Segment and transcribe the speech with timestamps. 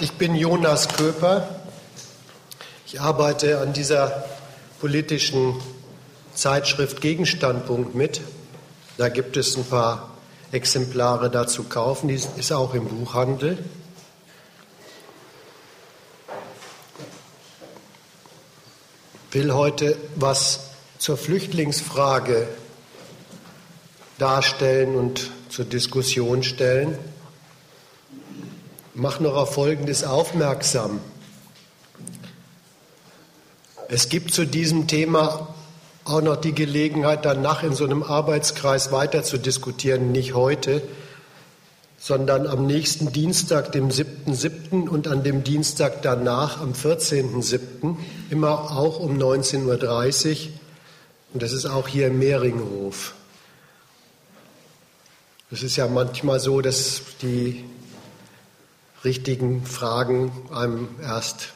[0.00, 1.48] Ich bin Jonas Köper.
[2.86, 4.24] Ich arbeite an dieser
[4.80, 5.60] politischen
[6.34, 8.20] Zeitschrift Gegenstandpunkt mit.
[8.96, 10.10] Da gibt es ein paar
[10.52, 12.06] Exemplare dazu kaufen.
[12.06, 13.58] Die ist auch im Buchhandel.
[19.30, 20.60] Ich will heute was
[20.98, 22.46] zur Flüchtlingsfrage
[24.18, 26.96] darstellen und zur Diskussion stellen.
[28.98, 30.98] Mache noch auf Folgendes aufmerksam.
[33.88, 35.54] Es gibt zu diesem Thema
[36.04, 40.82] auch noch die Gelegenheit, danach in so einem Arbeitskreis weiter zu diskutieren, nicht heute,
[41.96, 44.88] sondern am nächsten Dienstag, dem 7.7.
[44.88, 47.94] und an dem Dienstag danach, am 14.7.,
[48.30, 50.52] immer auch um 19.30 Uhr.
[51.34, 53.14] Und das ist auch hier im Mehringhof.
[55.52, 57.64] Es ist ja manchmal so, dass die
[59.04, 61.52] richtigen Fragen einem erst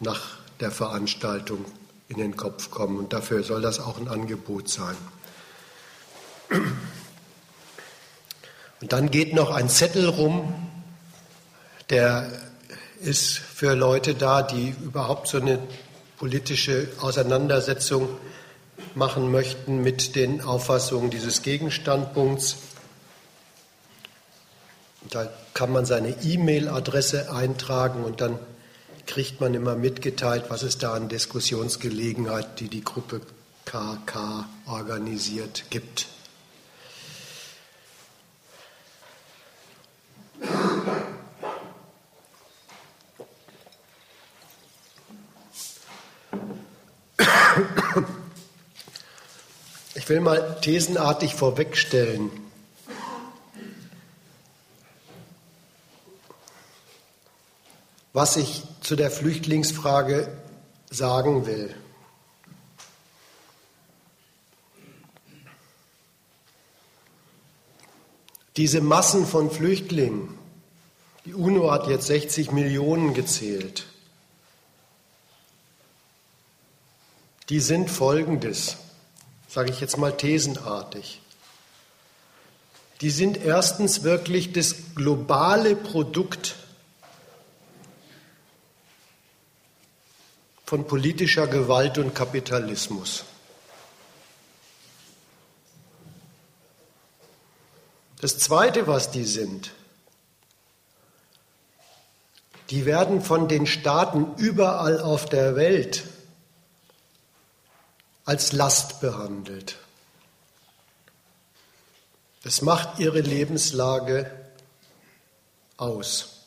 [0.00, 1.64] nach der Veranstaltung
[2.08, 2.98] in den Kopf kommen.
[2.98, 4.96] Und dafür soll das auch ein Angebot sein.
[8.80, 10.54] Und dann geht noch ein Zettel rum,
[11.90, 12.30] der
[13.00, 15.58] ist für Leute da, die überhaupt so eine
[16.18, 18.08] politische Auseinandersetzung
[18.94, 22.56] machen möchten mit den Auffassungen dieses Gegenstandpunkts.
[25.10, 28.38] Da kann man seine E-Mail-Adresse eintragen und dann
[29.08, 33.20] kriegt man immer mitgeteilt, was es da an Diskussionsgelegenheit, die die Gruppe
[33.64, 36.06] KK organisiert, gibt.
[49.96, 52.30] Ich will mal thesenartig vorwegstellen,
[58.18, 60.26] was ich zu der Flüchtlingsfrage
[60.90, 61.72] sagen will.
[68.56, 70.36] Diese Massen von Flüchtlingen,
[71.26, 73.86] die UNO hat jetzt 60 Millionen gezählt,
[77.50, 78.78] die sind folgendes,
[79.46, 81.20] sage ich jetzt mal thesenartig.
[83.00, 86.56] Die sind erstens wirklich das globale Produkt
[90.68, 93.24] von politischer Gewalt und Kapitalismus.
[98.20, 99.72] Das Zweite, was die sind,
[102.68, 106.04] die werden von den Staaten überall auf der Welt
[108.26, 109.78] als Last behandelt.
[112.42, 114.30] Das macht ihre Lebenslage
[115.78, 116.37] aus.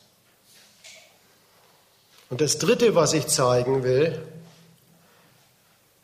[2.32, 4.18] Und das Dritte, was ich zeigen will,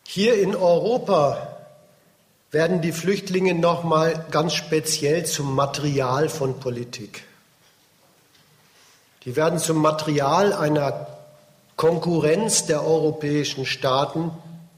[0.06, 1.56] hier in Europa
[2.50, 7.25] werden die Flüchtlinge nochmal ganz speziell zum Material von Politik.
[9.25, 11.06] Die werden zum Material einer
[11.77, 14.31] Konkurrenz der europäischen Staaten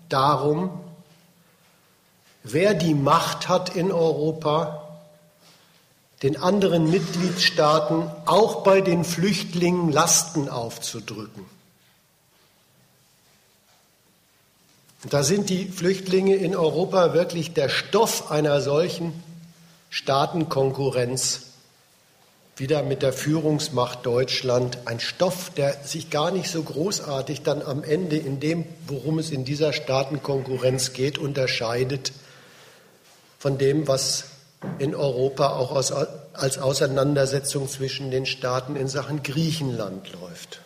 [0.08, 0.78] darum,
[2.44, 4.89] wer die Macht hat in Europa,
[6.22, 11.46] den anderen Mitgliedstaaten auch bei den Flüchtlingen Lasten aufzudrücken.
[15.08, 19.14] Da sind die Flüchtlinge in Europa wirklich der Stoff einer solchen
[19.88, 21.46] Staatenkonkurrenz,
[22.56, 27.82] wieder mit der Führungsmacht Deutschland, ein Stoff, der sich gar nicht so großartig dann am
[27.82, 32.12] Ende in dem, worum es in dieser Staatenkonkurrenz geht, unterscheidet
[33.38, 34.29] von dem, was
[34.78, 40.60] in Europa auch als Auseinandersetzung zwischen den Staaten in Sachen Griechenland läuft.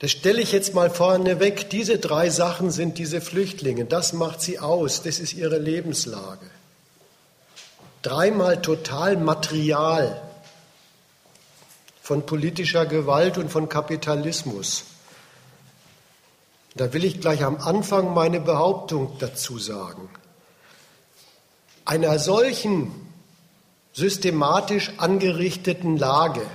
[0.00, 1.70] Das stelle ich jetzt mal vorne weg.
[1.70, 3.84] Diese drei Sachen sind diese Flüchtlinge.
[3.84, 5.02] Das macht sie aus.
[5.02, 6.46] Das ist ihre Lebenslage.
[8.02, 10.22] Dreimal total Material
[12.00, 14.84] von politischer Gewalt und von Kapitalismus.
[16.74, 20.08] Da will ich gleich am Anfang meine Behauptung dazu sagen.
[21.84, 22.92] Einer solchen
[23.92, 26.46] systematisch angerichteten Lage,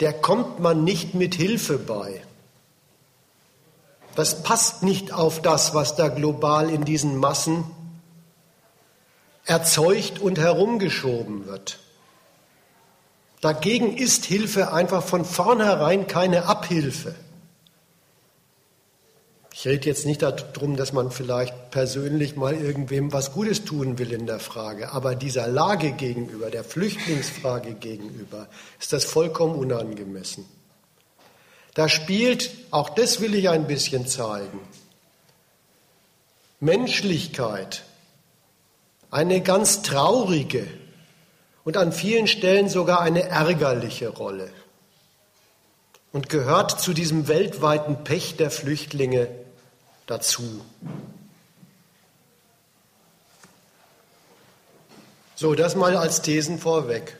[0.00, 2.24] der kommt man nicht mit Hilfe bei.
[4.16, 7.64] Das passt nicht auf das, was da global in diesen Massen
[9.44, 11.78] erzeugt und herumgeschoben wird.
[13.40, 17.14] Dagegen ist Hilfe einfach von vornherein keine Abhilfe.
[19.60, 24.10] Ich rede jetzt nicht darum, dass man vielleicht persönlich mal irgendwem was Gutes tun will
[24.10, 28.48] in der Frage, aber dieser Lage gegenüber, der Flüchtlingsfrage gegenüber,
[28.80, 30.46] ist das vollkommen unangemessen.
[31.74, 34.60] Da spielt, auch das will ich ein bisschen zeigen,
[36.60, 37.82] Menschlichkeit
[39.10, 40.66] eine ganz traurige
[41.64, 44.50] und an vielen Stellen sogar eine ärgerliche Rolle
[46.12, 49.28] und gehört zu diesem weltweiten Pech der Flüchtlinge
[50.10, 50.64] dazu.
[55.36, 57.16] So, das mal als Thesen vorweg.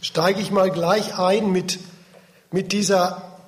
[0.00, 1.80] Steige ich mal gleich ein mit,
[2.50, 3.38] mit dieser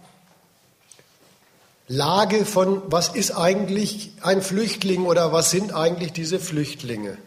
[1.86, 7.18] Lage von, was ist eigentlich ein Flüchtling oder was sind eigentlich diese Flüchtlinge.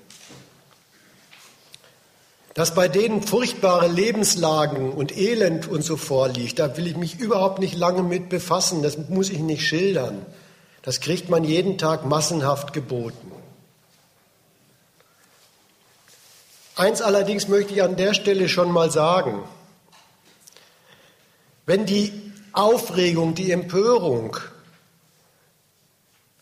[2.57, 7.59] Dass bei denen furchtbare Lebenslagen und Elend und so vorliegt, da will ich mich überhaupt
[7.59, 10.25] nicht lange mit befassen, das muss ich nicht schildern.
[10.81, 13.31] Das kriegt man jeden Tag massenhaft geboten.
[16.75, 19.43] Eins allerdings möchte ich an der Stelle schon mal sagen.
[21.67, 22.11] Wenn die
[22.53, 24.35] Aufregung, die Empörung,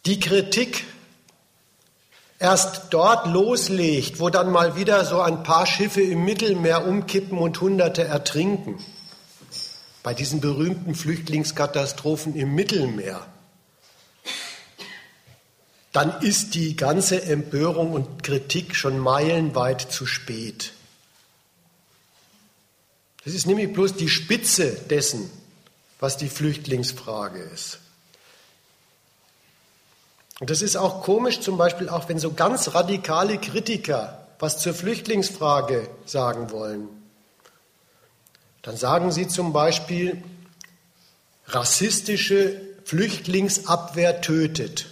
[0.06, 0.86] die Kritik
[2.40, 7.60] erst dort loslegt, wo dann mal wieder so ein paar Schiffe im Mittelmeer umkippen und
[7.62, 8.84] Hunderte ertrinken,
[10.04, 13.26] bei diesen berühmten Flüchtlingskatastrophen im Mittelmeer,
[15.92, 20.74] dann ist die ganze Empörung und Kritik schon meilenweit zu spät.
[23.24, 25.30] Das ist nämlich bloß die Spitze dessen,
[26.00, 27.80] was die Flüchtlingsfrage ist.
[30.40, 34.74] Und das ist auch komisch, zum Beispiel auch wenn so ganz radikale Kritiker was zur
[34.74, 36.90] Flüchtlingsfrage sagen wollen.
[38.62, 40.22] Dann sagen sie zum Beispiel,
[41.48, 44.88] rassistische Flüchtlingsabwehr tötet.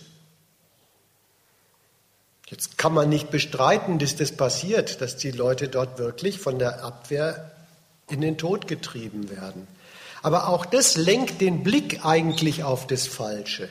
[2.47, 6.83] Jetzt kann man nicht bestreiten, dass das passiert, dass die Leute dort wirklich von der
[6.83, 7.51] Abwehr
[8.09, 9.67] in den Tod getrieben werden.
[10.21, 13.69] Aber auch das lenkt den Blick eigentlich auf das Falsche.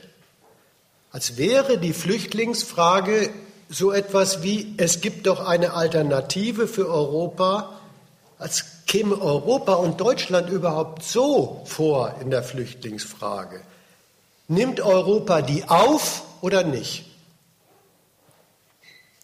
[1.12, 3.30] Als wäre die Flüchtlingsfrage
[3.68, 7.78] so etwas wie, es gibt doch eine Alternative für Europa,
[8.38, 13.60] als käme Europa und Deutschland überhaupt so vor in der Flüchtlingsfrage.
[14.48, 17.06] Nimmt Europa die auf oder nicht?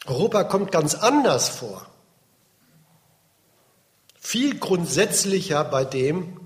[0.06, 1.87] Europa kommt ganz anders vor.
[4.20, 6.38] Viel grundsätzlicher bei dem,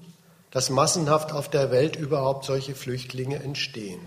[0.50, 4.00] dass massenhaft auf der Welt überhaupt solche Flüchtlinge entstehen.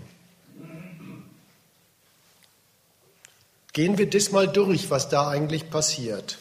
[3.76, 6.38] Gehen wir das mal durch, was da eigentlich passiert.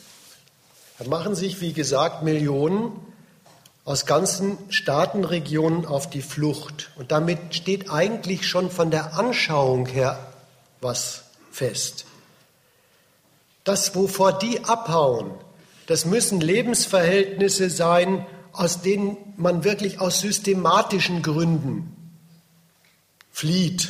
[0.97, 2.93] Da machen sich, wie gesagt, Millionen
[3.83, 6.91] aus ganzen Staatenregionen auf die Flucht.
[6.95, 10.17] Und damit steht eigentlich schon von der Anschauung her
[10.79, 12.05] was fest.
[13.65, 15.31] Das, wovor die abhauen,
[15.87, 22.15] das müssen Lebensverhältnisse sein, aus denen man wirklich aus systematischen Gründen
[23.29, 23.89] flieht.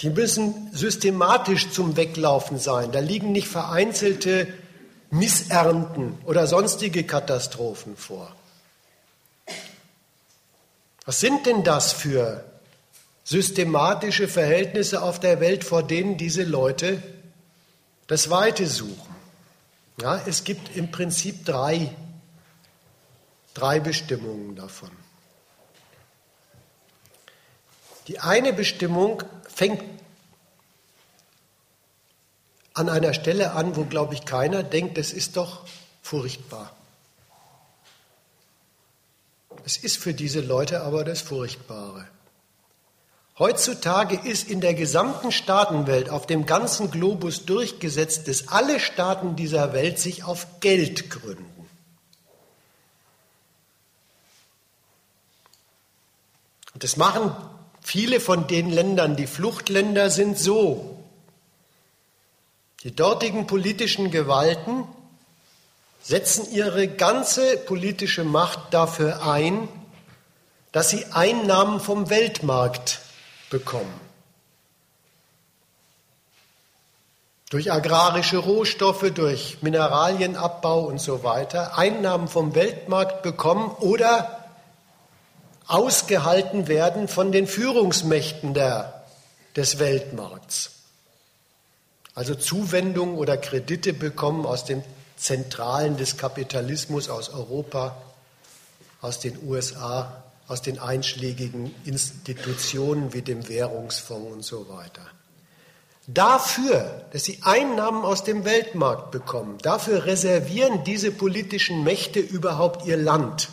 [0.00, 2.92] Die müssen systematisch zum Weglaufen sein.
[2.92, 4.46] Da liegen nicht vereinzelte
[5.10, 8.34] Missernten oder sonstige Katastrophen vor.
[11.04, 12.44] Was sind denn das für
[13.24, 17.02] systematische Verhältnisse auf der Welt, vor denen diese Leute
[18.06, 19.14] das Weite suchen?
[20.00, 21.94] Ja, es gibt im Prinzip drei
[23.54, 24.90] drei Bestimmungen davon.
[28.06, 29.22] Die eine Bestimmung
[29.54, 29.82] fängt
[32.74, 35.66] an einer Stelle an, wo, glaube ich, keiner denkt, das ist doch
[36.02, 36.74] furchtbar.
[39.64, 42.06] Es ist für diese Leute aber das Furchtbare.
[43.38, 49.72] Heutzutage ist in der gesamten Staatenwelt, auf dem ganzen Globus durchgesetzt, dass alle Staaten dieser
[49.72, 51.68] Welt sich auf Geld gründen.
[56.74, 57.34] Und das machen
[57.80, 60.96] viele von den Ländern, die Fluchtländer sind, so.
[62.82, 64.84] Die dortigen politischen Gewalten
[66.02, 69.68] setzen ihre ganze politische Macht dafür ein,
[70.72, 73.00] dass sie Einnahmen vom Weltmarkt
[73.50, 74.00] bekommen.
[77.50, 84.39] Durch agrarische Rohstoffe, durch Mineralienabbau und so weiter Einnahmen vom Weltmarkt bekommen oder
[85.70, 89.04] ausgehalten werden von den Führungsmächten der,
[89.56, 90.72] des Weltmarkts.
[92.14, 94.82] Also Zuwendungen oder Kredite bekommen aus den
[95.16, 97.96] Zentralen des Kapitalismus, aus Europa,
[99.00, 105.06] aus den USA, aus den einschlägigen Institutionen wie dem Währungsfonds und so weiter.
[106.08, 112.96] Dafür, dass sie Einnahmen aus dem Weltmarkt bekommen, dafür reservieren diese politischen Mächte überhaupt ihr
[112.96, 113.48] Land.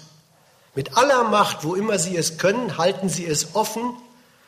[0.78, 3.96] Mit aller Macht, wo immer sie es können, halten sie es offen,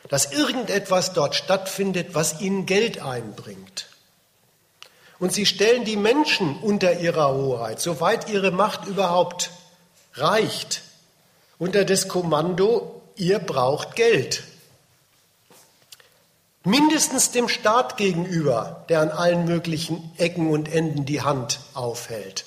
[0.08, 3.88] dass irgendetwas dort stattfindet, was ihnen Geld einbringt.
[5.18, 9.50] Und sie stellen die Menschen unter ihrer Hoheit, soweit ihre Macht überhaupt
[10.14, 10.82] reicht,
[11.58, 14.44] unter das Kommando, ihr braucht Geld.
[16.62, 22.44] Mindestens dem Staat gegenüber, der an allen möglichen Ecken und Enden die Hand aufhält,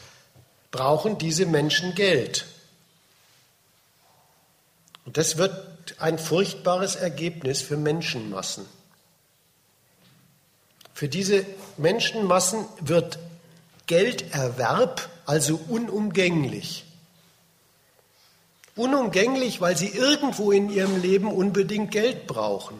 [0.71, 2.45] brauchen diese Menschen Geld.
[5.05, 8.65] Und das wird ein furchtbares Ergebnis für Menschenmassen.
[10.93, 11.45] Für diese
[11.77, 13.19] Menschenmassen wird
[13.87, 16.85] Gelderwerb also unumgänglich.
[18.75, 22.79] Unumgänglich, weil sie irgendwo in ihrem Leben unbedingt Geld brauchen.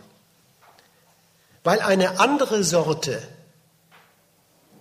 [1.63, 3.21] Weil eine andere Sorte,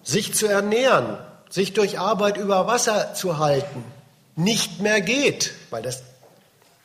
[0.03, 1.19] sich zu ernähren,
[1.49, 3.85] sich durch Arbeit über Wasser zu halten,
[4.37, 6.03] nicht mehr geht, weil das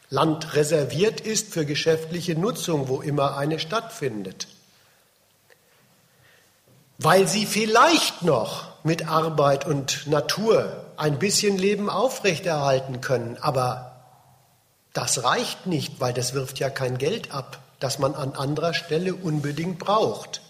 [0.10, 4.48] Land reserviert ist für geschäftliche Nutzung, wo immer eine stattfindet.
[6.98, 13.98] Weil sie vielleicht noch mit Arbeit und Natur ein bisschen Leben aufrechterhalten können, aber
[14.94, 19.14] das reicht nicht, weil das wirft ja kein Geld ab, das man an anderer Stelle
[19.14, 20.42] unbedingt braucht.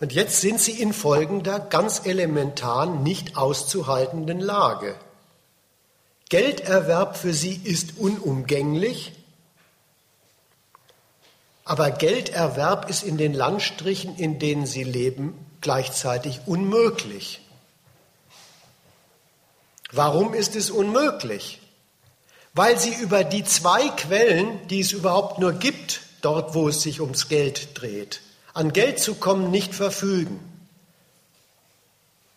[0.00, 4.96] Und jetzt sind sie in folgender ganz elementar nicht auszuhaltenden Lage.
[6.32, 9.12] Gelderwerb für sie ist unumgänglich,
[11.64, 17.42] aber Gelderwerb ist in den Landstrichen, in denen sie leben, gleichzeitig unmöglich.
[19.92, 21.60] Warum ist es unmöglich?
[22.54, 27.00] weil sie über die zwei Quellen, die es überhaupt nur gibt, dort wo es sich
[27.00, 28.20] ums Geld dreht,
[28.52, 30.38] an Geld zu kommen nicht verfügen.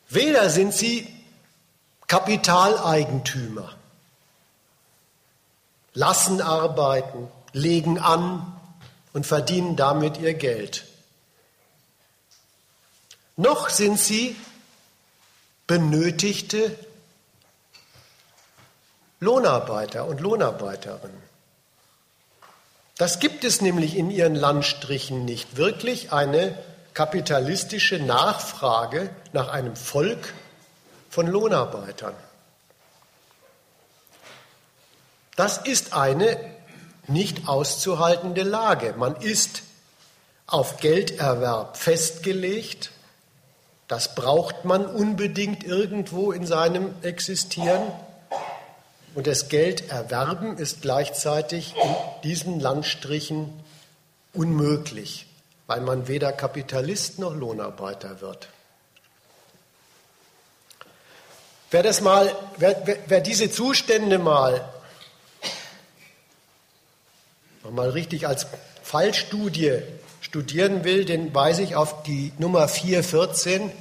[0.07, 1.07] Weder sind sie
[2.07, 3.74] Kapitaleigentümer,
[5.95, 8.55] lassen arbeiten, legen an
[9.13, 10.85] und verdienen damit ihr Geld.
[13.37, 14.35] Noch sind sie
[15.67, 16.77] benötigte
[19.19, 21.23] Lohnarbeiter und Lohnarbeiterinnen.
[22.97, 26.57] Das gibt es nämlich in ihren Landstrichen nicht wirklich eine
[26.93, 30.33] kapitalistische Nachfrage nach einem Volk
[31.09, 32.13] von Lohnarbeitern.
[35.35, 36.37] Das ist eine
[37.07, 38.93] nicht auszuhaltende Lage.
[38.97, 39.63] Man ist
[40.47, 42.91] auf Gelderwerb festgelegt.
[43.87, 47.91] Das braucht man unbedingt irgendwo in seinem Existieren.
[49.13, 53.53] Und das Geld erwerben ist gleichzeitig in diesen Landstrichen
[54.33, 55.27] unmöglich,
[55.67, 58.49] weil man weder Kapitalist noch Lohnarbeiter wird.
[61.71, 64.67] Wer, das mal, wer, wer, wer diese Zustände mal,
[67.71, 68.47] mal richtig als
[68.83, 69.81] Fallstudie
[70.21, 73.71] studieren will, den weise ich auf die Nummer 414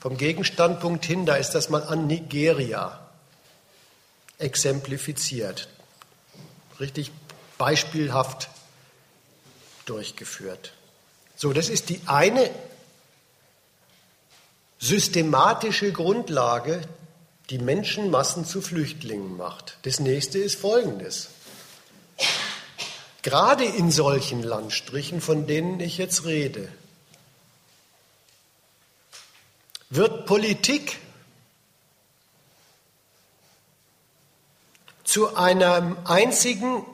[0.00, 3.00] vom Gegenstandpunkt hin, da ist das mal an Nigeria
[4.38, 5.68] exemplifiziert,
[6.78, 7.10] richtig
[7.58, 8.48] beispielhaft
[9.86, 10.72] durchgeführt.
[11.36, 12.50] So, das ist die eine
[14.78, 16.80] systematische Grundlage,
[17.50, 19.78] die Menschenmassen zu Flüchtlingen macht.
[19.82, 21.30] Das nächste ist folgendes.
[23.28, 26.66] Gerade in solchen Landstrichen, von denen ich jetzt rede,
[29.90, 30.98] wird Politik
[35.04, 36.86] zu einem einzigen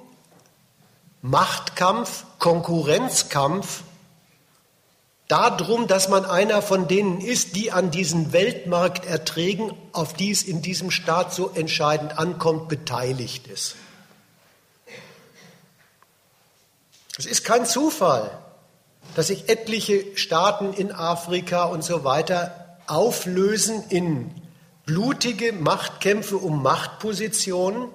[1.22, 3.84] Machtkampf, Konkurrenzkampf
[5.28, 10.62] darum, dass man einer von denen ist, die an diesen Weltmarkterträgen, auf die es in
[10.62, 13.76] diesem Staat so entscheidend ankommt, beteiligt ist.
[17.16, 18.30] Es ist kein Zufall,
[19.14, 24.30] dass sich etliche Staaten in Afrika und so weiter auflösen in
[24.84, 27.88] blutige Machtkämpfe um Machtpositionen,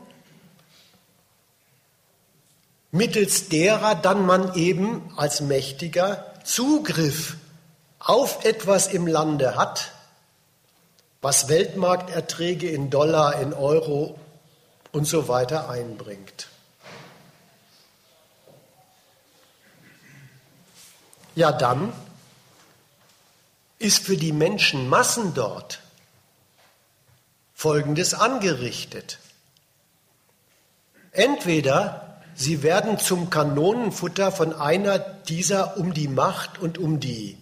[2.91, 7.35] mittels derer dann man eben als Mächtiger Zugriff
[7.99, 9.91] auf etwas im Lande hat,
[11.21, 14.17] was Weltmarkterträge in Dollar, in Euro
[14.91, 16.47] und so weiter einbringt.
[21.39, 21.93] Ja, dann
[23.77, 25.79] ist für die Menschenmassen dort
[27.55, 29.19] Folgendes angerichtet.
[31.13, 37.38] Entweder sie werden zum Kanonenfutter von einer dieser um die Macht und um die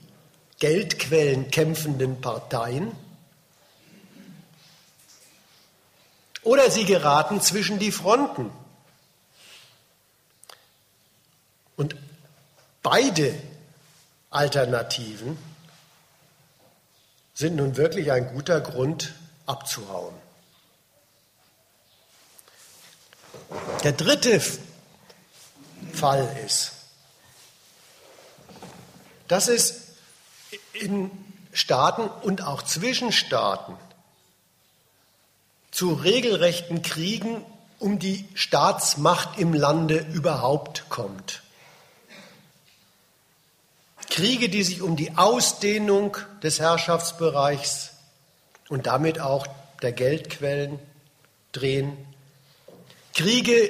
[0.59, 2.91] Geldquellen kämpfenden Parteien,
[6.43, 8.51] oder sie geraten zwischen die Fronten.
[11.75, 11.95] Und
[12.83, 13.33] beide
[14.29, 15.37] Alternativen
[17.33, 19.13] sind nun wirklich ein guter Grund
[19.45, 20.15] abzuhauen.
[23.83, 24.41] Der dritte
[25.93, 26.71] Fall ist,
[29.27, 29.87] dass es
[30.73, 31.11] in
[31.53, 33.77] Staaten und auch zwischen Staaten
[35.71, 37.45] zu regelrechten Kriegen
[37.79, 41.43] um die Staatsmacht im Lande überhaupt kommt.
[44.17, 47.91] Kriege, die sich um die Ausdehnung des Herrschaftsbereichs
[48.67, 49.45] und damit auch
[49.83, 50.79] der Geldquellen
[51.51, 51.95] drehen.
[53.13, 53.69] Kriege,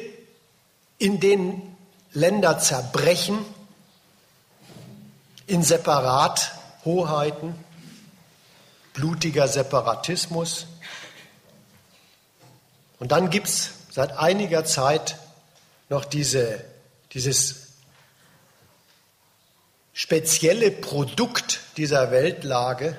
[1.00, 1.76] in denen
[2.14, 3.40] Länder zerbrechen
[5.48, 7.54] in Separathoheiten,
[8.94, 10.66] blutiger Separatismus.
[13.00, 15.18] Und dann gibt es seit einiger Zeit
[15.90, 16.64] noch diese,
[17.12, 17.67] dieses
[19.98, 22.96] spezielle Produkt dieser Weltlage,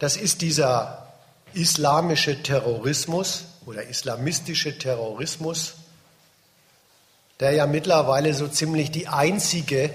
[0.00, 1.14] das ist dieser
[1.54, 5.74] islamische Terrorismus oder islamistische Terrorismus,
[7.38, 9.94] der ja mittlerweile so ziemlich die einzige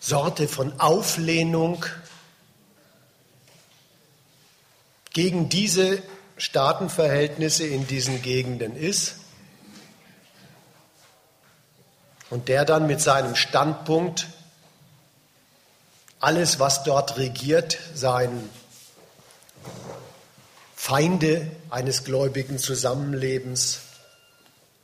[0.00, 1.84] Sorte von Auflehnung
[5.12, 6.02] gegen diese
[6.38, 9.16] Staatenverhältnisse in diesen Gegenden ist
[12.30, 14.26] und der dann mit seinem Standpunkt
[16.20, 18.48] alles, was dort regiert, seien
[20.74, 23.80] Feinde eines gläubigen Zusammenlebens,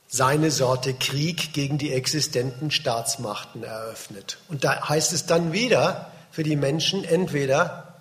[0.07, 4.39] seine Sorte Krieg gegen die existenten Staatsmachten eröffnet.
[4.49, 7.95] Und da heißt es dann wieder für die Menschen entweder,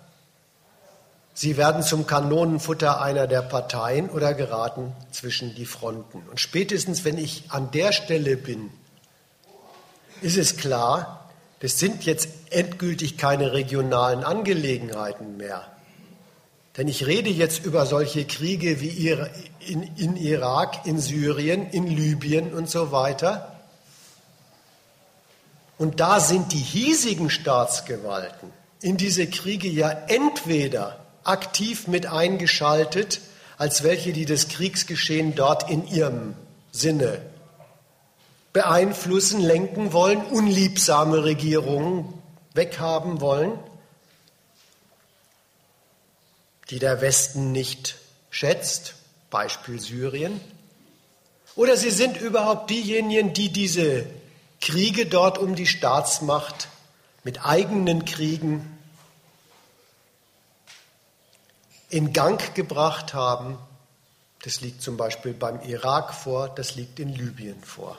[1.34, 6.22] sie werden zum Kanonenfutter einer der Parteien oder geraten zwischen die Fronten.
[6.30, 8.70] Und spätestens, wenn ich an der Stelle bin,
[10.24, 15.66] ist es klar, das sind jetzt endgültig keine regionalen Angelegenheiten mehr.
[16.76, 19.10] Denn ich rede jetzt über solche Kriege wie
[19.60, 23.60] in, in Irak, in Syrien, in Libyen und so weiter.
[25.78, 33.20] Und da sind die hiesigen Staatsgewalten in diese Kriege ja entweder aktiv mit eingeschaltet,
[33.56, 36.34] als welche, die das Kriegsgeschehen dort in ihrem
[36.70, 37.22] Sinne
[38.54, 42.14] beeinflussen, lenken wollen, unliebsame Regierungen
[42.54, 43.58] weghaben wollen,
[46.70, 47.96] die der Westen nicht
[48.30, 48.94] schätzt,
[49.28, 50.40] Beispiel Syrien.
[51.56, 54.06] Oder sie sind überhaupt diejenigen, die diese
[54.60, 56.68] Kriege dort um die Staatsmacht
[57.24, 58.78] mit eigenen Kriegen
[61.90, 63.58] in Gang gebracht haben.
[64.44, 67.98] Das liegt zum Beispiel beim Irak vor, das liegt in Libyen vor.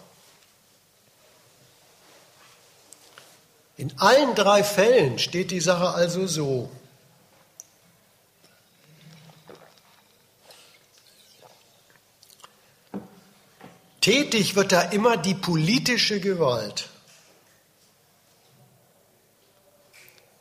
[3.77, 6.69] In allen drei Fällen steht die Sache also so.
[13.99, 16.89] Tätig wird da immer die politische Gewalt.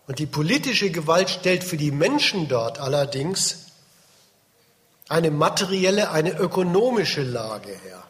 [0.07, 3.73] Und die politische Gewalt stellt für die Menschen dort allerdings
[5.09, 8.03] eine materielle, eine ökonomische Lage her.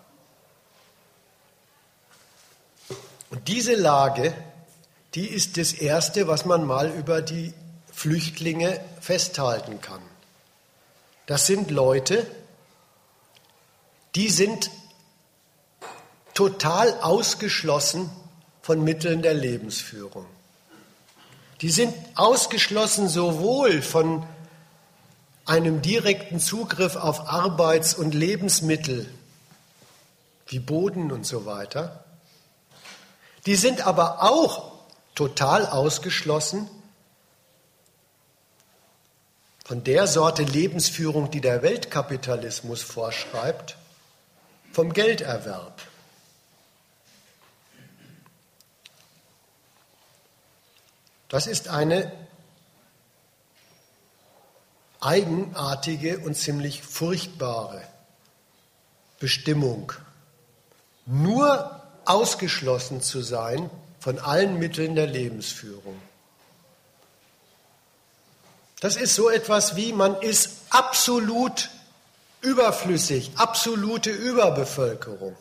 [3.30, 4.34] Und diese Lage
[5.14, 7.54] die ist das Erste, was man mal über die
[7.92, 10.02] Flüchtlinge festhalten kann.
[11.26, 12.26] Das sind Leute,
[14.16, 14.70] die sind
[16.34, 18.10] total ausgeschlossen
[18.60, 20.26] von Mitteln der Lebensführung.
[21.60, 24.26] Die sind ausgeschlossen sowohl von
[25.46, 29.08] einem direkten Zugriff auf Arbeits- und Lebensmittel
[30.48, 32.04] wie Boden und so weiter.
[33.46, 34.73] Die sind aber auch
[35.14, 36.68] total ausgeschlossen
[39.64, 43.76] von der Sorte Lebensführung, die der Weltkapitalismus vorschreibt,
[44.72, 45.80] vom Gelderwerb.
[51.28, 52.12] Das ist eine
[55.00, 57.82] eigenartige und ziemlich furchtbare
[59.18, 59.92] Bestimmung.
[61.06, 63.70] Nur ausgeschlossen zu sein
[64.04, 65.98] von allen Mitteln der Lebensführung.
[68.80, 71.70] Das ist so etwas wie, man ist absolut
[72.42, 75.34] überflüssig, absolute Überbevölkerung.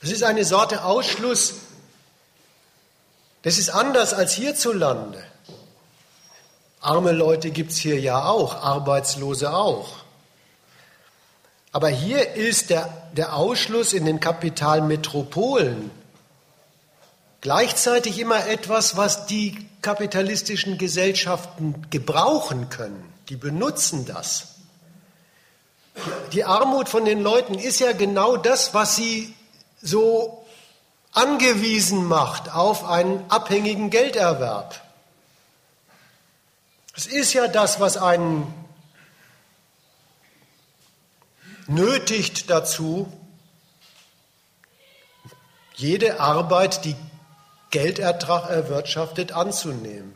[0.00, 1.56] Es ist eine Sorte Ausschluss,
[3.42, 5.22] das ist anders als hierzulande.
[6.80, 10.03] Arme Leute gibt es hier ja auch, Arbeitslose auch.
[11.74, 15.90] Aber hier ist der, der Ausschluss in den Kapitalmetropolen
[17.40, 23.12] gleichzeitig immer etwas, was die kapitalistischen Gesellschaften gebrauchen können.
[23.28, 24.54] Die benutzen das.
[26.32, 29.34] Die Armut von den Leuten ist ja genau das, was sie
[29.82, 30.46] so
[31.10, 34.80] angewiesen macht auf einen abhängigen Gelderwerb.
[36.94, 38.63] Es ist ja das, was einen
[41.66, 43.12] nötigt dazu,
[45.74, 46.96] jede Arbeit, die
[47.70, 50.14] Geldertrag erwirtschaftet, anzunehmen.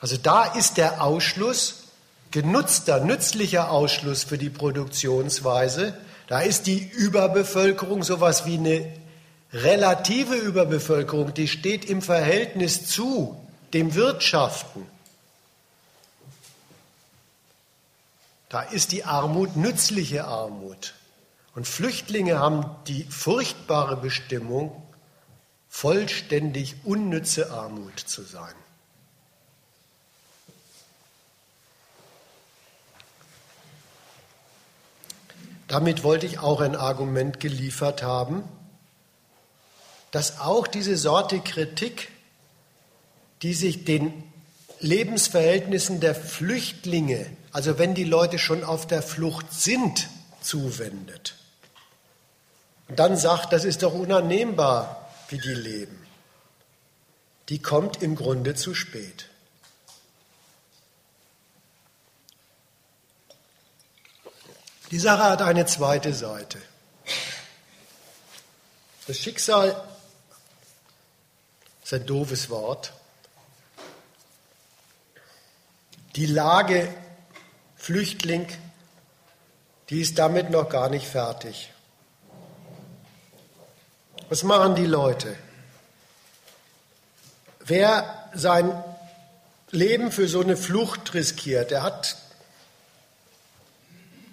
[0.00, 1.84] Also da ist der Ausschluss,
[2.30, 5.94] genutzter, nützlicher Ausschluss für die Produktionsweise,
[6.26, 8.92] da ist die Überbevölkerung sowas wie eine
[9.52, 13.34] relative Überbevölkerung, die steht im Verhältnis zu
[13.72, 14.86] dem Wirtschaften.
[18.48, 20.94] Da ist die Armut nützliche Armut.
[21.54, 24.82] Und Flüchtlinge haben die furchtbare Bestimmung,
[25.68, 28.54] vollständig unnütze Armut zu sein.
[35.66, 38.42] Damit wollte ich auch ein Argument geliefert haben,
[40.10, 42.10] dass auch diese Sorte Kritik,
[43.42, 44.24] die sich den
[44.80, 50.08] Lebensverhältnissen der Flüchtlinge, also wenn die Leute schon auf der Flucht sind,
[50.40, 51.34] zuwendet.
[52.88, 56.06] Und dann sagt, das ist doch unannehmbar, wie die leben.
[57.48, 59.28] Die kommt im Grunde zu spät.
[64.90, 66.58] Die Sache hat eine zweite Seite.
[69.06, 69.86] Das Schicksal
[71.84, 72.92] ist ein doofes Wort.
[76.16, 76.94] Die Lage
[77.78, 78.46] Flüchtling,
[79.88, 81.72] die ist damit noch gar nicht fertig.
[84.28, 85.34] Was machen die Leute?
[87.64, 88.72] Wer sein
[89.70, 92.16] Leben für so eine Flucht riskiert, der hat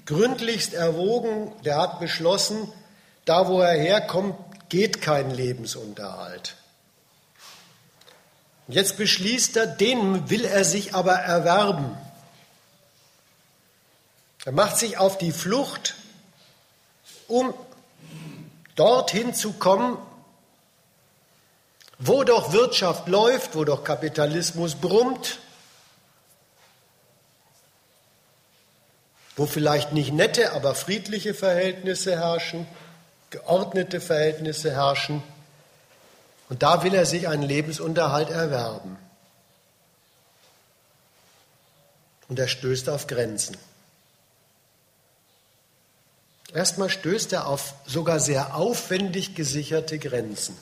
[0.06, 2.72] gründlichst erwogen, der hat beschlossen,
[3.26, 4.36] da wo er herkommt,
[4.70, 6.56] geht kein Lebensunterhalt.
[8.68, 11.98] Jetzt beschließt er, den will er sich aber erwerben.
[14.46, 15.96] Er macht sich auf die Flucht,
[17.28, 17.54] um
[18.76, 19.98] dorthin zu kommen,
[21.98, 25.40] wo doch Wirtschaft läuft, wo doch Kapitalismus brummt,
[29.36, 32.68] wo vielleicht nicht nette, aber friedliche Verhältnisse herrschen,
[33.32, 35.24] geordnete Verhältnisse herrschen.
[36.50, 38.98] Und da will er sich einen Lebensunterhalt erwerben.
[42.28, 43.58] Und er stößt auf Grenzen.
[46.56, 50.58] Erstmal stößt er auf sogar sehr aufwendig gesicherte Grenzen.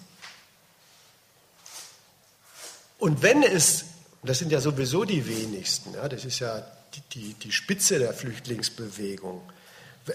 [2.98, 3.86] Und wenn es,
[4.24, 8.12] das sind ja sowieso die wenigsten, ja, das ist ja die, die, die Spitze der
[8.16, 9.44] Flüchtlingsbewegung,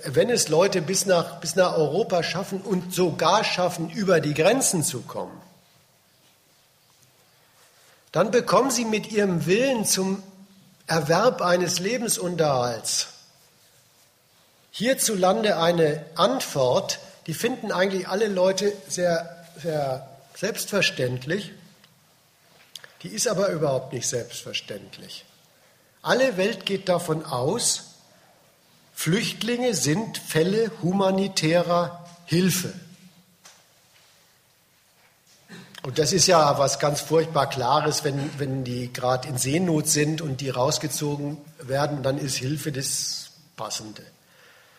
[0.04, 4.82] wenn es Leute bis nach, bis nach Europa schaffen und sogar schaffen, über die Grenzen
[4.82, 5.40] zu kommen,
[8.10, 10.24] dann bekommen sie mit ihrem Willen zum
[10.88, 13.17] Erwerb eines Lebensunterhalts
[14.70, 21.52] hierzulande eine Antwort, die finden eigentlich alle Leute sehr, sehr selbstverständlich.
[23.02, 25.24] Die ist aber überhaupt nicht selbstverständlich.
[26.02, 27.84] Alle Welt geht davon aus,
[28.94, 32.72] Flüchtlinge sind Fälle humanitärer Hilfe.
[35.84, 40.20] Und das ist ja was ganz furchtbar Klares, wenn, wenn die gerade in Seenot sind
[40.20, 44.02] und die rausgezogen werden, dann ist Hilfe das Passende.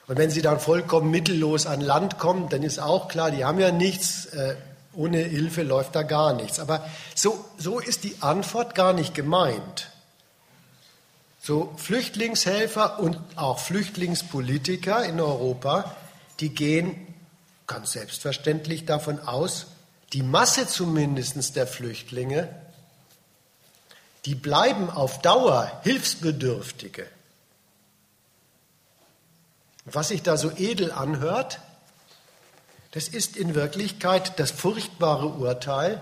[0.09, 3.59] Und wenn sie dann vollkommen mittellos an Land kommen, dann ist auch klar, die haben
[3.59, 4.55] ja nichts, äh,
[4.91, 6.59] ohne Hilfe läuft da gar nichts.
[6.59, 9.91] Aber so, so ist die Antwort gar nicht gemeint.
[11.39, 15.95] So Flüchtlingshelfer und auch Flüchtlingspolitiker in Europa,
[16.39, 17.13] die gehen
[17.67, 19.67] ganz selbstverständlich davon aus,
[20.13, 22.49] die Masse zumindest der Flüchtlinge,
[24.25, 27.05] die bleiben auf Dauer Hilfsbedürftige.
[29.85, 31.59] Was sich da so edel anhört,
[32.91, 36.01] das ist in Wirklichkeit das furchtbare Urteil,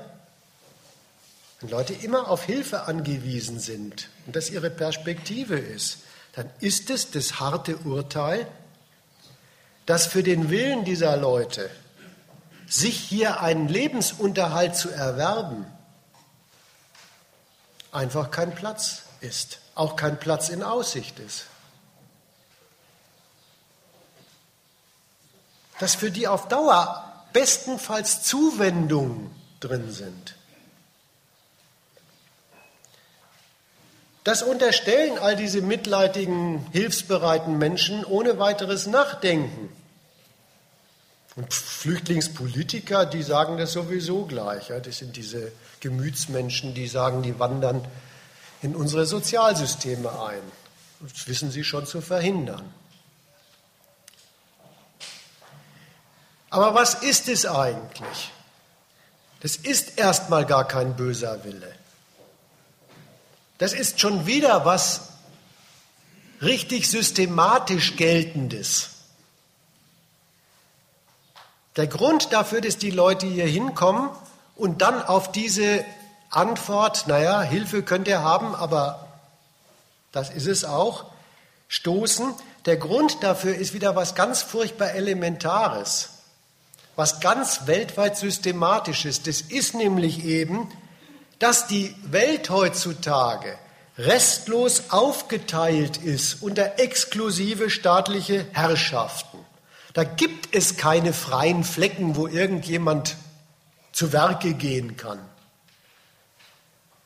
[1.59, 5.99] wenn Leute immer auf Hilfe angewiesen sind und das ihre Perspektive ist,
[6.33, 8.47] dann ist es das harte Urteil,
[9.87, 11.69] dass für den Willen dieser Leute,
[12.67, 15.65] sich hier einen Lebensunterhalt zu erwerben,
[17.91, 21.45] einfach kein Platz ist, auch kein Platz in Aussicht ist.
[25.79, 30.35] Dass für die auf Dauer bestenfalls Zuwendungen drin sind.
[34.23, 39.69] Das unterstellen all diese mitleidigen, hilfsbereiten Menschen ohne weiteres Nachdenken.
[41.37, 44.67] Und Flüchtlingspolitiker, die sagen das sowieso gleich.
[44.83, 47.87] Das sind diese Gemütsmenschen, die sagen, die wandern
[48.61, 50.41] in unsere Sozialsysteme ein.
[50.99, 52.65] Das wissen sie schon zu verhindern.
[56.49, 58.31] Aber was ist es eigentlich?
[59.41, 61.73] Das ist erstmal gar kein böser Wille.
[63.57, 65.09] Das ist schon wieder was
[66.41, 68.89] richtig systematisch geltendes.
[71.75, 74.09] Der Grund dafür, dass die Leute hier hinkommen
[74.55, 75.85] und dann auf diese
[76.29, 79.07] Antwort, naja, Hilfe könnt ihr haben, aber
[80.11, 81.05] das ist es auch,
[81.67, 82.33] stoßen.
[82.65, 86.09] Der Grund dafür ist wieder was ganz furchtbar Elementares,
[86.97, 89.23] was ganz weltweit Systematisches.
[89.23, 90.67] Das ist nämlich eben,
[91.39, 93.57] dass die Welt heutzutage
[93.97, 99.37] restlos aufgeteilt ist unter exklusive staatliche Herrschaften.
[99.93, 103.15] Da gibt es keine freien Flecken, wo irgendjemand
[103.91, 105.19] zu Werke gehen kann.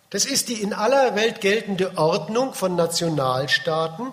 [0.10, 4.12] Das ist die in aller Welt geltende Ordnung von Nationalstaaten.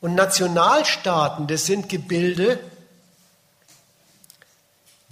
[0.00, 2.58] Und Nationalstaaten, das sind Gebilde,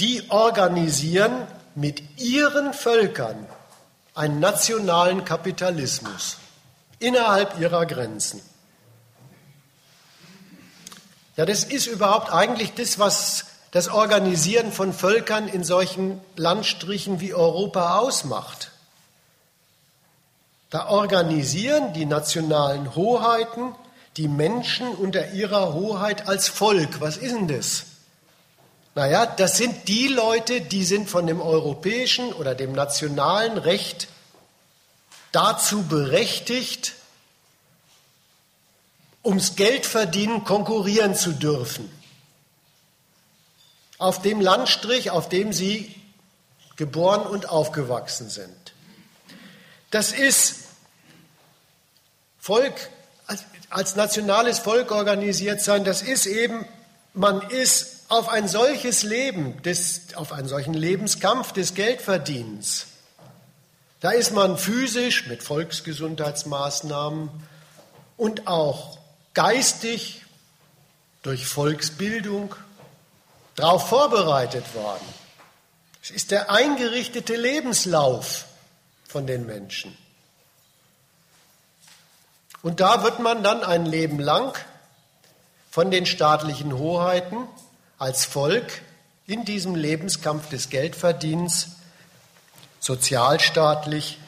[0.00, 3.46] die organisieren mit ihren Völkern
[4.14, 6.38] einen nationalen Kapitalismus
[6.98, 8.40] innerhalb ihrer Grenzen.
[11.36, 17.34] Ja, das ist überhaupt eigentlich das, was das Organisieren von Völkern in solchen Landstrichen wie
[17.34, 18.70] Europa ausmacht.
[20.70, 23.74] Da organisieren die nationalen Hoheiten
[24.16, 27.00] die Menschen unter ihrer Hoheit als Volk.
[27.00, 27.84] Was ist denn das?
[28.96, 34.08] Naja, das sind die Leute, die sind von dem europäischen oder dem nationalen Recht
[35.32, 36.94] dazu berechtigt,
[39.22, 41.92] ums Geldverdienen konkurrieren zu dürfen.
[43.98, 45.94] Auf dem Landstrich, auf dem sie
[46.76, 48.72] geboren und aufgewachsen sind.
[49.90, 50.60] Das ist
[52.38, 52.88] Volk,
[53.26, 56.66] als, als nationales Volk organisiert sein, das ist eben,
[57.12, 62.86] man ist auf ein solches Leben, des, auf einen solchen Lebenskampf des Geldverdienens,
[64.00, 67.30] da ist man physisch mit Volksgesundheitsmaßnahmen
[68.16, 68.98] und auch
[69.34, 70.22] geistig
[71.22, 72.54] durch Volksbildung
[73.56, 75.04] darauf vorbereitet worden.
[76.02, 78.44] Es ist der eingerichtete Lebenslauf
[79.08, 79.96] von den Menschen.
[82.62, 84.56] Und da wird man dann ein Leben lang
[85.70, 87.48] von den staatlichen Hoheiten
[87.98, 88.82] als Volk
[89.26, 91.68] in diesem Lebenskampf des Geldverdienens
[92.80, 94.18] sozialstaatlich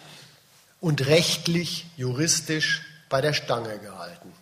[0.80, 4.32] und rechtlich, juristisch bei der Stange gehalten.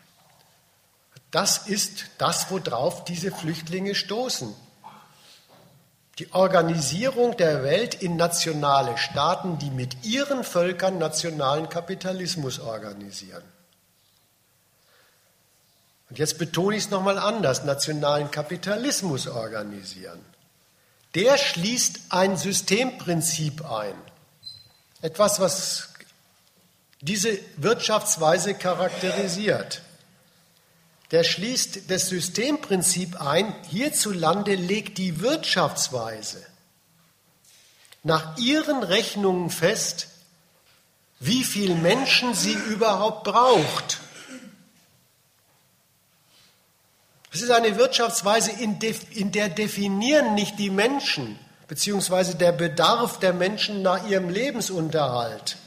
[1.30, 4.54] Das ist das, worauf diese Flüchtlinge stoßen.
[6.18, 13.42] Die Organisierung der Welt in nationale Staaten, die mit ihren Völkern nationalen Kapitalismus organisieren.
[16.08, 20.20] Und jetzt betone ich es nochmal anders, nationalen Kapitalismus organisieren.
[21.14, 23.94] Der schließt ein Systemprinzip ein.
[25.02, 25.88] Etwas, was
[27.00, 29.82] diese Wirtschaftsweise charakterisiert.
[31.10, 36.44] Der schließt das Systemprinzip ein, hierzulande legt die Wirtschaftsweise
[38.02, 40.08] nach ihren Rechnungen fest,
[41.18, 44.00] wie viele Menschen sie überhaupt braucht
[47.37, 48.79] Es ist eine Wirtschaftsweise, in,
[49.31, 55.59] der definieren nicht die Menschen beziehungsweise der Bedarf der Menschen nach ihrem Lebensunterhalt.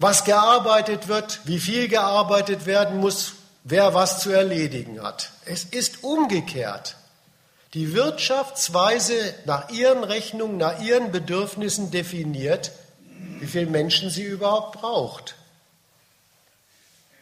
[0.00, 5.30] Was gearbeitet wird, wie viel gearbeitet werden muss, wer was zu erledigen hat.
[5.44, 6.96] Es ist umgekehrt.
[7.72, 12.72] Die Wirtschaftsweise nach ihren Rechnungen, nach ihren Bedürfnissen definiert,
[13.38, 15.36] wie viele Menschen sie überhaupt braucht.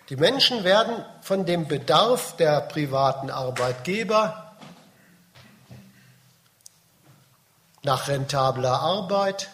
[0.08, 4.56] Die Menschen werden von dem Bedarf der privaten Arbeitgeber
[7.82, 9.50] nach rentabler Arbeit,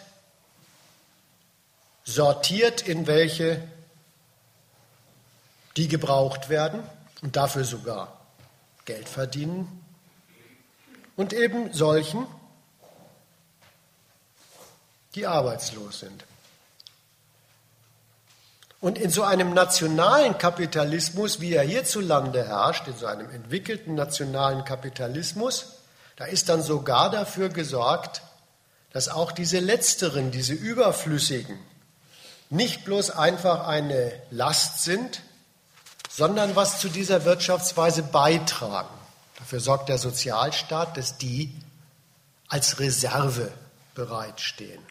[2.03, 3.61] sortiert in welche,
[5.75, 6.83] die gebraucht werden
[7.21, 8.19] und dafür sogar
[8.85, 9.81] Geld verdienen,
[11.15, 12.27] und eben solchen,
[15.15, 16.25] die arbeitslos sind.
[18.85, 24.63] Und in so einem nationalen Kapitalismus, wie er hierzulande herrscht, in so einem entwickelten nationalen
[24.63, 25.77] Kapitalismus,
[26.17, 28.21] da ist dann sogar dafür gesorgt,
[28.93, 31.57] dass auch diese letzteren, diese überflüssigen,
[32.51, 35.23] nicht bloß einfach eine Last sind,
[36.07, 38.93] sondern was zu dieser Wirtschaftsweise beitragen.
[39.39, 41.55] Dafür sorgt der Sozialstaat, dass die
[42.49, 43.51] als Reserve
[43.95, 44.83] bereitstehen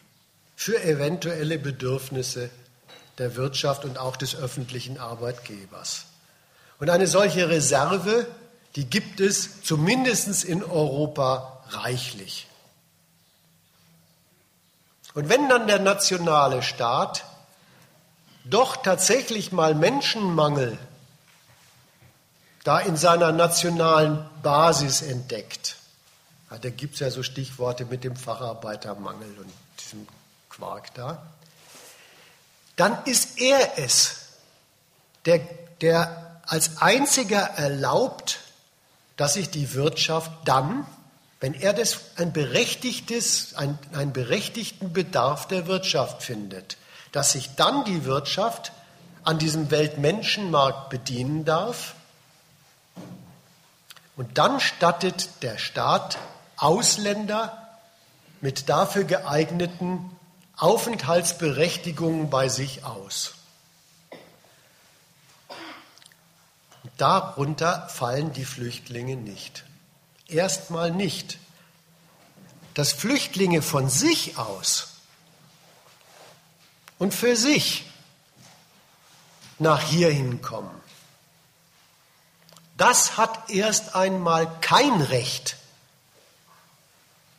[0.57, 2.49] für eventuelle Bedürfnisse
[3.17, 6.05] der Wirtschaft und auch des öffentlichen Arbeitgebers.
[6.79, 8.27] Und eine solche Reserve,
[8.75, 12.47] die gibt es zumindest in Europa reichlich.
[15.13, 17.23] Und wenn dann der nationale Staat
[18.43, 20.77] doch tatsächlich mal Menschenmangel
[22.65, 25.77] da in seiner nationalen Basis entdeckt,
[26.49, 30.07] da gibt es ja so Stichworte mit dem Facharbeitermangel und diesem
[30.49, 31.25] Quark da,
[32.75, 34.27] dann ist er es,
[35.25, 35.39] der,
[35.81, 38.39] der als einziger erlaubt,
[39.17, 40.85] dass sich die Wirtschaft dann,
[41.39, 46.77] wenn er das ein berechtigtes, ein, einen berechtigten Bedarf der Wirtschaft findet,
[47.11, 48.71] dass sich dann die Wirtschaft
[49.23, 51.95] an diesem Weltmenschenmarkt bedienen darf.
[54.17, 56.17] Und dann stattet der Staat
[56.57, 57.79] Ausländer
[58.41, 60.14] mit dafür geeigneten
[60.57, 63.33] Aufenthaltsberechtigungen bei sich aus.
[66.97, 69.65] Darunter fallen die Flüchtlinge nicht.
[70.27, 71.39] Erstmal nicht.
[72.73, 74.95] Dass Flüchtlinge von sich aus
[76.99, 77.85] und für sich
[79.59, 80.81] nach hierhin kommen,
[82.77, 85.55] das hat erst einmal kein Recht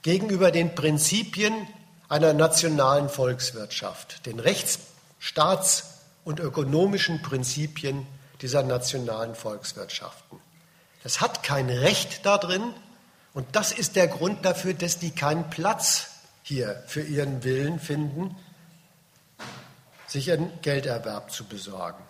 [0.02, 1.68] gegenüber den Prinzipien
[2.08, 5.84] einer nationalen Volkswirtschaft, den Rechtsstaats-
[6.24, 8.06] und ökonomischen Prinzipien
[8.42, 10.38] dieser nationalen Volkswirtschaften.
[11.02, 12.62] Das hat kein Recht darin
[13.32, 16.08] und das ist der Grund dafür, dass die keinen Platz
[16.42, 18.36] hier für ihren Willen finden,
[20.06, 22.02] sich einen Gelderwerb zu besorgen.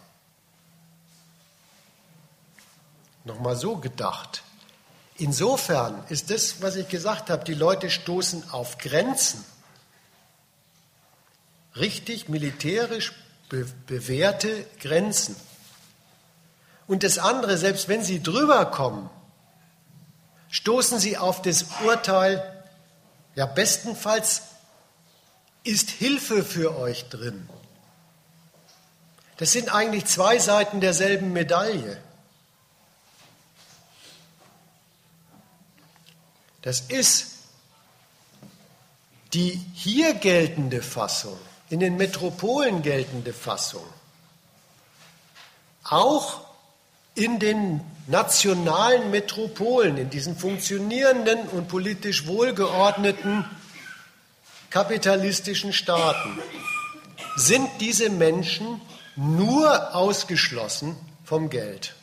[3.24, 4.42] Nochmal so gedacht.
[5.16, 9.44] Insofern ist das, was ich gesagt habe, die Leute stoßen auf Grenzen
[11.78, 13.12] richtig militärisch
[13.48, 15.36] be bewährte Grenzen.
[16.86, 19.10] Und das andere, selbst wenn sie drüber kommen,
[20.50, 22.64] stoßen sie auf das Urteil,
[23.34, 24.42] ja bestenfalls
[25.64, 27.48] ist Hilfe für euch drin.
[29.36, 32.00] Das sind eigentlich zwei Seiten derselben Medaille.
[36.62, 37.32] Das ist
[39.34, 41.38] die hier geltende Fassung
[41.70, 43.85] in den Metropolen geltende Fassung,
[45.85, 46.40] auch
[47.14, 53.44] in den nationalen Metropolen, in diesen funktionierenden und politisch wohlgeordneten
[54.70, 56.38] kapitalistischen Staaten,
[57.37, 58.81] sind diese Menschen
[59.16, 61.94] nur ausgeschlossen vom Geld.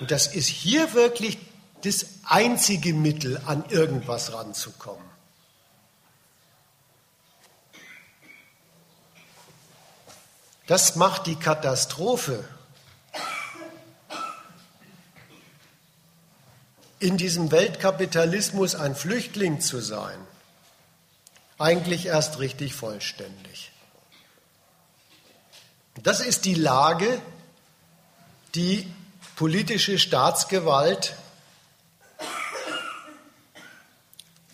[0.00, 1.38] Und das ist hier wirklich
[1.82, 5.13] das einzige Mittel, an irgendwas ranzukommen.
[10.66, 12.42] Das macht die Katastrophe
[16.98, 20.18] in diesem Weltkapitalismus ein Flüchtling zu sein,
[21.58, 23.72] eigentlich erst richtig vollständig.
[26.02, 27.20] Das ist die Lage,
[28.54, 28.90] die
[29.36, 31.14] politische Staatsgewalt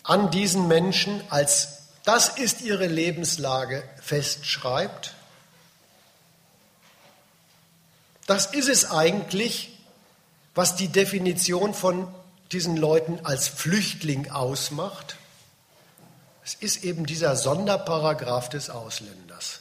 [0.03, 5.13] an diesen Menschen als das ist ihre Lebenslage festschreibt
[8.31, 9.77] Das ist es eigentlich,
[10.55, 12.07] was die Definition von
[12.53, 15.17] diesen Leuten als Flüchtling ausmacht.
[16.41, 19.59] Es ist eben dieser Sonderparagraph des Ausländers.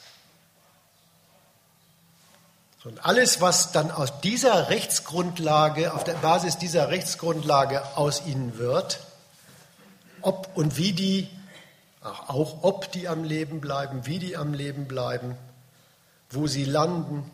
[2.85, 9.01] Und alles, was dann aus dieser Rechtsgrundlage, auf der Basis dieser Rechtsgrundlage aus ihnen wird,
[10.23, 11.29] ob und wie die,
[12.03, 15.37] auch ob die am Leben bleiben, wie die am Leben bleiben,
[16.31, 17.29] wo sie landen,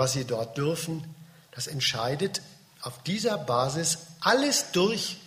[0.00, 1.14] was sie dort dürfen,
[1.50, 2.40] das entscheidet
[2.80, 5.18] auf dieser Basis alles durch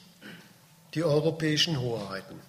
[0.95, 2.41] die europäischen Hoheiten.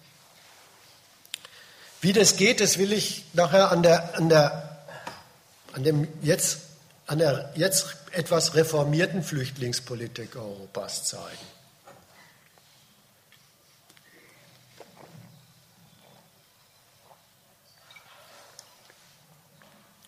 [2.01, 4.87] Wie das geht, das will ich nachher an der, an der,
[5.75, 6.61] an dem jetzt,
[7.07, 11.47] an der jetzt etwas reformierten Flüchtlingspolitik Europas zeigen.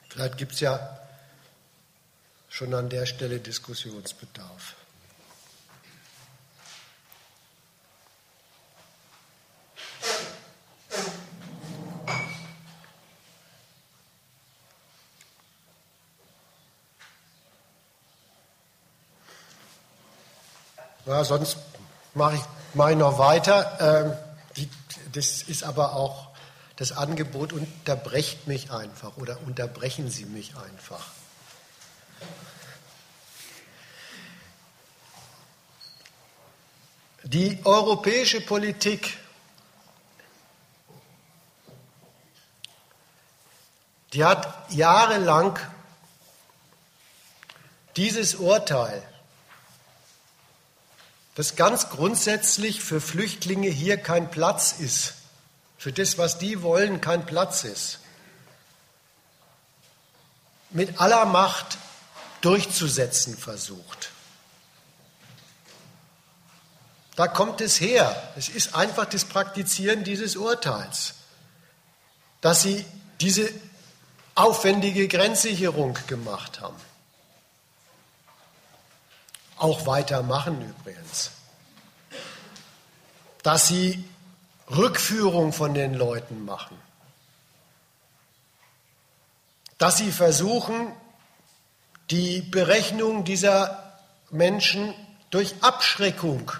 [0.08, 1.05] Vielleicht gibt es ja
[2.56, 4.76] schon an der Stelle Diskussionsbedarf.
[21.04, 21.58] Ja, sonst
[22.14, 22.40] mache ich,
[22.90, 24.16] ich noch weiter.
[24.56, 24.66] Ähm,
[25.12, 26.28] das ist aber auch
[26.76, 31.04] das Angebot unterbrecht mich einfach oder unterbrechen Sie mich einfach.
[37.24, 39.18] Die europäische Politik,
[44.12, 45.58] die hat jahrelang
[47.96, 49.02] dieses Urteil,
[51.34, 55.14] dass ganz grundsätzlich für Flüchtlinge hier kein Platz ist,
[55.76, 57.98] für das, was die wollen, kein Platz ist,
[60.70, 61.76] mit aller Macht
[62.46, 64.12] durchzusetzen versucht.
[67.16, 68.32] Da kommt es her.
[68.36, 71.14] Es ist einfach das Praktizieren dieses Urteils,
[72.40, 72.84] dass sie
[73.20, 73.50] diese
[74.36, 76.76] aufwendige Grenzsicherung gemacht haben.
[79.56, 81.32] Auch weitermachen übrigens.
[83.42, 84.04] Dass sie
[84.70, 86.78] Rückführung von den Leuten machen.
[89.78, 90.92] Dass sie versuchen,
[92.10, 94.00] die Berechnung dieser
[94.30, 94.94] Menschen
[95.30, 96.52] durch Abschreckung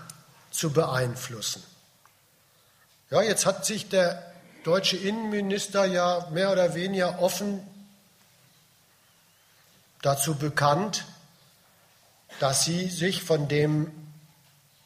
[0.50, 1.62] zu beeinflussen.
[3.10, 4.32] Ja, jetzt hat sich der
[4.64, 7.60] deutsche Innenminister ja mehr oder weniger offen
[10.02, 11.04] dazu bekannt,
[12.40, 13.92] dass sie sich von dem,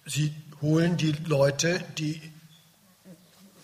[0.04, 2.20] sie holen die Leute, die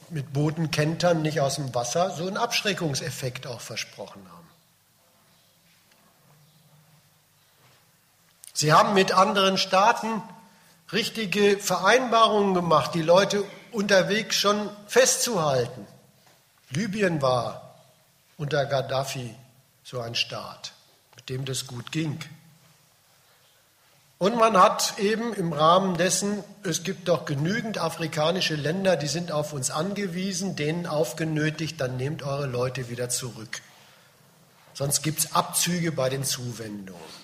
[0.08, 4.35] mit Bodenkentern nicht aus dem Wasser, so einen Abschreckungseffekt auch versprochen haben.
[8.56, 10.22] Sie haben mit anderen Staaten
[10.90, 15.86] richtige Vereinbarungen gemacht, die Leute unterwegs schon festzuhalten.
[16.70, 17.74] Libyen war
[18.38, 19.34] unter Gaddafi
[19.84, 20.72] so ein Staat,
[21.16, 22.18] mit dem das gut ging.
[24.16, 29.32] Und man hat eben im Rahmen dessen, es gibt doch genügend afrikanische Länder, die sind
[29.32, 33.60] auf uns angewiesen, denen aufgenötigt, dann nehmt eure Leute wieder zurück.
[34.72, 37.15] Sonst gibt es Abzüge bei den Zuwendungen.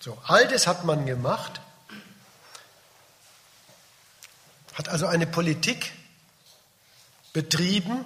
[0.00, 1.60] So, all das hat man gemacht,
[4.74, 5.92] hat also eine Politik
[7.32, 8.04] betrieben,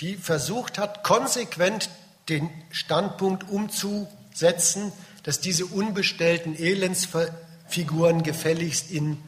[0.00, 1.88] die versucht hat, konsequent
[2.28, 4.92] den Standpunkt umzusetzen,
[5.22, 9.22] dass diese unbestellten Elendsfiguren gefälligst in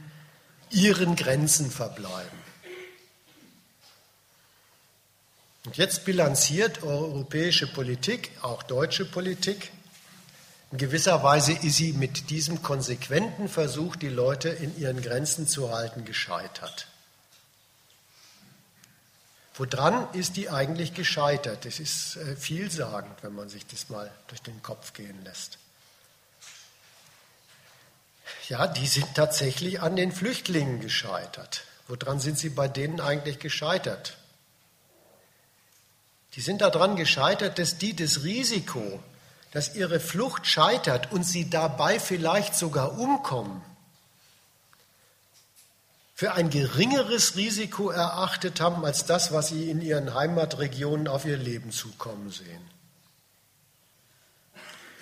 [0.70, 2.38] ihren Grenzen verbleiben.
[5.64, 9.70] Und jetzt bilanziert europäische Politik, auch deutsche Politik,
[10.72, 15.70] in gewisser Weise ist sie mit diesem konsequenten Versuch, die Leute in ihren Grenzen zu
[15.70, 16.88] halten, gescheitert.
[19.54, 21.66] Woran ist die eigentlich gescheitert?
[21.66, 25.58] Das ist äh, vielsagend, wenn man sich das mal durch den Kopf gehen lässt.
[28.48, 31.64] Ja, die sind tatsächlich an den Flüchtlingen gescheitert.
[31.86, 34.16] Woran sind sie bei denen eigentlich gescheitert?
[36.34, 39.02] Die sind daran gescheitert, dass die das Risiko,
[39.52, 43.62] dass ihre Flucht scheitert und sie dabei vielleicht sogar umkommen,
[46.14, 51.36] für ein geringeres Risiko erachtet haben als das, was sie in ihren Heimatregionen auf ihr
[51.36, 52.62] Leben zukommen sehen.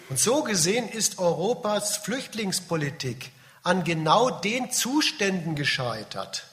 [0.08, 3.30] Und so gesehen ist Europas Flüchtlingspolitik
[3.62, 6.46] an genau den Zuständen gescheitert,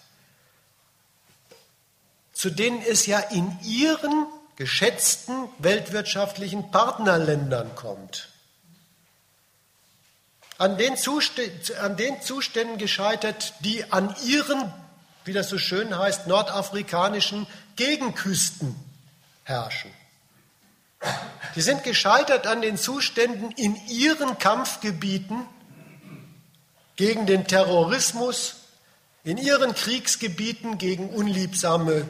[2.34, 4.28] zu denen es ja in ihren
[4.58, 8.30] geschätzten weltwirtschaftlichen Partnerländern kommt.
[10.58, 10.96] An den,
[11.80, 14.74] an den Zuständen gescheitert, die an ihren,
[15.24, 17.46] wie das so schön heißt, nordafrikanischen
[17.76, 18.76] Gegenküsten
[19.44, 19.92] herrschen.
[21.56, 25.46] Die sind gescheitert an den Zuständen in ihren Kampfgebieten
[26.96, 28.56] gegen den Terrorismus,
[29.24, 32.10] in ihren Kriegsgebieten gegen unliebsame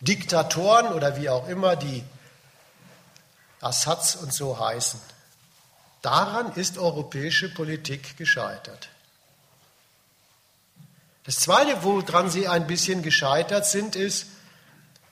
[0.00, 2.04] Diktatoren oder wie auch immer die
[3.60, 5.00] Assads und so heißen.
[6.02, 8.88] Daran ist europäische Politik gescheitert.
[11.24, 14.26] Das Zweite, woran sie ein bisschen gescheitert sind, ist,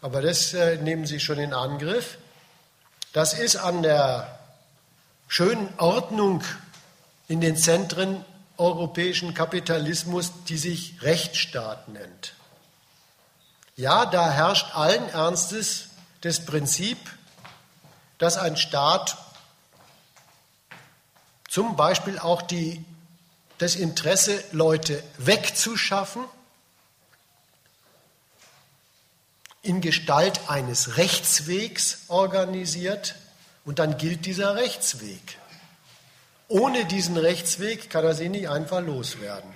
[0.01, 2.19] aber das äh, nehmen Sie schon in Angriff.
[3.13, 4.39] Das ist an der
[5.27, 6.45] schönen Ordnung
[7.27, 8.25] in den Zentren
[8.57, 12.35] europäischen Kapitalismus, die sich Rechtsstaat nennt.
[13.77, 15.89] Ja, da herrscht allen Ernstes
[16.21, 16.99] das Prinzip,
[18.19, 19.17] dass ein Staat
[21.49, 22.85] zum Beispiel auch die,
[23.59, 26.25] das Interesse, Leute wegzuschaffen,
[29.63, 33.17] in Gestalt eines Rechtswegs organisiert
[33.65, 35.39] und dann gilt dieser Rechtsweg.
[36.47, 39.51] Ohne diesen Rechtsweg kann er sie nicht einfach loswerden.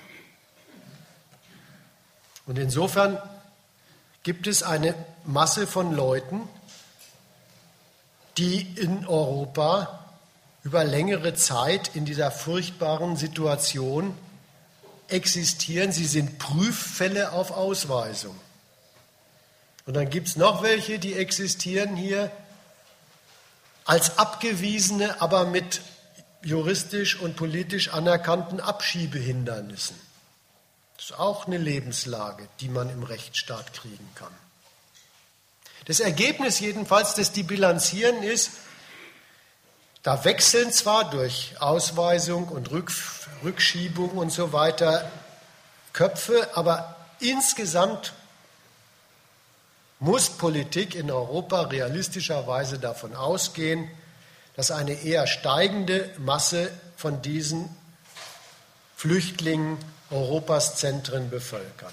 [2.46, 3.20] Und insofern
[4.22, 4.94] gibt es eine
[5.24, 6.48] Masse von Leuten,
[8.36, 10.04] die in Europa
[10.62, 14.16] über längere Zeit in dieser furchtbaren Situation
[15.08, 15.92] existieren.
[15.92, 18.38] Sie sind Prüffälle auf Ausweisung.
[19.86, 22.30] Und dann gibt es noch welche, die existieren hier
[23.84, 25.80] als abgewiesene, aber mit
[26.42, 29.96] juristisch und politisch anerkannten Abschiebehindernissen.
[30.98, 34.32] Das ist auch eine Lebenslage, die man im Rechtsstaat kriegen kann.
[35.84, 38.50] Das Ergebnis jedenfalls, das die bilanzieren, ist,
[40.02, 42.70] da wechseln zwar durch Ausweisung und
[43.44, 45.08] Rückschiebung und so weiter
[45.92, 48.12] Köpfe, aber insgesamt
[50.00, 53.88] muss Politik in Europa realistischerweise davon ausgehen,
[54.56, 57.68] dass eine eher steigende Masse von diesen
[58.96, 59.78] Flüchtlingen
[60.10, 61.92] Europas Zentren bevölkern.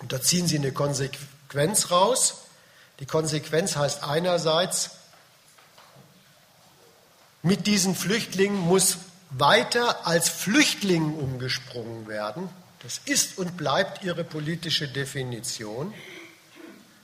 [0.00, 2.42] Und da ziehen sie eine Konsequenz raus.
[3.00, 4.90] Die Konsequenz heißt einerseits,
[7.42, 8.98] mit diesen Flüchtlingen muss
[9.30, 12.48] weiter als Flüchtlingen umgesprungen werden.
[12.82, 15.94] Das ist und bleibt ihre politische Definition.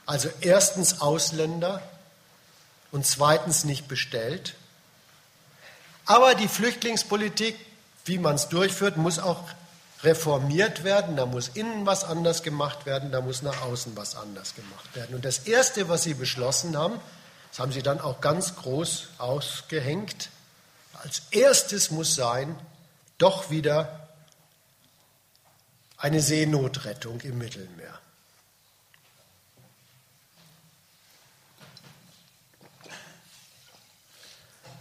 [0.05, 1.83] Also erstens Ausländer
[2.93, 4.55] und zweitens nicht bestellt.
[6.07, 7.57] Aber die Flüchtlingspolitik,
[8.05, 9.43] wie man es durchführt, muss auch
[10.03, 11.17] reformiert werden.
[11.17, 15.15] Da muss innen was anders gemacht werden, da muss nach außen was anders gemacht werden.
[15.15, 17.01] Und das Erste, was Sie beschlossen haben,
[17.51, 20.31] das haben Sie dann auch ganz groß ausgehängt,
[21.03, 22.59] als erstes muss sein,
[23.19, 24.09] doch wieder
[25.97, 27.99] eine Seenotrettung im Mittelmeer.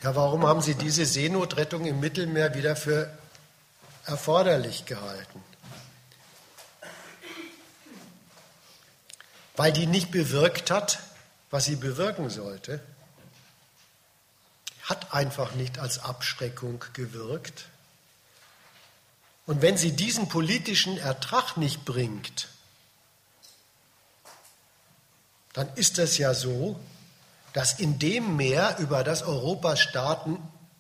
[0.04, 3.10] Ja, warum haben Sie diese Seenotrettung im Mittelmeer wieder für
[4.06, 5.44] erforderlich gehalten?
[9.56, 11.00] Weil die nicht bewirkt hat,
[11.50, 12.82] was sie bewirken sollte.
[14.84, 17.66] Hat einfach nicht als Abschreckung gewirkt.
[19.46, 22.50] Und wenn sie diesen politischen Ertrag nicht bringt,
[25.54, 26.78] dann ist das ja so,
[27.54, 30.38] dass in dem Meer, über das Europas Staaten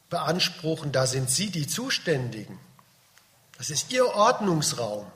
[0.09, 2.59] beanspruchen, da sind sie die Zuständigen.
[3.57, 5.09] Das ist ihr Ordnungsraum.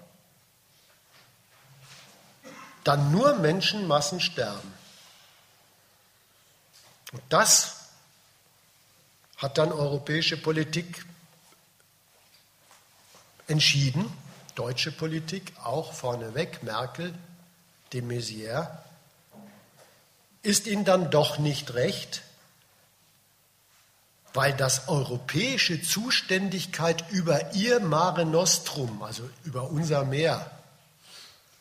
[2.84, 4.74] Dann nur Menschenmassen sterben.
[7.12, 7.90] Und das
[9.38, 11.06] hat dann europäische Politik
[13.48, 14.12] entschieden,
[14.56, 17.14] deutsche Politik auch vorneweg, Merkel,
[17.94, 18.84] de Maizière,
[20.42, 22.22] ist ihnen dann doch nicht recht,
[24.34, 30.51] weil das europäische Zuständigkeit über ihr Mare Nostrum, also über unser Meer,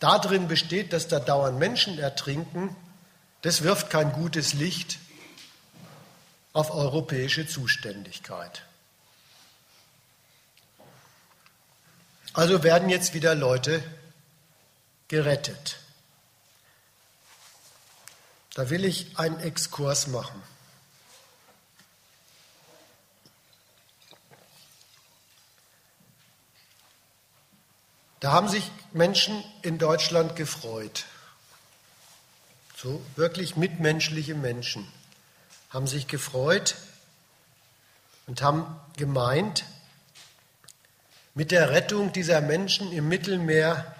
[0.01, 2.77] darin besteht, dass da dauernd Menschen ertrinken,
[3.43, 4.99] das wirft kein gutes Licht
[6.53, 8.63] auf europäische Zuständigkeit.
[12.33, 13.83] Also werden jetzt wieder Leute
[15.09, 15.79] gerettet.
[18.55, 20.43] Da will ich einen Exkurs machen.
[28.21, 31.05] Da haben sich Menschen in Deutschland gefreut.
[32.77, 34.87] So wirklich mitmenschliche Menschen
[35.71, 36.77] haben sich gefreut
[38.27, 39.65] und haben gemeint,
[41.35, 43.95] mit der Rettung dieser Menschen im Mittelmeer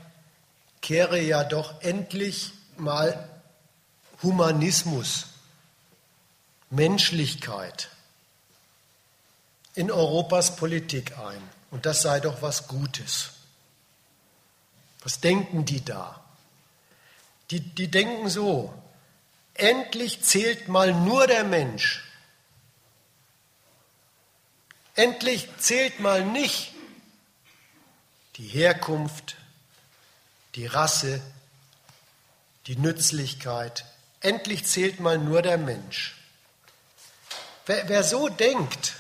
[0.81, 3.29] kehre ja doch endlich mal
[4.23, 5.27] Humanismus,
[6.71, 7.91] Menschlichkeit
[9.75, 11.41] in Europas Politik ein.
[11.71, 13.38] Und das sei doch was Gutes.
[15.03, 16.23] Was denken die da?
[17.51, 18.73] Die, die denken so,
[19.55, 22.05] endlich zählt mal nur der Mensch.
[24.95, 26.75] Endlich zählt mal nicht
[28.37, 29.37] die Herkunft,
[30.55, 31.21] die Rasse,
[32.67, 33.85] die Nützlichkeit,
[34.21, 36.17] endlich zählt mal nur der Mensch.
[37.67, 38.95] Wer, wer so denkt,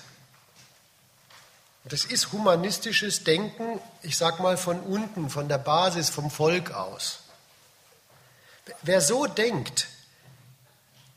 [1.88, 7.20] das ist humanistisches Denken, ich sage mal von unten, von der Basis, vom Volk aus.
[8.82, 9.88] Wer so denkt,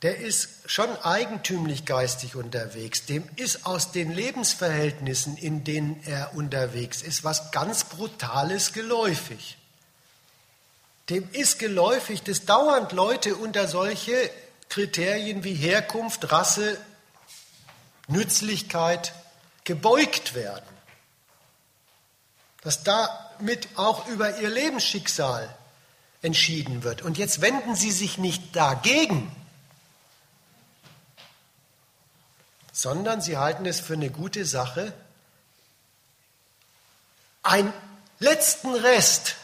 [0.01, 3.05] der ist schon eigentümlich geistig unterwegs.
[3.05, 9.57] Dem ist aus den Lebensverhältnissen, in denen er unterwegs ist, was ganz Brutales geläufig.
[11.09, 14.31] Dem ist geläufig, dass dauernd Leute unter solche
[14.69, 16.79] Kriterien wie Herkunft, Rasse,
[18.07, 19.13] Nützlichkeit
[19.63, 20.65] gebeugt werden.
[22.61, 25.53] Dass damit auch über ihr Lebensschicksal
[26.21, 27.01] entschieden wird.
[27.01, 29.35] Und jetzt wenden Sie sich nicht dagegen,
[32.71, 34.93] sondern Sie halten es für eine gute Sache,
[37.43, 37.73] einen
[38.19, 39.35] letzten Rest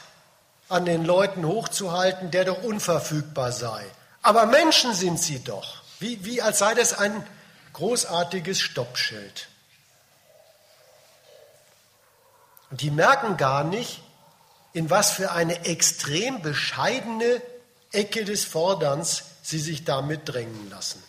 [0.70, 3.86] an den Leuten hochzuhalten, der doch unverfügbar sei.
[4.22, 7.26] Aber Menschen sind sie doch, wie, wie als sei das ein
[7.74, 9.48] großartiges Stoppschild.
[12.70, 14.02] Und die merken gar nicht,
[14.74, 17.42] in was für eine extrem bescheidene
[17.92, 21.02] Ecke des Forderns sie sich damit drängen lassen.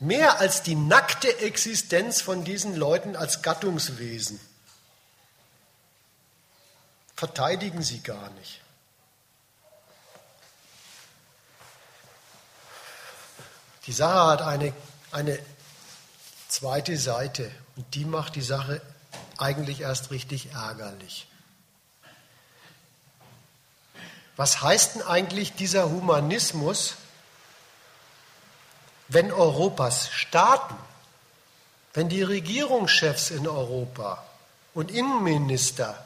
[0.00, 4.38] Mehr als die nackte Existenz von diesen Leuten als Gattungswesen
[7.16, 8.60] verteidigen sie gar nicht.
[13.86, 14.72] Die Sache hat eine,
[15.10, 15.36] eine
[16.46, 18.82] zweite Seite und die macht die Sache
[19.38, 21.28] eigentlich erst richtig ärgerlich.
[24.36, 26.96] Was heißt denn eigentlich dieser Humanismus,
[29.06, 30.74] wenn Europas Staaten,
[31.94, 34.24] wenn die Regierungschefs in Europa
[34.74, 36.04] und Innenminister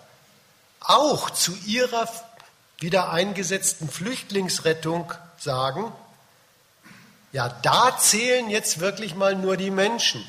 [0.81, 2.07] auch zu ihrer
[2.81, 5.91] wieder eingesetzten Flüchtlingsrettung sagen,
[7.33, 10.23] ja, da zählen jetzt wirklich mal nur die Menschen.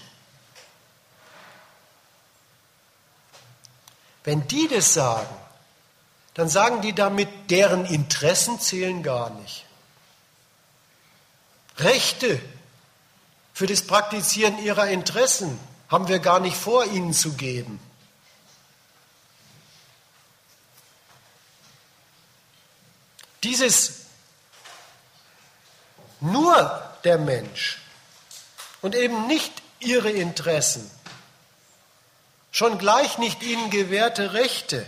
[4.24, 5.36] Wenn die das sagen,
[6.34, 9.66] dann sagen die damit, deren Interessen zählen gar nicht.
[11.78, 12.42] Rechte
[13.54, 15.60] für das Praktizieren ihrer Interessen
[15.90, 17.80] haben wir gar nicht vor, ihnen zu geben.
[23.44, 24.06] Dieses
[26.20, 27.80] nur der Mensch
[28.82, 30.90] und eben nicht ihre Interessen,
[32.54, 34.86] schon gleich nicht ihnen gewährte Rechte,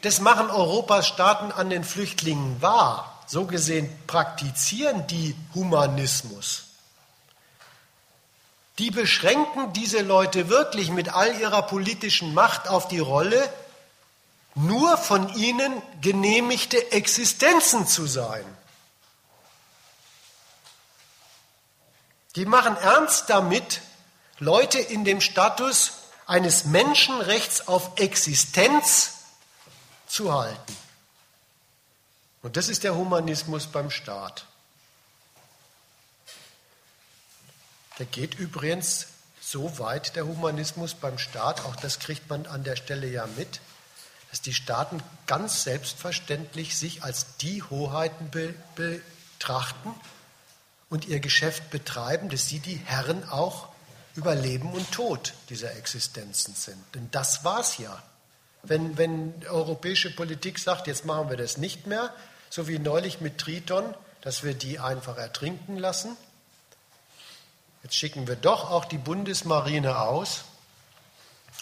[0.00, 3.10] das machen Europas Staaten an den Flüchtlingen wahr.
[3.26, 6.64] So gesehen praktizieren die Humanismus.
[8.78, 13.50] Die beschränken diese Leute wirklich mit all ihrer politischen Macht auf die Rolle,
[14.54, 18.44] nur von ihnen genehmigte Existenzen zu sein.
[22.36, 23.80] Die machen ernst damit,
[24.38, 25.92] Leute in dem Status
[26.26, 29.12] eines Menschenrechts auf Existenz
[30.06, 30.76] zu halten.
[32.42, 34.46] Und das ist der Humanismus beim Staat.
[37.98, 39.06] Der geht übrigens
[39.40, 43.60] so weit, der Humanismus beim Staat, auch das kriegt man an der Stelle ja mit,
[44.30, 49.94] dass die Staaten ganz selbstverständlich sich als die Hoheiten be betrachten
[50.90, 53.68] und ihr Geschäft betreiben, dass sie die Herren auch
[54.16, 56.82] über Leben und Tod dieser Existenzen sind.
[56.94, 58.02] Denn das war es ja.
[58.62, 62.14] Wenn, wenn europäische Politik sagt, jetzt machen wir das nicht mehr,
[62.48, 66.16] so wie neulich mit Triton, dass wir die einfach ertrinken lassen,
[67.82, 70.44] jetzt schicken wir doch auch die Bundesmarine aus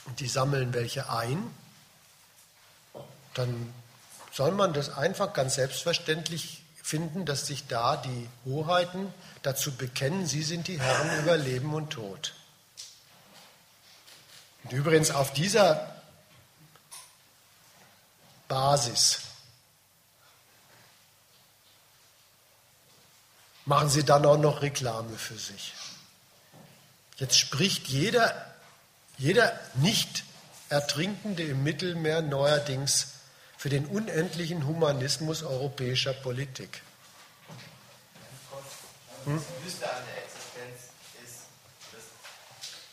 [0.05, 1.51] und die sammeln welche ein,
[3.35, 3.73] dann
[4.33, 10.43] soll man das einfach ganz selbstverständlich finden, dass sich da die Hoheiten dazu bekennen, sie
[10.43, 12.35] sind die Herren über Leben und Tod.
[14.65, 15.97] Und übrigens auf dieser
[18.49, 19.21] Basis
[23.65, 25.75] machen sie dann auch noch Reklame für sich.
[27.17, 28.55] Jetzt spricht jeder,
[29.19, 30.25] jeder nicht
[30.69, 33.13] Ertrinkende im Mittelmeer neuerdings
[33.59, 36.81] für den unendlichen Humanismus europäischer Politik.
[39.25, 39.37] Hm?
[39.37, 40.91] Das Wüste an der Existenz
[41.23, 41.47] ist,
[41.93, 42.09] dass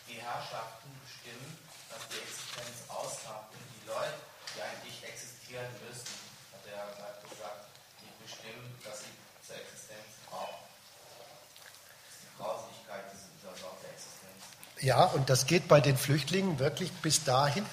[0.06, 1.58] die Herrschaften bestimmen,
[1.90, 3.50] dass die Existenz ausmacht.
[3.50, 4.14] Und die Leute,
[4.54, 6.14] die eigentlich existieren müssen,
[6.54, 7.66] hat er ja gerade gesagt,
[8.04, 10.68] die bestimmen, dass sie zur Existenz brauchen.
[10.68, 14.44] Das ist die Grausigkeit dieser Sorte der Existenz.
[14.82, 17.66] Ja, und das geht bei den Flüchtlingen wirklich bis dahin.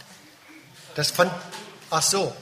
[0.94, 1.32] Das fand,
[1.90, 2.34] ach so,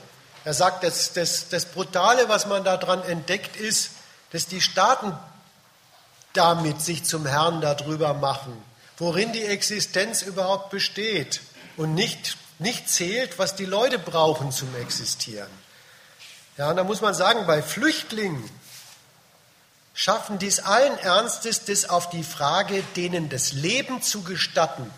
[0.44, 3.90] Er sagt, das, das, das Brutale, was man daran entdeckt, ist,
[4.30, 5.16] dass die Staaten
[6.34, 8.62] damit sich zum Herrn darüber machen,
[8.98, 11.40] worin die Existenz überhaupt besteht
[11.76, 15.50] und nicht, nicht zählt, was die Leute brauchen zum Existieren.
[16.58, 18.48] Ja, und da muss man sagen, bei Flüchtlingen
[19.94, 24.92] schaffen dies allen Ernstes, das auf die Frage, denen das Leben zu gestatten,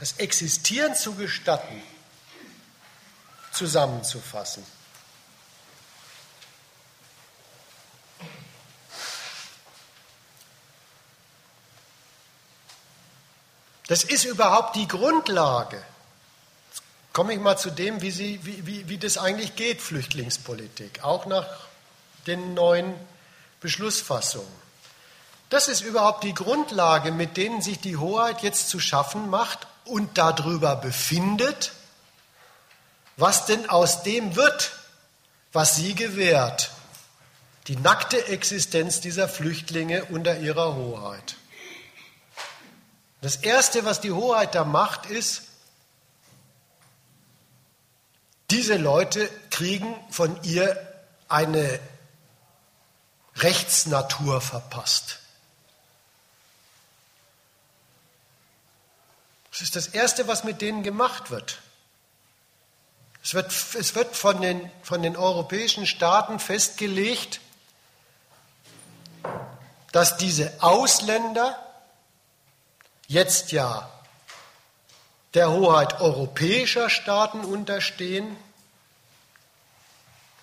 [0.00, 1.82] das Existieren zu gestatten,
[3.52, 4.64] zusammenzufassen.
[13.88, 15.76] Das ist überhaupt die Grundlage.
[16.70, 16.82] Jetzt
[17.12, 21.26] komme ich mal zu dem, wie, sie, wie, wie, wie das eigentlich geht, Flüchtlingspolitik, auch
[21.26, 21.46] nach
[22.26, 22.94] den neuen
[23.60, 24.62] Beschlussfassungen.
[25.50, 30.16] Das ist überhaupt die Grundlage, mit denen sich die Hoheit jetzt zu schaffen macht und
[30.16, 31.72] darüber befindet,
[33.16, 34.72] was denn aus dem wird,
[35.52, 36.70] was sie gewährt.
[37.68, 41.36] Die nackte Existenz dieser Flüchtlinge unter ihrer Hoheit.
[43.20, 45.42] Das Erste, was die Hoheit da macht, ist,
[48.50, 50.76] diese Leute kriegen von ihr
[51.28, 51.78] eine
[53.36, 55.18] Rechtsnatur verpasst.
[59.50, 61.60] Das ist das Erste, was mit denen gemacht wird.
[63.22, 67.40] Es wird, es wird von, den, von den europäischen Staaten festgelegt,
[69.92, 71.58] dass diese Ausländer
[73.06, 73.88] jetzt ja
[75.34, 78.36] der Hoheit europäischer Staaten unterstehen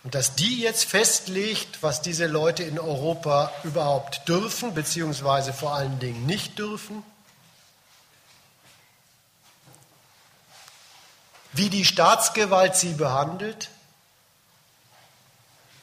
[0.04, 6.00] und dass die jetzt festlegt, was diese Leute in Europa überhaupt dürfen, beziehungsweise vor allen
[6.00, 7.04] Dingen nicht dürfen,
[11.52, 13.70] wie die Staatsgewalt sie behandelt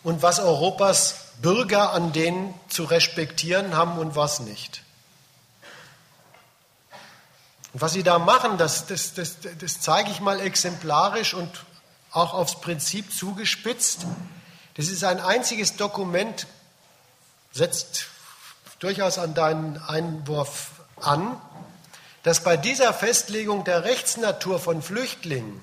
[0.03, 4.83] und was Europas Bürger an denen zu respektieren haben und was nicht.
[7.75, 11.51] Und was Sie da machen, das, das, das, das zeige ich mal exemplarisch und
[12.17, 14.07] auch aufs Prinzip zugespitzt.
[14.75, 16.47] Das ist ein einziges Dokument,
[17.53, 18.07] setzt
[18.79, 21.41] durchaus an deinen Einwurf an,
[22.23, 25.63] dass bei dieser Festlegung der Rechtsnatur von Flüchtlingen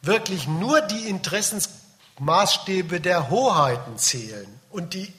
[0.00, 5.12] wirklich nur die Interessensmaßstäbe der Hoheiten zählen und die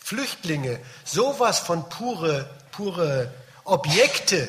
[0.00, 3.32] Flüchtlinge sowas von pure, pure
[3.64, 4.48] Objekte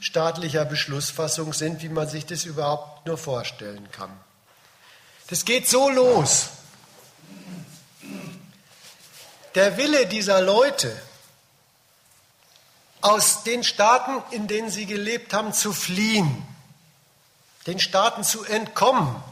[0.00, 4.10] staatlicher Beschlussfassung sind, wie man sich das überhaupt nur vorstellen kann.
[5.28, 6.48] Das geht so los.
[9.54, 11.00] Der Wille dieser Leute,
[13.00, 16.46] aus den Staaten, in denen sie gelebt haben, zu fliehen,
[17.66, 19.22] den Staaten zu entkommen,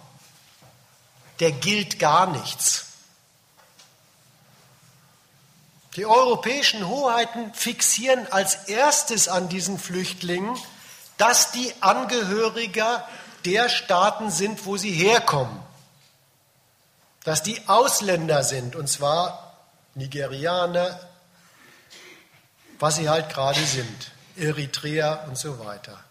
[1.40, 2.84] der gilt gar nichts.
[5.96, 10.56] Die europäischen Hoheiten fixieren als erstes an diesen Flüchtlingen,
[11.16, 13.08] dass die Angehöriger
[13.46, 15.71] der Staaten sind, wo sie herkommen.
[17.24, 19.56] Dass die Ausländer sind, und zwar
[19.94, 20.98] Nigerianer,
[22.78, 26.02] was sie halt gerade sind, Eritrea und so weiter.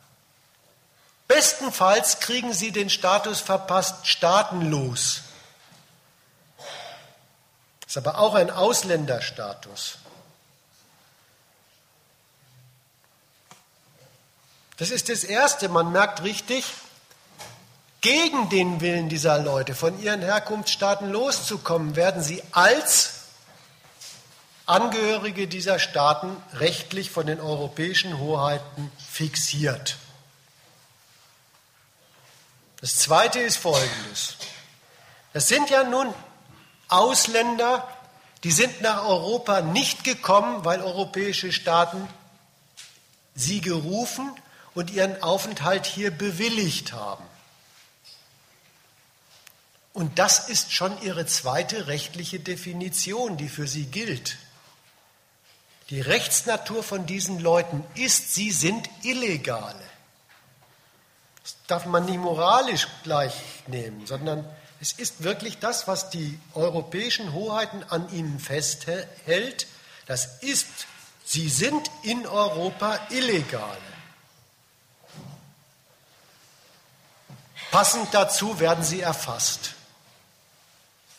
[1.28, 5.22] Bestenfalls kriegen sie den Status verpasst, staatenlos
[7.92, 9.98] ist aber auch ein Ausländerstatus.
[14.78, 16.64] Das ist das Erste, man merkt richtig,
[18.02, 23.22] gegen den Willen dieser Leute, von ihren Herkunftsstaaten loszukommen, werden sie als
[24.66, 29.98] Angehörige dieser Staaten rechtlich von den europäischen Hoheiten fixiert.
[32.80, 34.38] Das Zweite ist Folgendes.
[35.34, 36.12] Das sind ja nun
[36.88, 37.88] Ausländer,
[38.44, 42.08] die sind nach Europa nicht gekommen, weil europäische Staaten
[43.36, 44.32] sie gerufen
[44.74, 47.24] und ihren Aufenthalt hier bewilligt haben.
[49.94, 54.38] Und das ist schon ihre zweite rechtliche Definition, die für sie gilt.
[55.90, 59.84] Die Rechtsnatur von diesen Leuten ist, sie sind Illegale.
[61.44, 63.34] Das darf man nicht moralisch gleich
[63.68, 64.46] nehmen, sondern
[64.80, 69.68] es ist wirklich das, was die europäischen Hoheiten an ihnen festhält.
[70.06, 70.68] Das ist,
[71.26, 73.78] sie sind in Europa illegal.
[77.70, 79.76] Passend dazu werden sie erfasst.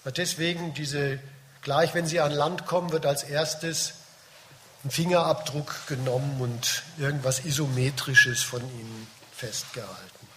[0.05, 1.21] Deswegen diese,
[1.63, 3.95] gleich wenn sie an Land kommen, wird als erstes
[4.85, 10.29] ein Fingerabdruck genommen und irgendwas Isometrisches von ihnen festgehalten.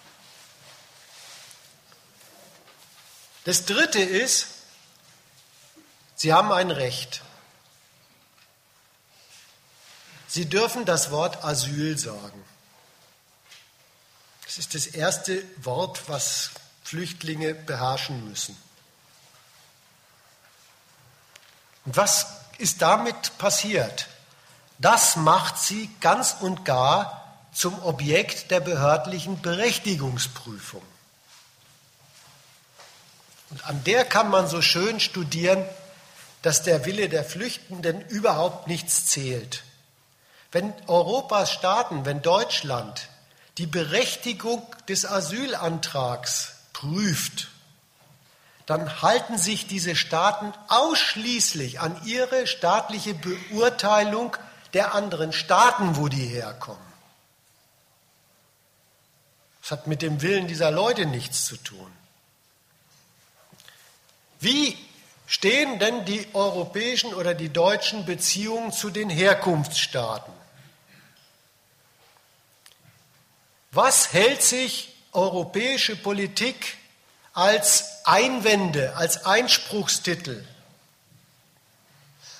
[3.43, 4.47] Das Dritte ist,
[6.15, 7.21] Sie haben ein Recht.
[10.27, 12.43] Sie dürfen das Wort Asyl sagen.
[14.45, 16.51] Das ist das erste Wort, was
[16.83, 18.57] Flüchtlinge beherrschen müssen.
[21.85, 22.27] Und was
[22.57, 24.07] ist damit passiert?
[24.79, 27.21] Das macht sie ganz und gar
[27.53, 30.81] zum Objekt der behördlichen Berechtigungsprüfung.
[33.51, 35.63] Und an der kann man so schön studieren,
[36.41, 39.63] dass der Wille der Flüchtenden überhaupt nichts zählt.
[40.51, 43.09] Wenn Europas Staaten, wenn Deutschland
[43.57, 47.47] die Berechtigung des Asylantrags prüft,
[48.65, 54.35] dann halten sich diese Staaten ausschließlich an ihre staatliche Beurteilung
[54.73, 56.81] der anderen Staaten, wo die herkommen.
[59.61, 61.91] Das hat mit dem Willen dieser Leute nichts zu tun.
[64.39, 64.77] Wie
[65.27, 70.33] stehen denn die europäischen oder die deutschen Beziehungen zu den Herkunftsstaaten?
[73.71, 76.77] Was hält sich europäische Politik
[77.35, 80.43] als Einwände, als Einspruchstitel,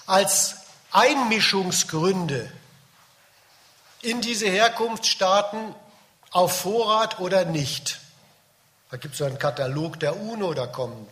[0.08, 0.56] als
[0.92, 2.50] Einmischungsgründe
[4.02, 5.76] in diese Herkunftsstaaten
[6.32, 8.00] auf Vorrat oder nicht?
[8.90, 11.08] Da gibt es so einen Katalog der UNO, da kommen,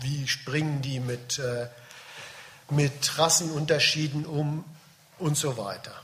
[0.00, 1.68] wie springen die mit, äh,
[2.68, 4.64] mit Rassenunterschieden um
[5.18, 5.94] und so weiter.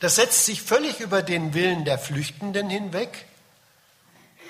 [0.00, 3.26] Das setzt sich völlig über den Willen der Flüchtenden hinweg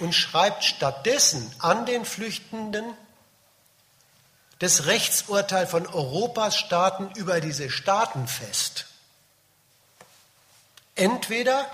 [0.02, 2.84] und schreibt stattdessen an den Flüchtenden
[4.58, 8.86] das Rechtsurteil von Europas Staaten über diese Staaten fest.
[10.96, 11.70] Entweder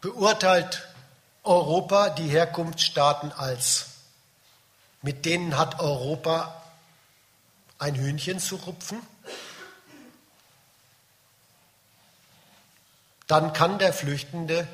[0.00, 0.88] beurteilt
[1.44, 3.88] Europa die Herkunftsstaaten als,
[5.02, 6.62] mit denen hat Europa
[7.78, 9.06] ein Hühnchen zu rupfen,
[13.26, 14.66] dann kann der Flüchtende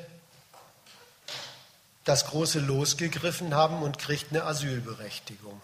[2.09, 5.61] das große Los gegriffen haben und kriegt eine Asylberechtigung.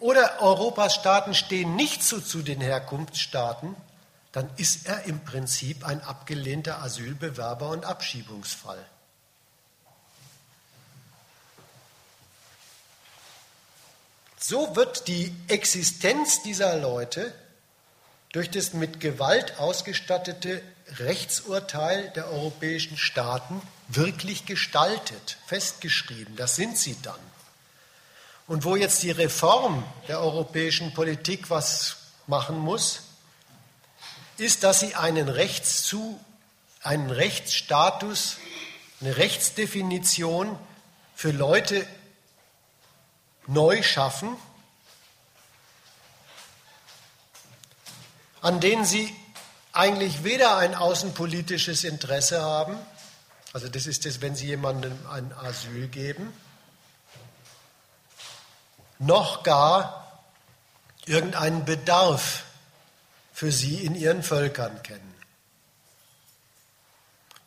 [0.00, 3.76] Oder Europas Staaten stehen nicht so zu den Herkunftsstaaten,
[4.32, 8.84] dann ist er im Prinzip ein abgelehnter Asylbewerber und Abschiebungsfall.
[14.36, 17.32] So wird die Existenz dieser Leute
[18.32, 20.60] durch das mit Gewalt ausgestattete
[20.96, 26.36] Rechtsurteil der europäischen Staaten wirklich gestaltet, festgeschrieben.
[26.36, 27.20] Das sind sie dann.
[28.46, 33.02] Und wo jetzt die Reform der europäischen Politik was machen muss,
[34.38, 36.18] ist, dass sie einen, Rechtszu,
[36.82, 38.38] einen Rechtsstatus,
[39.00, 40.58] eine Rechtsdefinition
[41.14, 41.86] für Leute
[43.46, 44.36] neu schaffen,
[48.40, 49.14] an denen sie
[49.78, 52.76] eigentlich weder ein außenpolitisches Interesse haben,
[53.52, 56.32] also das ist es, wenn sie jemandem ein Asyl geben,
[58.98, 60.20] noch gar
[61.06, 62.42] irgendeinen Bedarf
[63.32, 65.14] für sie in ihren Völkern kennen.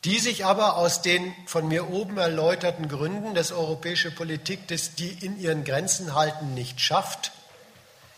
[0.05, 5.09] Die sich aber aus den von mir oben erläuterten Gründen, dass europäische Politik das die
[5.09, 7.33] in ihren Grenzen halten nicht schafft,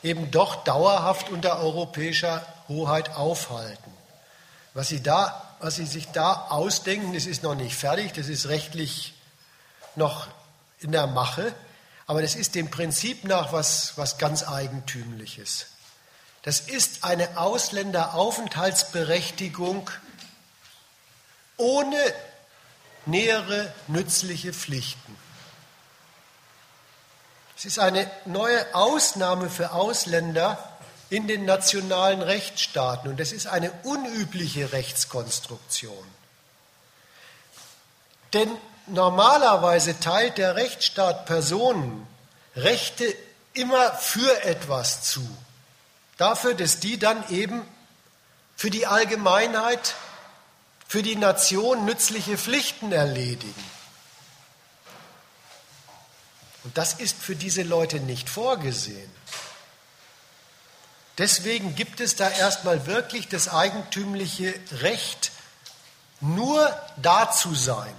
[0.03, 3.92] eben doch dauerhaft unter europäischer Hoheit aufhalten.
[4.73, 8.47] Was Sie, da, was Sie sich da ausdenken, das ist noch nicht fertig, das ist
[8.47, 9.13] rechtlich
[9.95, 10.27] noch
[10.79, 11.53] in der Mache,
[12.07, 15.67] aber das ist dem Prinzip nach was, was ganz Eigentümliches.
[16.41, 19.89] Das ist eine Ausländeraufenthaltsberechtigung
[21.55, 22.13] ohne
[23.05, 25.15] nähere nützliche Pflichten.
[27.55, 30.72] Es ist eine neue Ausnahme für Ausländer,
[31.13, 33.07] in den nationalen Rechtsstaaten.
[33.07, 36.07] Und das ist eine unübliche Rechtskonstruktion.
[38.33, 38.49] Denn
[38.87, 42.07] normalerweise teilt der Rechtsstaat Personen
[42.55, 43.05] Rechte
[43.53, 45.21] immer für etwas zu.
[46.17, 47.61] Dafür, dass die dann eben
[48.55, 49.93] für die Allgemeinheit,
[50.87, 53.63] für die Nation nützliche Pflichten erledigen.
[56.63, 59.11] Und das ist für diese Leute nicht vorgesehen.
[61.17, 65.31] Deswegen gibt es da erstmal wirklich das eigentümliche Recht,
[66.21, 67.93] nur da zu sein,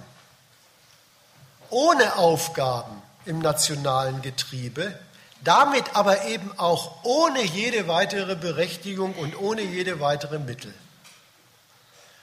[1.69, 4.97] ohne Aufgaben im nationalen Getriebe,
[5.43, 10.73] damit aber eben auch ohne jede weitere Berechtigung und ohne jede weitere Mittel.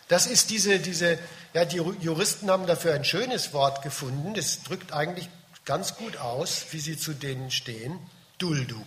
[0.09, 1.19] Das ist diese, diese,
[1.55, 4.35] ja, die Juristen haben dafür ein schönes Wort gefunden.
[4.35, 5.29] Das drückt eigentlich
[5.65, 7.99] ganz gut aus, wie sie zu denen stehen.
[8.39, 8.85] Duldung.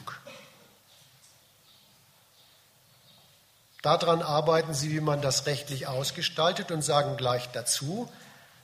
[3.86, 8.12] Daran arbeiten sie, wie man das rechtlich ausgestaltet und sagen gleich dazu,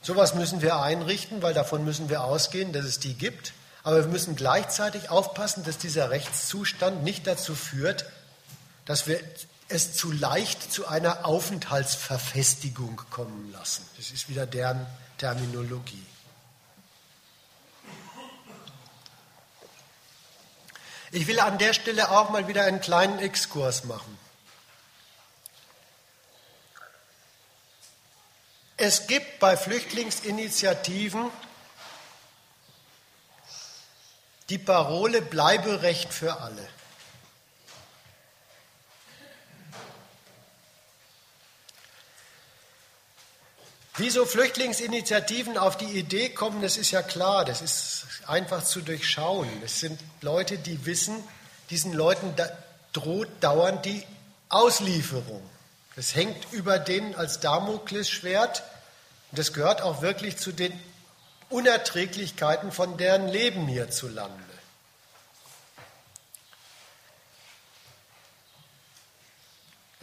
[0.00, 3.52] sowas müssen wir einrichten, weil davon müssen wir ausgehen, dass es die gibt.
[3.84, 8.04] Aber wir müssen gleichzeitig aufpassen, dass dieser Rechtszustand nicht dazu führt,
[8.84, 9.20] dass wir
[9.68, 13.88] es zu leicht zu einer Aufenthaltsverfestigung kommen lassen.
[13.96, 14.84] Das ist wieder deren
[15.18, 16.04] Terminologie.
[21.12, 24.18] Ich will an der Stelle auch mal wieder einen kleinen Exkurs machen.
[28.84, 31.30] Es gibt bei Flüchtlingsinitiativen
[34.48, 36.68] die Parole Bleiberecht für alle.
[43.98, 49.48] Wieso Flüchtlingsinitiativen auf die Idee kommen, das ist ja klar, das ist einfach zu durchschauen.
[49.64, 51.22] Es sind Leute, die wissen,
[51.70, 52.34] diesen Leuten
[52.92, 54.04] droht dauernd die
[54.48, 55.48] Auslieferung.
[55.94, 58.64] Das hängt über denen als Damoklesschwert
[59.32, 60.78] und das gehört auch wirklich zu den
[61.48, 64.44] Unerträglichkeiten von deren Leben hierzulande.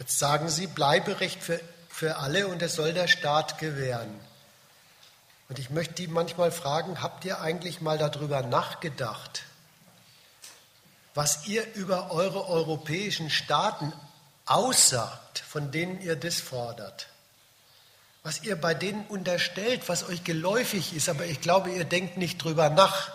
[0.00, 4.18] Jetzt sagen Sie, Bleiberecht für, für alle und es soll der Staat gewähren.
[5.48, 9.44] Und ich möchte die manchmal fragen, habt ihr eigentlich mal darüber nachgedacht,
[11.14, 13.92] was ihr über eure europäischen Staaten
[14.44, 17.06] aussagt, von denen ihr das fordert?
[18.22, 22.38] Was ihr bei denen unterstellt, was euch geläufig ist, aber ich glaube, ihr denkt nicht
[22.38, 23.12] drüber nach.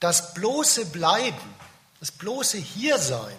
[0.00, 1.54] Das bloße Bleiben,
[2.00, 3.36] das bloße Hiersein,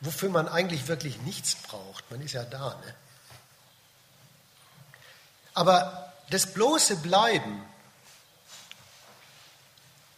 [0.00, 2.94] wofür man eigentlich wirklich nichts braucht, man ist ja da, ne?
[5.54, 7.64] Aber das bloße Bleiben,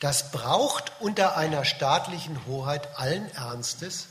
[0.00, 4.08] das braucht unter einer staatlichen Hoheit allen Ernstes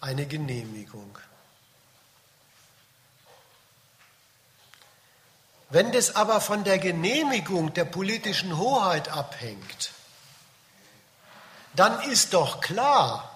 [0.00, 1.18] eine Genehmigung.
[5.68, 9.90] Wenn das aber von der Genehmigung der politischen Hoheit abhängt,
[11.74, 13.32] dann ist doch klar,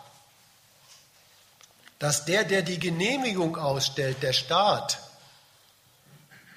[1.99, 5.01] dass der, der die Genehmigung ausstellt, der Staat,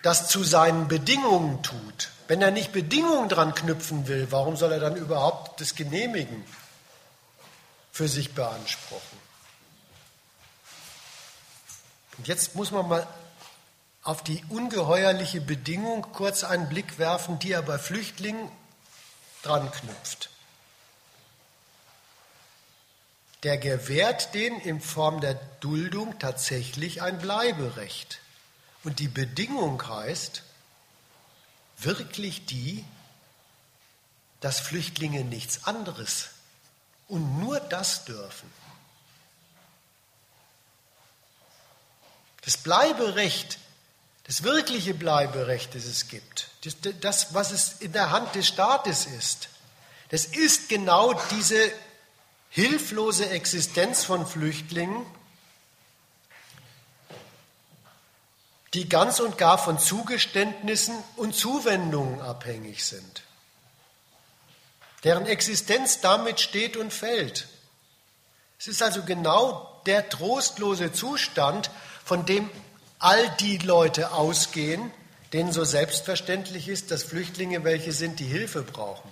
[0.04, 2.13] das zu seinen Bedingungen tut.
[2.28, 6.44] Wenn er nicht Bedingungen dran knüpfen will, warum soll er dann überhaupt das Genehmigen
[7.92, 9.20] für sich beanspruchen?
[12.18, 13.08] Und jetzt muss man mal
[14.04, 18.50] auf die ungeheuerliche Bedingung kurz einen Blick werfen, die er bei Flüchtlingen
[19.42, 20.30] dran knüpft.
[23.44, 28.20] Der gewährt denen in Form der Duldung tatsächlich ein Bleiberecht.
[28.86, 30.44] Und die Bedingung heißt,
[31.86, 32.84] wirklich die,
[34.40, 36.30] dass Flüchtlinge nichts anderes
[37.08, 38.52] und nur das dürfen.
[42.42, 43.58] Das Bleiberecht,
[44.26, 46.50] das wirkliche Bleiberecht, das es gibt,
[47.02, 49.50] das, was es in der Hand des Staates ist,
[50.10, 51.72] das ist genau diese
[52.50, 55.06] hilflose Existenz von Flüchtlingen,
[58.74, 63.24] die ganz und gar von Zugeständnissen und Zuwendungen abhängig sind,
[65.04, 67.48] deren Existenz damit steht und fällt.
[68.60, 71.70] Es ist also genau der trostlose Zustand,
[72.06, 72.50] von dem
[73.00, 74.92] all die Leute ausgehen,
[75.34, 79.12] denen so selbstverständlich ist, dass Flüchtlinge welche sind, die Hilfe brauchen.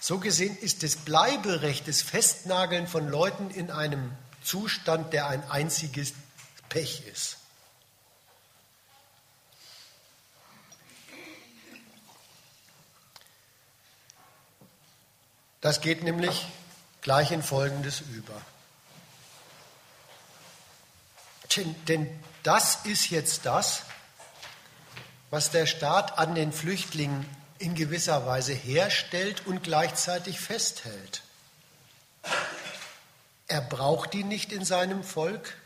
[0.00, 4.12] So gesehen ist das Bleiberecht, das Festnageln von Leuten in einem
[4.42, 6.12] Zustand, der ein einziges
[6.68, 7.38] Pech ist.
[15.64, 16.44] Das geht nämlich
[17.00, 18.38] gleich in Folgendes über.
[21.88, 23.80] Denn das ist jetzt das,
[25.30, 31.22] was der Staat an den Flüchtlingen in gewisser Weise herstellt und gleichzeitig festhält.
[33.46, 35.56] Er braucht die nicht in seinem Volk.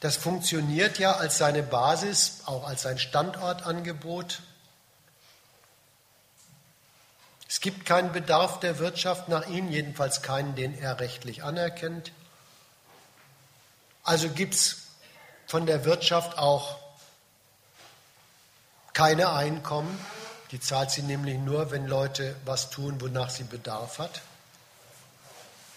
[0.00, 4.42] Das funktioniert ja als seine Basis, auch als sein Standortangebot.
[7.54, 12.10] Es gibt keinen Bedarf der Wirtschaft nach ihm, jedenfalls keinen, den er rechtlich anerkennt.
[14.02, 14.88] Also gibt es
[15.46, 16.76] von der Wirtschaft auch
[18.92, 19.96] keine Einkommen.
[20.50, 24.22] Die zahlt sie nämlich nur, wenn Leute was tun, wonach sie Bedarf hat.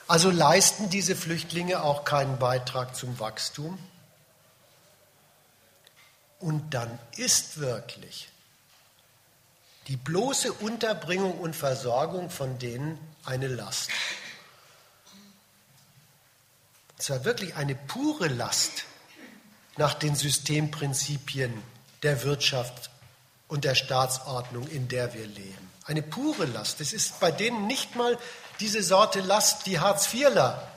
[0.08, 3.78] Also leisten diese Flüchtlinge auch keinen Beitrag zum Wachstum?
[6.40, 8.30] Und dann ist wirklich
[9.88, 13.90] die bloße Unterbringung und Versorgung von denen eine Last.
[16.98, 18.84] Und zwar wirklich eine pure Last
[19.78, 21.54] nach den Systemprinzipien
[22.04, 22.90] der Wirtschaft
[23.48, 25.72] und der Staatsordnung, in der wir leben.
[25.86, 26.82] Eine pure Last.
[26.82, 28.18] Es ist bei denen nicht mal
[28.60, 30.68] diese Sorte Last, die Hartz-IVler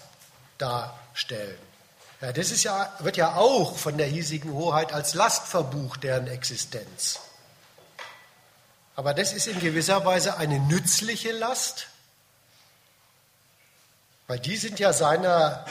[0.59, 1.59] darstellen.
[2.21, 7.19] Ja, das ja, wird ja auch von der hiesigen Hoheit als Last verbucht, deren Existenz.
[9.01, 11.87] Aber das ist in gewisser Weise eine nützliche Last,
[14.27, 15.65] weil die sind ja seiner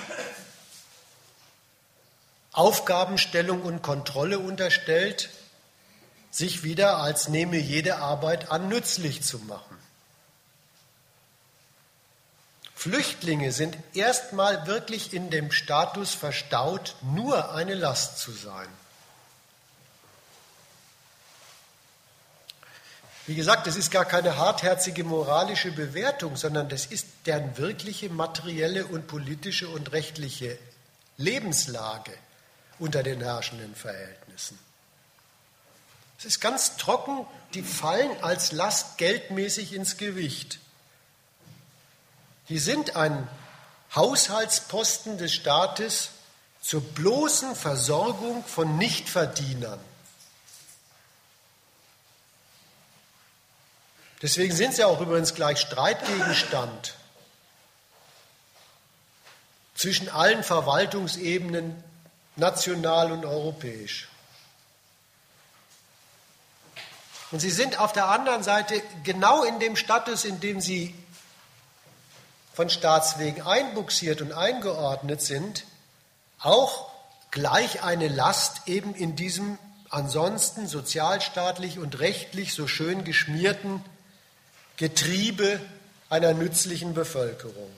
[2.53, 5.30] Aufgabenstellung und Kontrolle unterstellt,
[6.32, 9.77] sich wieder als nehme jede Arbeit an nützlich zu machen.
[12.73, 18.69] Flüchtlinge sind erstmal wirklich in dem Status verstaut, nur eine Last zu sein.
[23.30, 28.88] Wie gesagt, das ist gar keine hartherzige moralische Bewertung, sondern das ist deren wirkliche materielle
[28.88, 30.57] und politische und rechtliche
[31.17, 32.11] Lebenslage
[32.80, 34.57] unter den herrschenden Verhältnissen.
[36.17, 40.57] Es ist ganz trocken, die fallen als Last geldmäßig ins Gewicht.
[42.49, 43.27] Die sind ein
[43.93, 46.09] Haushaltsposten des Staates
[46.61, 49.80] zur bloßen Versorgung von Nichtverdienern.
[54.22, 56.95] Deswegen sind sie auch übrigens gleich Streitgegenstand
[59.76, 61.82] zwischen allen Verwaltungsebenen,
[62.36, 64.09] national und europäisch.
[67.32, 70.93] Und sie sind auf der anderen Seite genau in dem Status, in dem sie
[72.53, 75.63] von Staatswegen einbuxiert und eingeordnet sind,
[76.41, 76.91] auch
[77.32, 79.57] gleich eine Last eben in diesem
[79.89, 83.84] ansonsten sozialstaatlich und rechtlich so schön geschmierten
[84.80, 85.61] Getriebe
[86.09, 87.69] einer nützlichen Bevölkerung.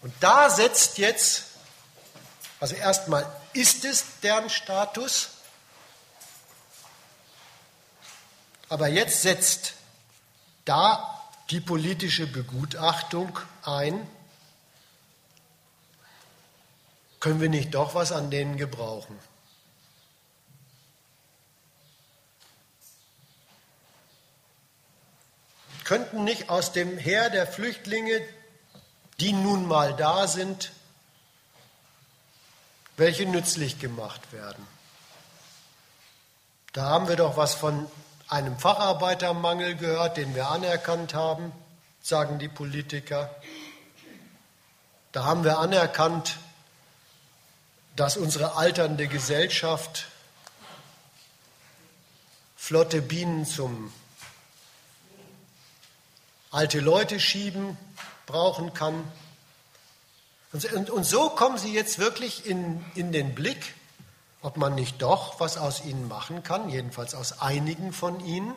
[0.00, 1.44] Und da setzt jetzt,
[2.60, 5.28] also erstmal ist es deren Status,
[8.74, 9.74] Aber jetzt setzt
[10.64, 14.04] da die politische Begutachtung ein.
[17.20, 19.16] Können wir nicht doch was an denen gebrauchen?
[25.84, 28.20] Könnten nicht aus dem Heer der Flüchtlinge,
[29.20, 30.72] die nun mal da sind,
[32.96, 34.66] welche nützlich gemacht werden?
[36.72, 37.86] Da haben wir doch was von
[38.28, 41.52] einem Facharbeitermangel gehört, den wir anerkannt haben,
[42.02, 43.34] sagen die Politiker.
[45.12, 46.38] Da haben wir anerkannt,
[47.94, 50.06] dass unsere alternde Gesellschaft
[52.56, 53.92] flotte Bienen zum
[56.54, 57.76] alte Leute schieben
[58.26, 59.04] brauchen kann.
[60.52, 63.74] Und, und, so kommen sie jetzt wirklich in, in den Blick
[64.44, 68.54] ob man nicht doch was aus ihnen machen kann, jedenfalls aus einigen von ihnen,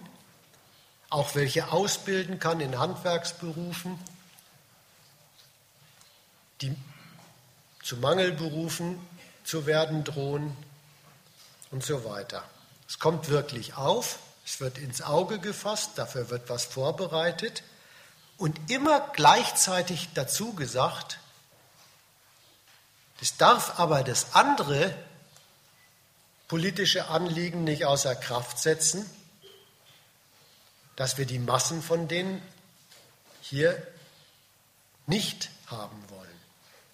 [1.09, 3.97] auch welche ausbilden kann in Handwerksberufen,
[6.59, 6.75] die
[7.81, 8.99] zu Mangelberufen
[9.45, 10.57] zu werden drohen
[11.71, 12.43] und so weiter.
[12.85, 17.63] Es kommt wirklich auf, es wird ins Auge gefasst, dafür wird was vorbereitet
[18.37, 21.19] und immer gleichzeitig dazu gesagt,
[23.19, 24.95] das darf aber das andere
[26.47, 29.09] politische Anliegen nicht außer Kraft setzen,
[30.95, 32.41] dass wir die Massen von denen
[33.41, 33.85] hier
[35.07, 36.39] nicht haben wollen,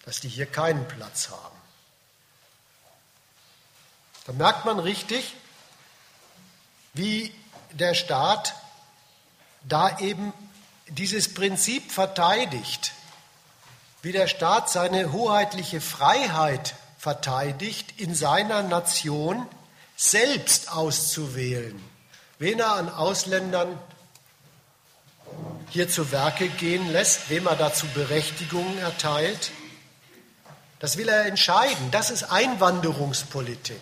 [0.04, 1.56] dass die hier keinen Platz haben.
[4.26, 5.34] Da merkt man richtig,
[6.94, 7.34] wie
[7.72, 8.54] der Staat
[9.62, 10.32] da eben
[10.88, 12.92] dieses Prinzip verteidigt,
[14.02, 19.46] wie der Staat seine hoheitliche Freiheit verteidigt, in seiner Nation
[19.96, 21.82] selbst auszuwählen,
[22.38, 23.78] wen er an Ausländern
[25.70, 29.52] hier zu Werke gehen lässt, wem er dazu Berechtigungen erteilt.
[30.78, 31.90] Das will er entscheiden.
[31.90, 33.80] Das ist Einwanderungspolitik.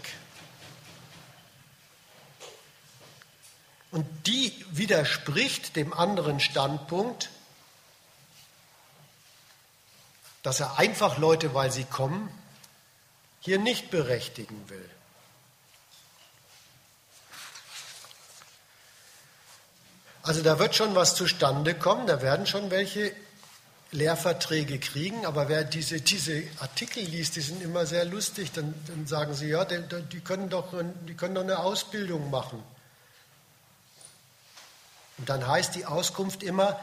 [3.92, 7.28] Und die widerspricht dem anderen Standpunkt,
[10.42, 12.28] dass er einfach Leute, weil sie kommen,
[13.40, 14.90] hier nicht berechtigen will.
[20.22, 23.12] Also da wird schon was zustande kommen, da werden schon welche
[23.90, 29.06] Lehrverträge kriegen, aber wer diese, diese Artikel liest, die sind immer sehr lustig, dann, dann
[29.06, 30.72] sagen sie, ja, die, die, können doch,
[31.06, 32.62] die können doch eine Ausbildung machen.
[35.22, 36.80] Und dann heißt die Auskunft immer,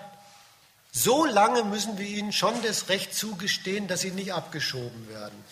[0.93, 5.43] so lange müssen wir ihnen schon das Recht zugestehen, dass sie nicht abgeschoben werden.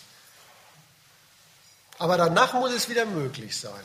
[1.98, 3.84] Aber danach muss es wieder möglich sein.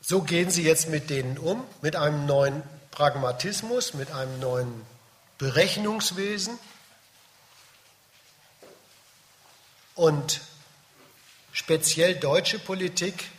[0.00, 2.64] So gehen Sie jetzt mit denen um, mit einem neuen
[2.98, 4.84] Pragmatismus, mit einem neuen
[5.38, 6.58] Berechnungswesen.
[9.94, 10.40] Und
[11.52, 13.30] speziell deutsche Politik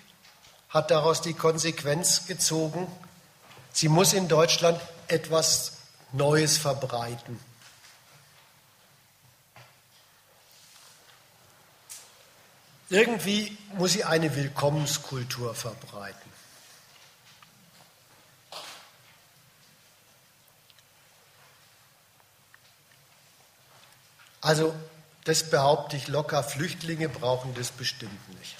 [0.69, 2.87] hat daraus die Konsequenz gezogen,
[3.73, 4.79] sie muss in Deutschland
[5.09, 5.79] etwas
[6.13, 7.37] Neues verbreiten.
[12.87, 16.38] Irgendwie muss sie eine Willkommenskultur verbreiten.
[24.41, 24.73] Also,
[25.25, 28.55] das behaupte ich locker, Flüchtlinge brauchen das bestimmt nicht.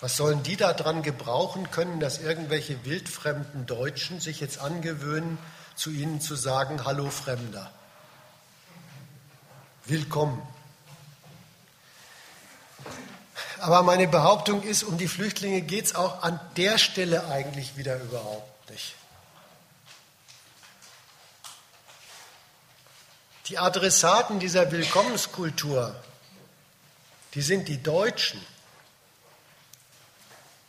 [0.00, 5.38] Was sollen die daran gebrauchen können, dass irgendwelche wildfremden Deutschen sich jetzt angewöhnen,
[5.74, 7.70] zu ihnen zu sagen, hallo Fremder,
[9.84, 10.42] willkommen.
[13.60, 17.98] Aber meine Behauptung ist, um die Flüchtlinge geht es auch an der Stelle eigentlich wieder
[18.00, 18.94] überhaupt nicht.
[23.48, 25.94] Die Adressaten dieser Willkommenskultur,
[27.34, 28.44] die sind die Deutschen.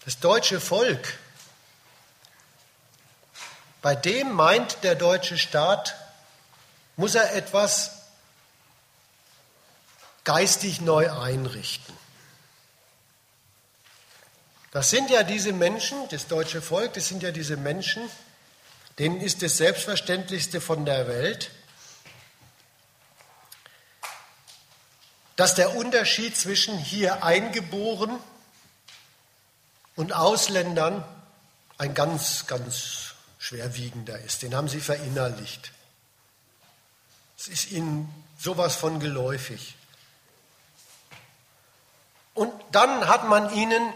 [0.06, 1.18] Das deutsche Volk.
[3.82, 5.96] Bei dem meint der deutsche Staat,
[6.98, 7.94] muss er etwas
[10.24, 11.96] geistig neu einrichten.
[14.72, 18.08] Das sind ja diese Menschen, das deutsche Volk, das sind ja diese Menschen,
[19.00, 21.50] denen ist das Selbstverständlichste von der Welt,
[25.38, 28.20] dass der Unterschied zwischen hier eingeboren
[29.96, 31.06] und Ausländern
[31.78, 34.42] ein ganz, ganz schwerwiegender ist.
[34.42, 35.72] Den haben sie verinnerlicht.
[37.38, 39.76] Es ist ihnen sowas von geläufig.
[42.34, 43.94] Und dann hat man ihnen,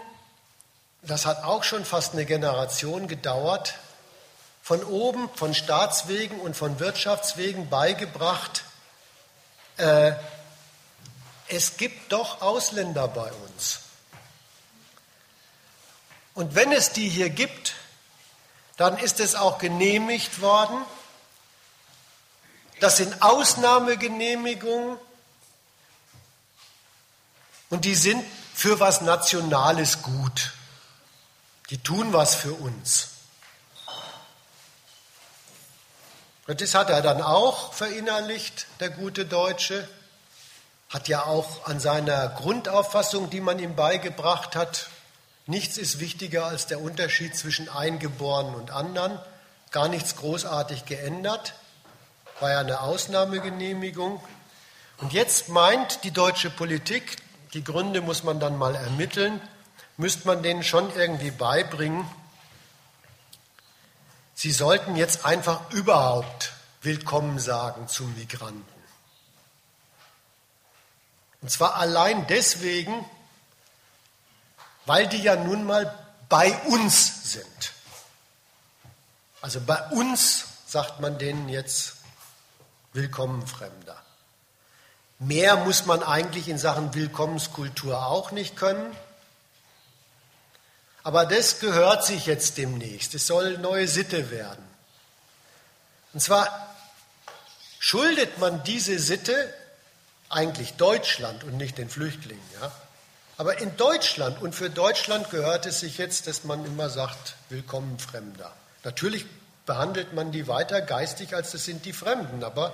[1.02, 3.74] das hat auch schon fast eine Generation gedauert,
[4.62, 8.64] von oben, von Staatswegen und von Wirtschaftswegen beigebracht,
[9.78, 10.14] äh,
[11.52, 13.82] es gibt doch Ausländer bei uns.
[16.34, 17.73] Und wenn es die hier gibt,
[18.78, 20.82] dann ist es auch genehmigt worden.
[22.80, 24.98] Das sind Ausnahmegenehmigungen
[27.69, 30.53] und die sind für was Nationales gut.
[31.69, 33.10] Die tun was für uns.
[36.48, 39.88] Und das hat er dann auch verinnerlicht, der gute Deutsche
[40.92, 44.90] hat ja auch an seiner Grundauffassung, die man ihm beigebracht hat,
[45.48, 49.18] nichts ist wichtiger als der Unterschied zwischen Eingeborenen und anderen,
[49.72, 51.54] gar nichts großartig geändert,
[52.42, 54.22] war ja eine Ausnahmegenehmigung.
[54.98, 57.16] Und jetzt meint die deutsche Politik,
[57.54, 59.40] die Gründe muss man dann mal ermitteln,
[59.96, 62.06] müsste man denen schon irgendwie beibringen,
[64.34, 66.52] sie sollten jetzt einfach überhaupt
[66.82, 68.81] willkommen sagen zum Migranten.
[71.42, 73.06] Und zwar allein deswegen,
[74.86, 75.98] weil die ja nun mal
[76.30, 77.74] bei uns sind.
[79.42, 81.96] Also bei uns sagt man denen jetzt
[82.94, 84.02] Willkommen Fremder.
[85.18, 88.96] Mehr muss man eigentlich in Sachen Willkommenskultur auch nicht können.
[91.04, 93.16] Aber das gehört sich jetzt demnächst.
[93.16, 94.64] Es soll neue Sitte werden.
[96.14, 96.76] Und zwar
[97.80, 99.54] schuldet man diese Sitte
[100.32, 102.44] eigentlich Deutschland und nicht den Flüchtlingen.
[102.60, 102.72] Ja?
[103.38, 107.99] Aber in Deutschland und für Deutschland gehört es sich jetzt, dass man immer sagt, willkommen
[107.99, 108.53] Fremder.
[108.84, 109.26] Natürlich
[109.66, 112.74] behandelt man die weiter geistig, als das sind die Fremden, aber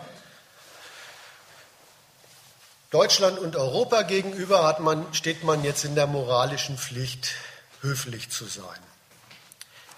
[2.90, 7.36] Deutschland und Europa gegenüber man, steht man jetzt in der moralischen Pflicht,
[7.82, 8.80] höflich zu sein.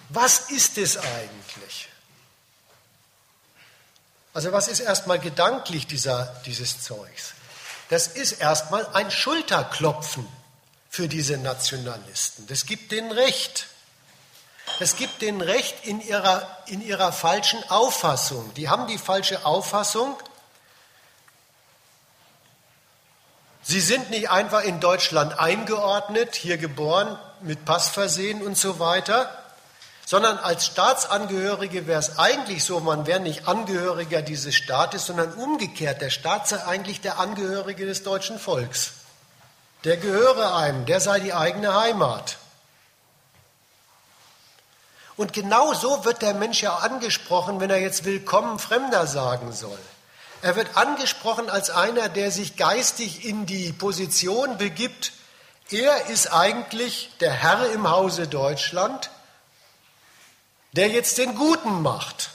[0.09, 1.89] Was ist es eigentlich?
[4.33, 7.33] Also was ist erstmal gedanklich dieser, dieses Zeugs?
[7.89, 10.27] Das ist erstmal ein Schulterklopfen
[10.89, 12.47] für diese Nationalisten.
[12.47, 13.67] Das gibt denen recht.
[14.79, 18.53] es gibt denen Recht in ihrer, in ihrer falschen Auffassung.
[18.53, 20.15] Die haben die falsche Auffassung.
[23.63, 29.38] Sie sind nicht einfach in Deutschland eingeordnet, hier geboren, mit Pass versehen und so weiter,
[30.09, 36.01] sondern als Staatsangehörige wäre es eigentlich so, man wäre nicht Angehöriger dieses Staates, sondern umgekehrt,
[36.01, 38.93] der Staat sei eigentlich der Angehörige des deutschen Volks.
[39.83, 42.37] Der gehöre einem, der sei die eigene Heimat.
[45.15, 49.77] Und genau so wird der Mensch ja angesprochen, wenn er jetzt willkommen Fremder sagen soll.
[50.41, 55.11] Er wird angesprochen als einer, der sich geistig in die Position begibt,
[55.69, 59.11] er ist eigentlich der Herr im Hause Deutschland,
[60.73, 62.31] der jetzt den Guten macht.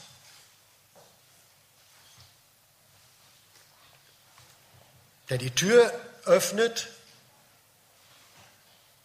[5.31, 5.93] Der die Tür
[6.24, 6.89] öffnet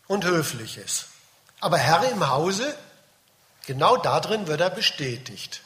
[0.08, 1.08] und höflich ist.
[1.60, 2.76] Aber Herr im Hause
[3.70, 5.62] Genau darin wird er bestätigt.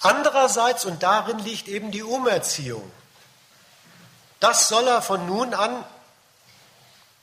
[0.00, 2.90] Andererseits, und darin liegt eben die Umerziehung,
[4.40, 5.84] das soll er von nun an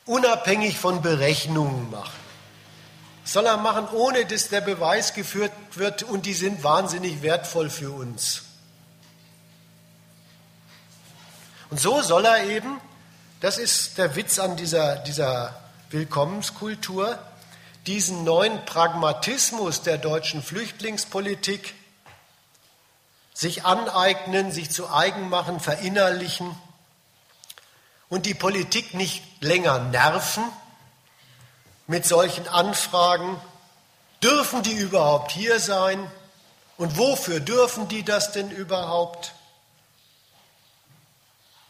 [0.06, 2.19] unabhängig von Berechnungen machen.
[3.30, 7.92] Soll er machen, ohne dass der Beweis geführt wird und die sind wahnsinnig wertvoll für
[7.92, 8.42] uns.
[11.70, 12.82] Und so soll er eben,
[13.40, 15.62] das ist der Witz an dieser, dieser
[15.92, 17.20] Willkommenskultur,
[17.86, 21.76] diesen neuen Pragmatismus der deutschen Flüchtlingspolitik
[23.36, 26.56] sich aneignen, sich zu eigen machen, verinnerlichen
[28.10, 30.44] und die Politik nicht länger nerven
[31.90, 33.42] mit solchen Anfragen.
[34.22, 36.10] Dürfen die überhaupt hier sein?
[36.78, 39.34] Und wofür dürfen die das denn überhaupt?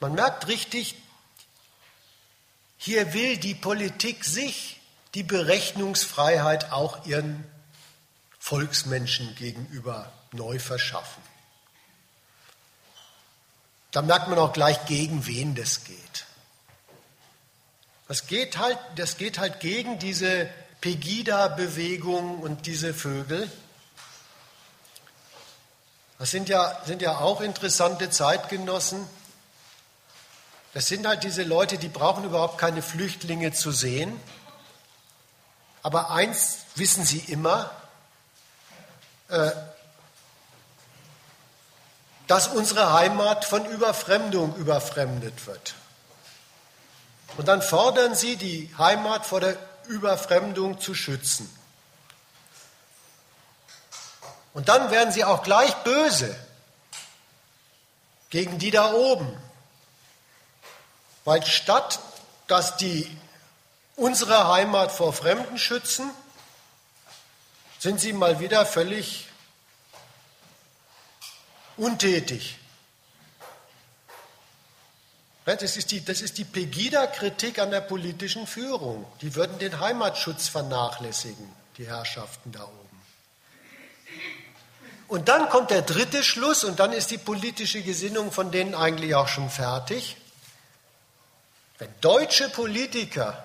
[0.02, 0.96] Man merkt richtig,
[2.78, 4.82] hier will die Politik sich
[5.14, 7.50] die Berechnungsfreiheit auch ihren
[8.40, 11.24] Volksmenschen gegenüber neu verschaffen.
[13.92, 16.26] Da merkt man auch gleich, gegen wen das geht.
[18.10, 20.50] Das geht halt, das geht halt gegen diese
[20.82, 23.50] Pegida-Bewegung und diese Vögel.
[26.18, 29.08] Das sind ja, sind ja auch interessante Zeitgenossen.
[30.74, 34.20] Das sind halt diese Leute, die brauchen überhaupt keine Flüchtlinge zu sehen.
[35.84, 37.70] Aber eins wissen Sie immer,
[39.28, 39.52] äh,
[42.26, 45.76] dass unsere Heimat von Überfremdung überfremdet wird.
[47.38, 49.58] Und dann fordern sie, die Heimat vor der
[49.88, 51.50] Überfremdung zu schützen.
[54.54, 56.36] Und dann werden sie auch gleich böse
[58.30, 59.36] gegen die da oben.
[61.24, 62.00] Weil statt
[62.50, 63.10] dass die
[63.96, 66.10] unsere Heimat vor Fremden schützen,
[67.78, 69.28] sind sie mal wieder völlig
[71.78, 72.59] untätig.
[75.46, 79.06] Das ist die, die Pegida-Kritik an der politischen Führung.
[79.22, 82.90] Die würden den Heimatschutz vernachlässigen, die Herrschaften da oben.
[85.08, 89.16] Und dann kommt der dritte Schluss und dann ist die politische Gesinnung von denen eigentlich
[89.16, 90.18] auch schon fertig.
[91.80, 93.44] Wenn deutsche Politiker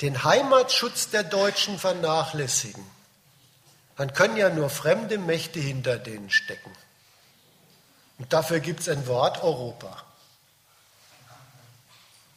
[0.00, 2.86] den Heimatschutz der Deutschen vernachlässigen,
[3.96, 6.70] dann können ja nur fremde Mächte hinter denen stecken.
[8.18, 10.05] Und dafür gibt es ein Wort Europa.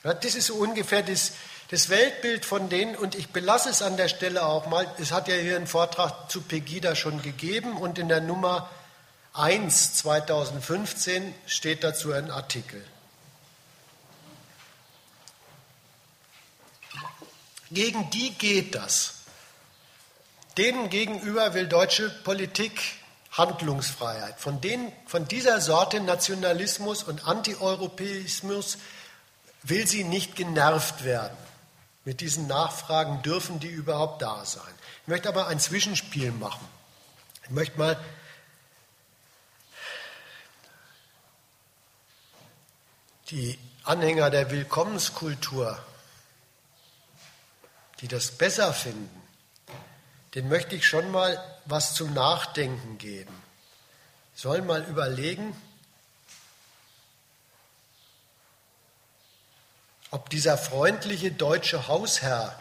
[0.03, 1.33] Ja, das ist so ungefähr das,
[1.69, 4.87] das Weltbild von denen, und ich belasse es an der Stelle auch mal.
[4.97, 8.69] Es hat ja hier einen Vortrag zu Pegida schon gegeben und in der Nummer
[9.33, 12.83] 1 2015 steht dazu ein Artikel.
[17.71, 19.15] Gegen die geht das.
[20.57, 22.81] Denen gegenüber will deutsche Politik
[23.31, 24.39] Handlungsfreiheit.
[24.39, 28.77] Von, denen, von dieser Sorte Nationalismus und Antieuropäismus
[29.69, 31.37] will sie nicht genervt werden.
[32.05, 34.73] Mit diesen Nachfragen dürfen die überhaupt da sein.
[35.03, 36.67] Ich möchte aber ein Zwischenspiel machen.
[37.43, 37.97] Ich möchte mal
[43.29, 45.79] die Anhänger der Willkommenskultur
[48.01, 49.21] die das besser finden,
[50.35, 53.33] den möchte ich schon mal was zum Nachdenken geben.
[54.35, 55.55] Sollen mal überlegen,
[60.11, 62.57] ob dieser freundliche deutsche Hausherr,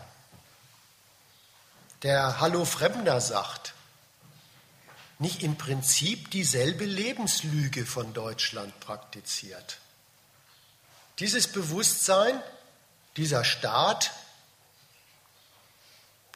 [2.03, 3.75] der Hallo Fremder sagt,
[5.19, 9.79] nicht im Prinzip dieselbe Lebenslüge von Deutschland praktiziert.
[11.19, 12.41] Dieses Bewusstsein,
[13.16, 14.12] dieser Staat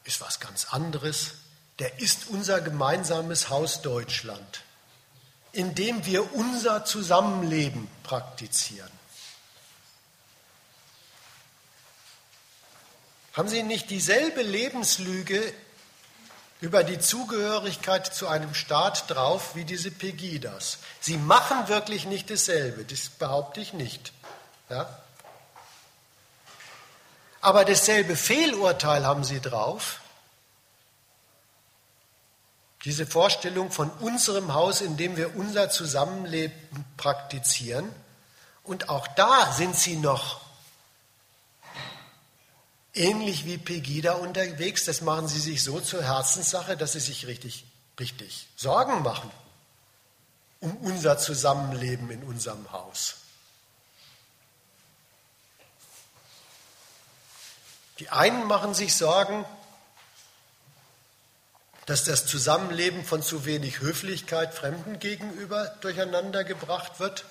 [0.05, 1.34] ist was ganz anderes.
[1.78, 4.62] Der ist unser gemeinsames Haus Deutschland,
[5.52, 8.90] in dem wir unser Zusammenleben praktizieren.
[13.34, 15.40] Haben Sie nicht dieselbe Lebenslüge
[16.60, 20.78] über die Zugehörigkeit zu einem Staat drauf wie diese Pegidas?
[21.00, 24.12] Sie machen wirklich nicht dasselbe, das behaupte ich nicht.
[24.68, 24.86] Ja?
[27.40, 30.00] Aber dasselbe Fehlurteil haben Sie drauf.
[32.84, 37.88] Diese Vorstellung von unserem Haus, in dem wir unser Zusammenleben praktizieren.
[38.62, 40.41] Und auch da sind Sie noch
[42.94, 44.85] ähnlich wie Pegida unterwegs.
[44.85, 47.64] Das machen Sie sich so zur Herzenssache, dass Sie sich richtig,
[47.98, 49.31] richtig Sorgen machen
[50.62, 53.16] um unser Zusammenleben in unserem Haus.
[57.98, 59.44] Die einen machen sich Sorgen,
[61.86, 67.24] dass das Zusammenleben von zu wenig Höflichkeit Fremden gegenüber durcheinandergebracht wird.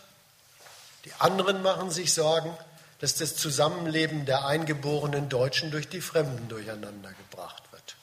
[1.05, 2.55] Die anderen machen sich Sorgen,
[3.01, 7.95] dass das Zusammenleben der eingeborenen Deutschen durch die Fremden durcheinandergebracht wird.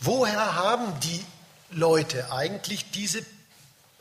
[0.00, 1.24] Woher haben die
[1.70, 3.24] Leute eigentlich diese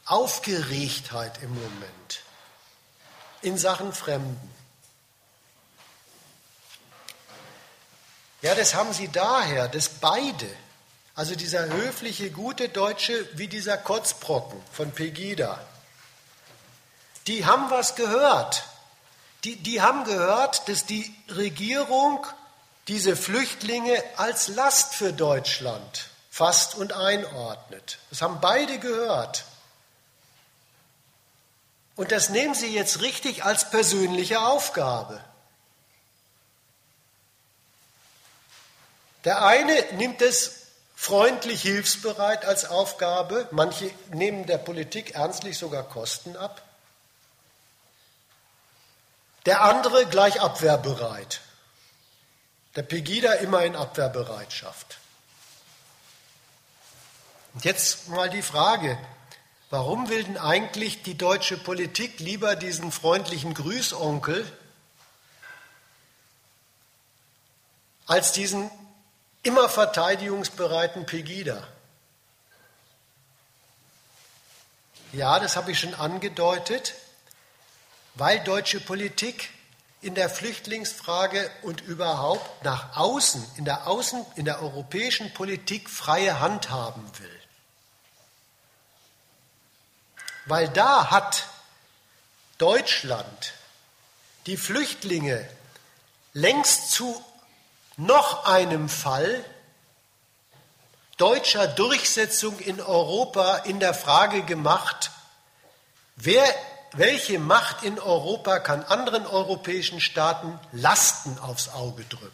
[0.05, 2.23] Aufgeregtheit im Moment
[3.41, 4.49] in Sachen Fremden?
[8.41, 10.47] Ja, das haben sie daher, dass beide,
[11.13, 15.59] also dieser höfliche, gute Deutsche wie dieser Kotzbrocken von Pegida,
[17.27, 18.63] die haben was gehört.
[19.43, 22.25] Die, die haben gehört, dass die Regierung
[22.87, 27.99] diese Flüchtlinge als Last für Deutschland fasst und einordnet.
[28.09, 29.45] Das haben beide gehört.
[31.95, 35.23] Und das nehmen sie jetzt richtig als persönliche Aufgabe.
[39.23, 40.61] Der eine nimmt es
[40.95, 46.61] freundlich hilfsbereit als Aufgabe, manche nehmen der Politik ernstlich sogar Kosten ab.
[49.45, 51.41] Der andere gleich abwehrbereit.
[52.75, 54.99] Der Pegida immer in Abwehrbereitschaft.
[57.53, 58.97] Und jetzt mal die Frage,
[59.69, 64.45] warum will denn eigentlich die deutsche Politik lieber diesen freundlichen Grüßonkel
[68.05, 68.69] als diesen
[69.43, 71.65] immer verteidigungsbereiten Pegida.
[75.13, 76.93] Ja, das habe ich schon angedeutet,
[78.15, 79.49] weil deutsche Politik
[80.01, 86.39] in der Flüchtlingsfrage und überhaupt nach außen, in der, Außen, in der europäischen Politik freie
[86.39, 87.41] Hand haben will.
[90.45, 91.47] Weil da hat
[92.57, 93.53] Deutschland
[94.47, 95.47] die Flüchtlinge
[96.33, 97.23] längst zu
[97.97, 99.45] noch einem Fall
[101.17, 105.11] deutscher Durchsetzung in Europa in der Frage gemacht,
[106.15, 106.43] wer,
[106.93, 112.31] welche Macht in Europa kann anderen europäischen Staaten Lasten aufs Auge drücken.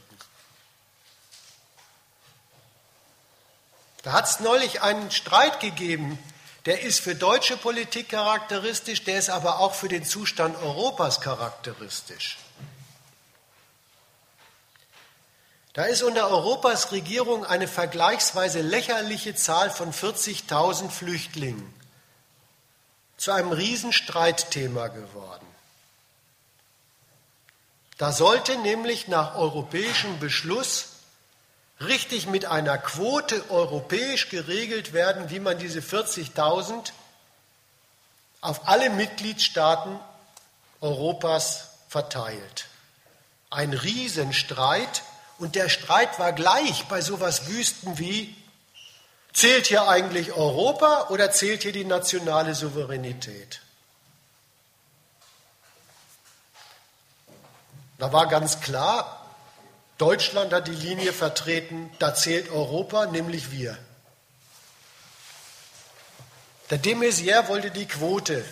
[4.04, 6.18] Da hat es neulich einen Streit gegeben,
[6.66, 12.38] der ist für deutsche Politik charakteristisch, der ist aber auch für den Zustand Europas charakteristisch.
[15.74, 21.77] Da ist unter Europas Regierung eine vergleichsweise lächerliche Zahl von 40.000 Flüchtlingen
[23.18, 25.46] zu einem Riesenstreitthema geworden.
[27.98, 30.90] Da sollte nämlich nach europäischem Beschluss
[31.82, 36.92] richtig mit einer Quote europäisch geregelt werden, wie man diese 40.000
[38.42, 40.00] auf alle Mitgliedstaaten
[40.82, 42.68] Europas verteilt.
[43.50, 45.04] Ein Riesenstreit,
[45.40, 48.36] und der Streit war gleich bei sowas Wüsten wie,
[49.38, 53.62] zählt hier eigentlich Europa oder zählt hier die nationale Souveränität?
[58.00, 59.28] Da war ganz klar,
[60.00, 63.78] Deutschland hat die Linie vertreten, da zählt Europa, nämlich wir.
[66.72, 68.44] Der de Maizière wollte die Quote.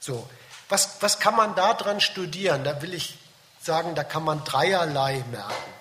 [0.00, 0.28] So,
[0.68, 2.64] was, was kann man da dran studieren?
[2.64, 3.18] Da will ich
[3.60, 5.72] sagen, da kann man dreierlei merken.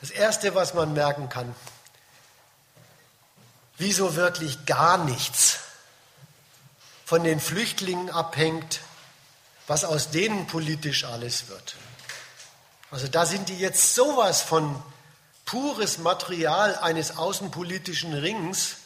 [0.00, 1.54] Das Erste, was man merken kann,
[3.78, 5.58] wieso wirklich gar nichts
[7.04, 8.80] von den Flüchtlingen abhängt,
[9.66, 11.76] was aus denen politisch alles wird.
[12.90, 14.82] Also da sind die jetzt sowas von
[15.44, 18.76] pures Material eines außenpolitischen Rings,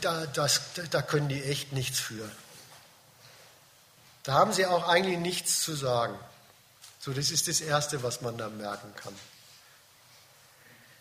[0.00, 2.30] da, das, da können die echt nichts für.
[4.22, 6.18] Da haben sie auch eigentlich nichts zu sagen.
[6.98, 9.14] So, das ist das Erste, was man da merken kann.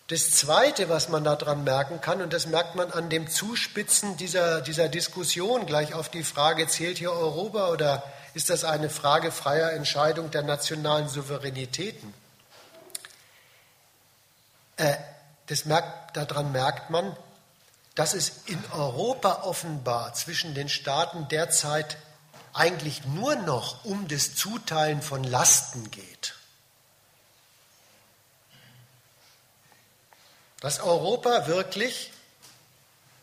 [0.08, 4.62] Das Zweite, was man daran merken kann, und das merkt man an dem Zuspitzen dieser,
[4.62, 8.04] dieser Diskussion gleich auf die Frage, zählt hier Europa oder
[8.36, 12.14] ist das eine Frage freier Entscheidung der nationalen Souveränitäten?
[14.78, 14.94] Äh,
[15.48, 17.16] das merkt, daran merkt man,
[17.96, 21.98] dass es in Europa offenbar zwischen den Staaten derzeit
[22.54, 26.35] eigentlich nur noch um das Zuteilen von Lasten geht.
[30.66, 32.12] Dass Europa wirklich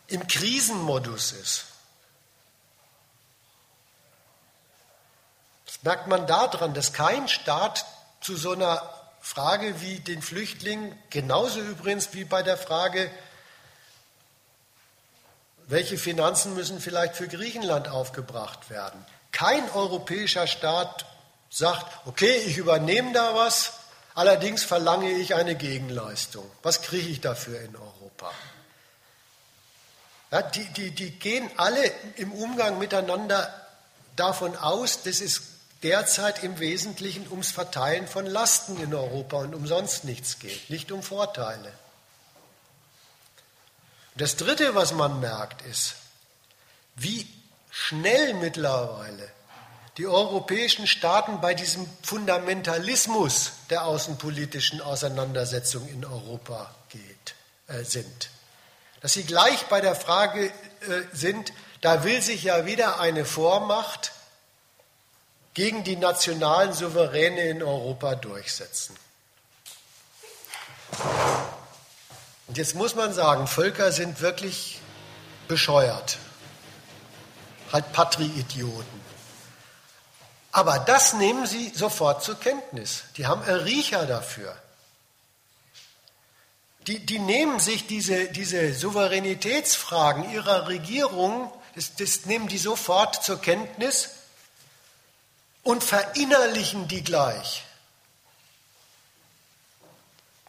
[0.07, 1.65] im Krisenmodus ist.
[5.65, 7.85] Das merkt man daran, dass kein Staat
[8.21, 8.89] zu so einer
[9.19, 13.11] Frage wie den Flüchtlingen, genauso übrigens wie bei der Frage,
[15.65, 19.05] welche Finanzen müssen vielleicht für Griechenland aufgebracht werden.
[19.33, 21.05] Kein europäischer Staat
[21.49, 23.73] sagt, okay, ich übernehme da was,
[24.15, 26.49] allerdings verlange ich eine Gegenleistung.
[26.61, 28.31] Was kriege ich dafür in Europa?
[30.31, 33.53] Ja, die, die, die gehen alle im Umgang miteinander
[34.15, 35.41] davon aus, dass es
[35.83, 40.91] derzeit im Wesentlichen ums Verteilen von Lasten in Europa und um sonst nichts geht, nicht
[40.91, 41.71] um Vorteile.
[44.15, 45.95] Das Dritte, was man merkt, ist,
[46.95, 47.27] wie
[47.69, 49.29] schnell mittlerweile
[49.97, 57.35] die europäischen Staaten bei diesem Fundamentalismus der außenpolitischen Auseinandersetzung in Europa geht,
[57.67, 58.29] äh, sind.
[59.01, 60.51] Dass sie gleich bei der Frage äh,
[61.11, 64.13] sind, da will sich ja wieder eine Vormacht
[65.53, 68.95] gegen die nationalen Souveräne in Europa durchsetzen.
[72.47, 74.79] Und jetzt muss man sagen, Völker sind wirklich
[75.47, 76.17] bescheuert,
[77.71, 79.02] halt Patri-Idioten.
[80.53, 83.05] Aber das nehmen sie sofort zur Kenntnis.
[83.17, 84.55] Die haben einen Riecher dafür.
[86.85, 93.41] Die, die nehmen sich diese, diese Souveränitätsfragen ihrer Regierung, das, das nehmen die sofort zur
[93.41, 94.09] Kenntnis
[95.63, 97.63] und verinnerlichen die gleich.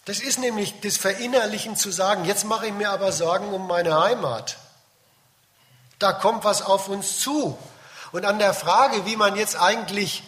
[0.05, 3.99] Das ist nämlich das Verinnerlichen zu sagen, jetzt mache ich mir aber Sorgen um meine
[3.99, 4.59] Heimat.
[5.99, 7.57] Da kommt was auf uns zu.
[8.15, 10.23] Und an der Frage, wie man jetzt eigentlich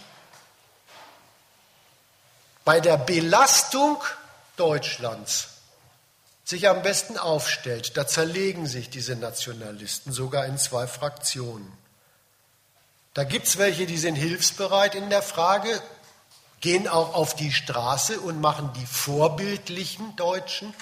[2.65, 4.03] bei der Belastung
[4.57, 5.51] Deutschlands
[6.43, 11.71] sich am besten aufstellt, da zerlegen sich diese Nationalisten sogar in zwei Fraktionen.
[13.15, 15.81] Da gibt es welche, die sind hilfsbereit in der Frage,
[16.61, 20.75] gehen auch auf die Straße und machen die vorbildlichen Deutschen,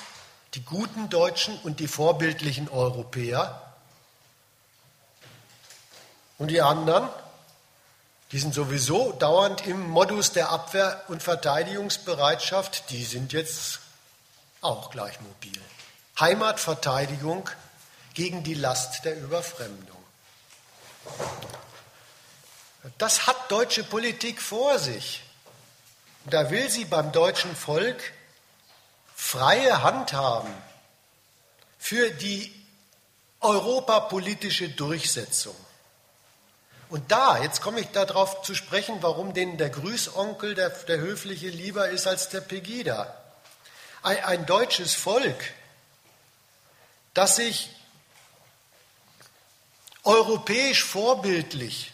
[0.54, 3.63] die guten Deutschen und die vorbildlichen Europäer.
[6.38, 7.08] Und die anderen,
[8.32, 13.80] die sind sowieso dauernd im Modus der Abwehr- und Verteidigungsbereitschaft, die sind jetzt
[14.60, 15.60] auch gleich mobil.
[16.18, 17.48] Heimatverteidigung
[18.14, 19.96] gegen die Last der Überfremdung.
[22.98, 25.22] Das hat deutsche Politik vor sich.
[26.26, 28.12] Da will sie beim deutschen Volk
[29.14, 30.52] freie Hand haben
[31.78, 32.52] für die
[33.40, 35.56] europapolitische Durchsetzung.
[36.88, 41.48] Und da, jetzt komme ich darauf zu sprechen, warum denen der Grüßonkel, der, der höfliche,
[41.48, 43.14] lieber ist als der Pegida.
[44.02, 45.52] Ein, ein deutsches Volk,
[47.14, 47.70] das sich
[50.04, 51.92] europäisch vorbildlich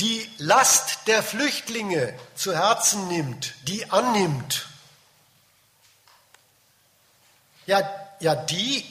[0.00, 4.66] die Last der Flüchtlinge zu Herzen nimmt, die annimmt,
[7.66, 7.82] ja,
[8.20, 8.84] ja, die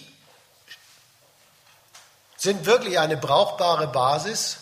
[2.46, 4.58] sind wirklich eine brauchbare Basis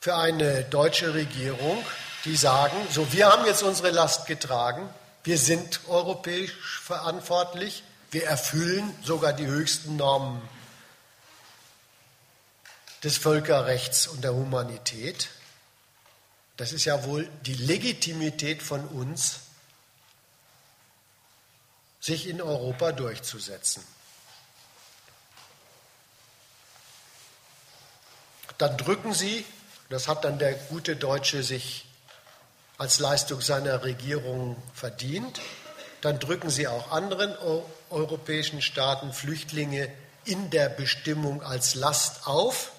[0.00, 1.84] für eine deutsche Regierung,
[2.24, 4.88] die sagen, so wir haben jetzt unsere Last getragen,
[5.24, 7.82] wir sind europäisch verantwortlich,
[8.12, 10.40] wir erfüllen sogar die höchsten Normen
[13.02, 15.28] des Völkerrechts und der Humanität.
[16.56, 19.40] Das ist ja wohl die Legitimität von uns,
[22.00, 23.84] sich in Europa durchzusetzen.
[28.58, 29.44] Dann drücken sie,
[29.88, 31.86] das hat dann der gute Deutsche sich
[32.78, 35.40] als Leistung seiner Regierung verdient,
[36.02, 37.34] dann drücken sie auch anderen
[37.90, 39.90] europäischen Staaten Flüchtlinge
[40.24, 42.72] in der Bestimmung als Last auf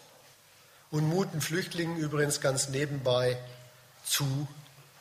[0.92, 3.38] und muten Flüchtlingen übrigens ganz nebenbei
[4.06, 4.48] zu,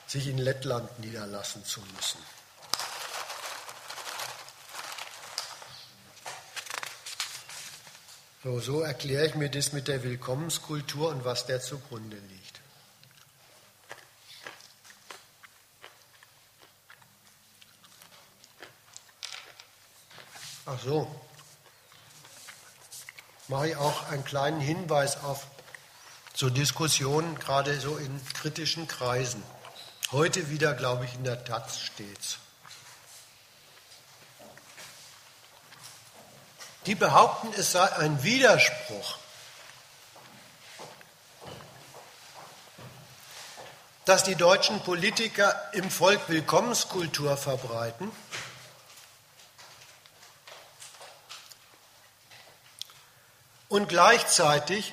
[0.07, 2.19] sich in Lettland niederlassen zu müssen.
[8.47, 12.61] So, so erkläre ich mir das mit der Willkommenskultur und was der zugrunde liegt.
[20.65, 21.11] Ach so,
[23.49, 25.49] mache ich auch einen kleinen Hinweis auf
[26.33, 29.43] so Diskussionen, gerade so in kritischen Kreisen.
[30.13, 32.39] Heute wieder, glaube ich, in der Taz steht's.
[36.87, 39.19] Die behaupten, es sei ein Widerspruch,
[44.05, 48.13] dass die deutschen Politiker im Volk Willkommenskultur verbreiten
[53.69, 54.93] und gleichzeitig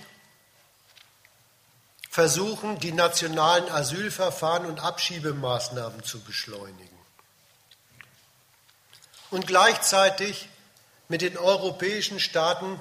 [2.10, 6.98] versuchen, die nationalen Asylverfahren und Abschiebemaßnahmen zu beschleunigen.
[9.30, 10.50] Und gleichzeitig
[11.14, 12.80] mit den europäischen Staaten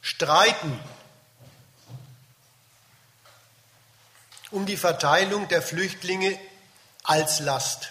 [0.00, 0.78] streiten
[4.52, 6.38] um die Verteilung der Flüchtlinge
[7.02, 7.90] als Last.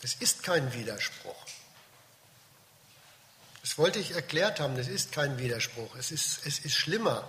[0.00, 1.36] Das ist kein Widerspruch.
[3.60, 5.94] Das wollte ich erklärt haben, das ist kein Widerspruch.
[5.96, 7.28] Es ist, es ist schlimmer.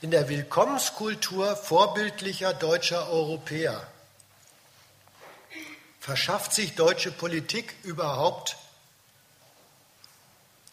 [0.00, 3.86] In der Willkommenskultur vorbildlicher deutscher Europäer
[6.00, 8.56] verschafft sich deutsche Politik überhaupt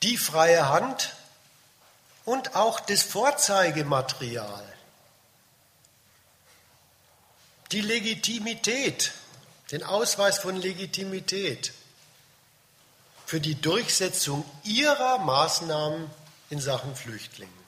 [0.03, 1.15] die freie Hand
[2.25, 4.63] und auch das Vorzeigematerial,
[7.71, 9.11] die Legitimität,
[9.71, 11.73] den Ausweis von Legitimität
[13.25, 16.09] für die Durchsetzung ihrer Maßnahmen
[16.49, 17.58] in Sachen Flüchtlinge.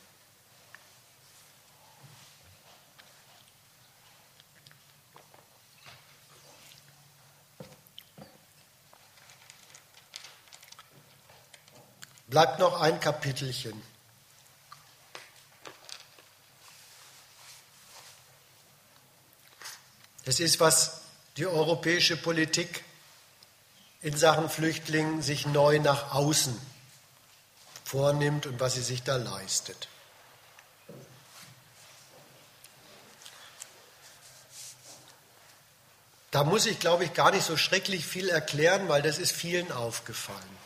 [12.31, 13.83] Bleibt noch ein Kapitelchen.
[20.23, 21.01] Es ist, was
[21.35, 22.85] die europäische Politik
[24.01, 26.57] in Sachen Flüchtlingen sich neu nach außen
[27.83, 29.89] vornimmt und was sie sich da leistet.
[36.31, 39.73] Da muss ich, glaube ich, gar nicht so schrecklich viel erklären, weil das ist vielen
[39.73, 40.60] aufgefallen.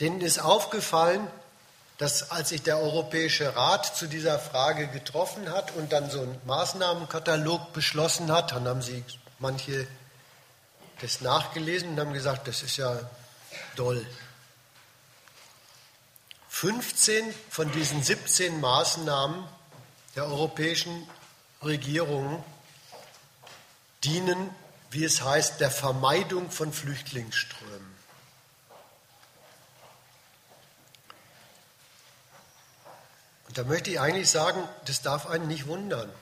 [0.00, 1.26] Denen ist aufgefallen,
[1.98, 6.40] dass als sich der Europäische Rat zu dieser Frage getroffen hat und dann so einen
[6.44, 9.04] Maßnahmenkatalog beschlossen hat, dann haben sie
[9.38, 9.86] manche
[11.00, 12.98] das nachgelesen und haben gesagt, das ist ja
[13.76, 14.04] doll.
[16.48, 19.44] 15 von diesen 17 Maßnahmen
[20.16, 21.08] der europäischen
[21.62, 22.42] Regierungen
[24.02, 24.50] dienen,
[24.90, 27.93] wie es heißt, der Vermeidung von Flüchtlingsströmen.
[33.54, 36.12] Da möchte ich eigentlich sagen, das darf einen nicht wundern.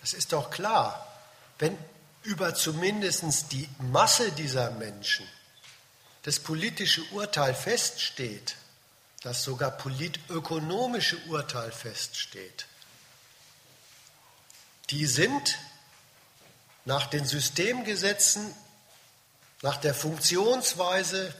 [0.00, 1.06] Das ist doch klar,
[1.58, 1.76] wenn
[2.22, 5.26] über zumindest die Masse dieser Menschen
[6.22, 8.56] das politische Urteil feststeht,
[9.22, 12.66] das sogar politökonomische Urteil feststeht,
[14.90, 15.58] die sind
[16.84, 18.54] nach den Systemgesetzen,
[19.62, 21.34] nach der Funktionsweise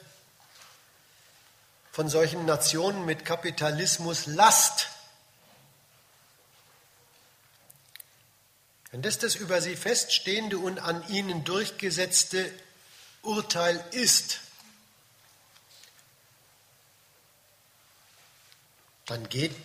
[1.98, 4.86] von solchen Nationen mit Kapitalismus Last.
[8.92, 12.52] Wenn das das über sie feststehende und an ihnen durchgesetzte
[13.22, 14.38] Urteil ist,
[19.06, 19.56] dann geht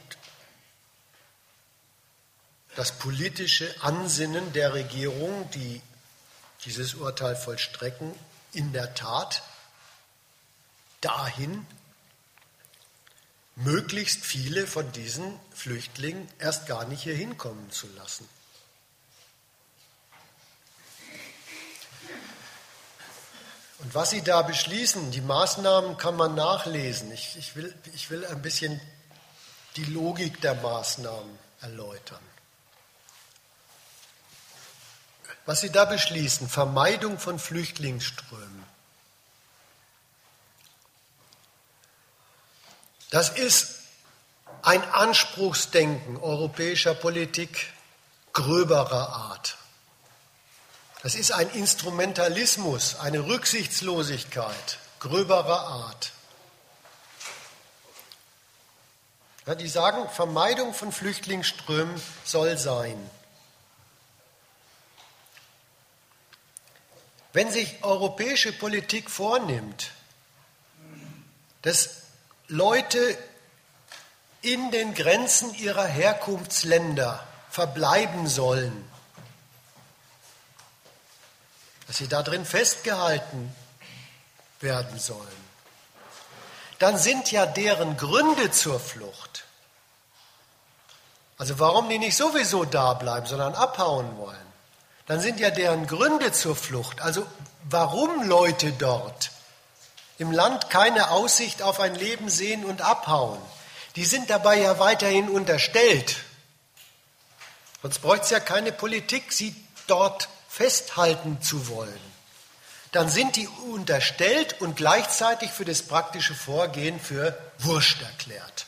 [2.75, 5.83] das politische Ansinnen der Regierung, die
[6.65, 8.11] dieses Urteil vollstrecken,
[8.53, 9.43] in der Tat
[10.99, 11.67] dahin,
[13.55, 18.27] möglichst viele von diesen Flüchtlingen erst gar nicht hier hinkommen zu lassen.
[23.79, 27.11] Und was Sie da beschließen, die Maßnahmen kann man nachlesen.
[27.11, 28.79] Ich, ich, will, ich will ein bisschen
[29.75, 32.21] die Logik der Maßnahmen erläutern.
[35.45, 38.62] Was Sie da beschließen, Vermeidung von Flüchtlingsströmen.
[43.13, 43.75] Das ist
[44.63, 47.71] ein Anspruchsdenken europäischer Politik
[48.33, 49.55] gröberer Art.
[51.03, 56.11] Das ist ein Instrumentalismus, eine Rücksichtslosigkeit gröberer Art.
[59.45, 62.97] Ja, die sagen, Vermeidung von Flüchtlingsströmen soll sein.
[67.31, 69.91] Wenn sich europäische Politik vornimmt,
[71.61, 72.02] das
[72.47, 73.17] Leute
[74.41, 78.89] in den Grenzen ihrer Herkunftsländer verbleiben sollen,
[81.87, 83.55] dass sie darin festgehalten
[84.59, 85.43] werden sollen,
[86.79, 89.45] dann sind ja deren Gründe zur Flucht,
[91.37, 94.53] also warum die nicht sowieso da bleiben, sondern abhauen wollen,
[95.05, 97.25] dann sind ja deren Gründe zur Flucht, also
[97.63, 99.31] warum Leute dort
[100.23, 103.41] im Land keine Aussicht auf ein Leben sehen und abhauen,
[103.97, 106.15] die sind dabei ja weiterhin unterstellt.
[107.81, 109.53] Sonst bräuchte es ja keine Politik, sie
[109.87, 111.99] dort festhalten zu wollen.
[112.93, 118.65] Dann sind die unterstellt und gleichzeitig für das praktische Vorgehen für wurscht erklärt,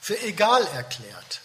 [0.00, 1.40] für egal erklärt.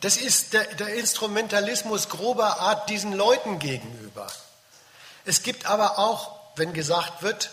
[0.00, 4.26] Das ist der, der, Instrumentalismus grober Art diesen Leuten gegenüber.
[5.30, 7.50] Es gibt aber auch, wenn gesagt wird,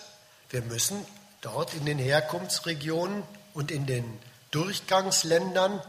[0.50, 1.06] wir müssen
[1.42, 3.22] dort in den Herkunftsregionen
[3.54, 5.80] und in den Durchgangsländern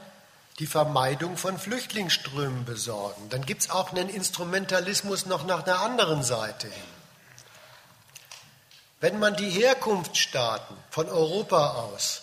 [0.59, 3.31] die Vermeidung von Flüchtlingsströmen besorgen.
[3.31, 6.91] Dann gibt es auch einen Instrumentalismus noch nach einer anderen Seite hin.
[9.01, 12.21] Wenn man die Herkunftsstaaten von Europa aus,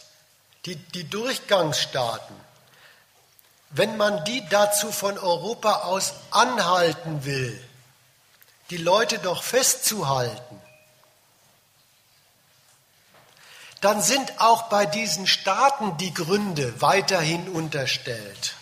[0.66, 2.36] die, die Durchgangsstaaten,
[3.72, 7.60] wenn man die dazu von Europa aus anhalten will,
[8.70, 10.62] die Leute doch festzuhalten,
[13.82, 18.56] dann sind auch bei diesen Staaten die Gründe weiterhin unterstellt.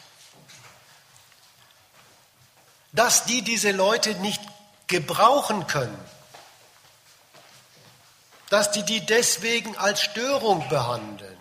[2.91, 4.41] Dass die diese Leute nicht
[4.87, 5.97] gebrauchen können,
[8.49, 11.37] dass die die deswegen als Störung behandeln.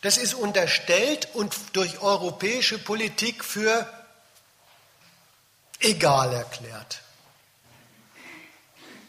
[0.00, 3.88] Das ist unterstellt und durch europäische Politik für
[5.80, 7.00] egal erklärt.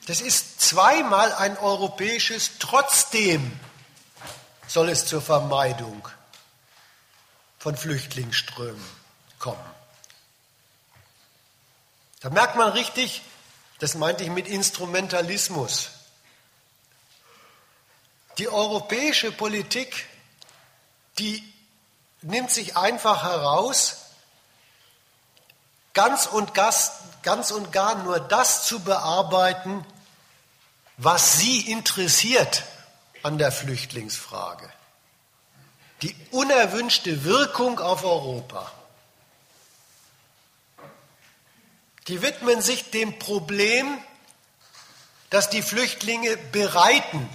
[0.08, 3.60] Das ist zweimal ein europäisches trotzdem
[4.68, 6.08] soll es zur Vermeidung
[7.60, 8.86] von Flüchtlingsströmen
[9.40, 9.64] kommen.
[12.20, 13.22] Da merkt man richtig,
[13.80, 15.90] das meinte ich mit Instrumentalismus.
[18.38, 20.08] Die europäische Politik,
[21.20, 21.44] die
[22.22, 24.05] nimmt sich einfach heraus,
[25.96, 29.84] ganz und, ganz und gar nur das zu bearbeiten,
[30.98, 32.64] was Sie interessiert
[33.24, 34.72] an der Flüchtlingsfrage.
[36.04, 38.72] Die unerwünschte Wirkung auf Europa.
[42.08, 43.98] Die widmen sich dem Problem,
[45.32, 47.28] das die Flüchtlinge bereiten.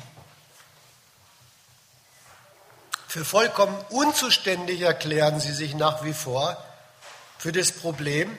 [3.09, 6.57] Für vollkommen unzuständig erklären sie sich nach wie vor
[7.39, 8.39] für das Problem,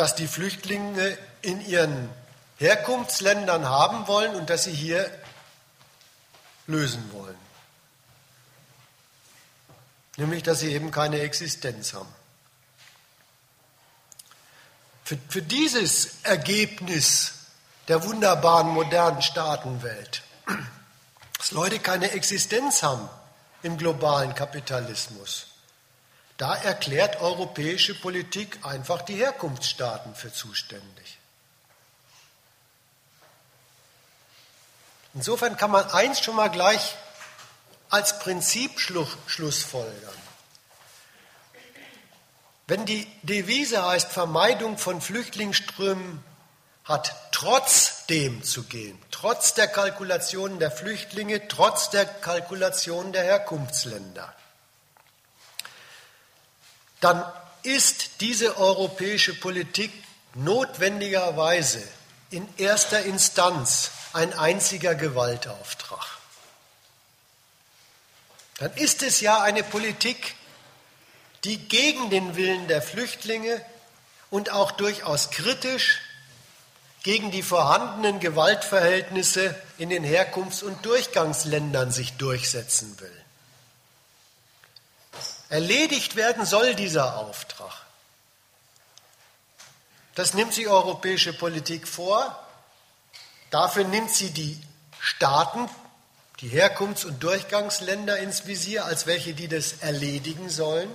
[0.00, 2.08] dass die Flüchtlinge in ihren
[2.56, 5.10] Herkunftsländern haben wollen und dass sie hier
[6.66, 7.36] lösen wollen.
[10.16, 12.08] Nämlich, dass sie eben keine Existenz haben.
[15.04, 17.34] Für, für dieses Ergebnis
[17.88, 20.22] der wunderbaren modernen Staatenwelt,
[21.36, 23.06] dass Leute keine Existenz haben
[23.62, 25.48] im globalen Kapitalismus,
[26.40, 31.18] da erklärt europäische Politik einfach die Herkunftsstaaten für zuständig.
[35.12, 36.96] Insofern kann man eins schon mal gleich
[37.90, 40.14] als Prinzip schlussfolgern.
[42.66, 46.24] Wenn die Devise heißt Vermeidung von Flüchtlingsströmen
[46.84, 54.34] hat trotzdem zu gehen, trotz der Kalkulationen der Flüchtlinge, trotz der Kalkulationen der Herkunftsländer,
[57.00, 57.24] dann
[57.62, 59.92] ist diese europäische Politik
[60.34, 61.82] notwendigerweise
[62.30, 66.06] in erster Instanz ein einziger Gewaltauftrag.
[68.58, 70.36] Dann ist es ja eine Politik,
[71.44, 73.64] die gegen den Willen der Flüchtlinge
[74.30, 76.00] und auch durchaus kritisch
[77.02, 83.19] gegen die vorhandenen Gewaltverhältnisse in den Herkunfts- und Durchgangsländern sich durchsetzen will.
[85.50, 87.74] Erledigt werden soll dieser Auftrag.
[90.14, 92.34] Das nimmt sich europäische Politik vor
[93.50, 94.58] Dafür nimmt sie die
[95.00, 95.68] Staaten,
[96.40, 100.88] die Herkunfts- und Durchgangsländer ins Visier, als welche die das erledigen sollen.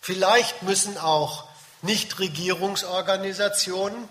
[0.00, 1.46] Vielleicht müssen auch
[1.82, 4.08] Nichtregierungsorganisationen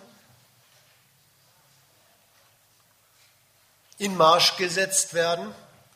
[3.97, 5.55] in Marsch gesetzt werden,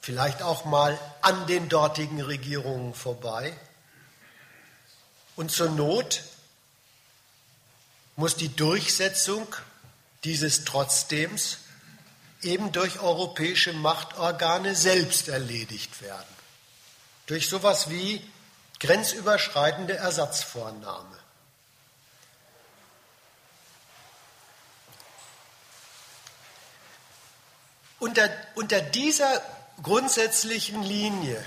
[0.10, 3.56] vielleicht auch mal an den dortigen Regierungen vorbei.
[5.36, 6.24] Und zur Not
[8.16, 9.56] muss die Durchsetzung
[10.24, 11.60] dieses Trotzdems
[12.42, 16.36] eben durch europäische Machtorgane selbst erledigt werden.
[17.28, 18.28] Durch sowas wie
[18.80, 21.20] grenzüberschreitende Ersatzvornahme.
[28.00, 31.44] Unter, unter dieser grundsätzlichen Linie,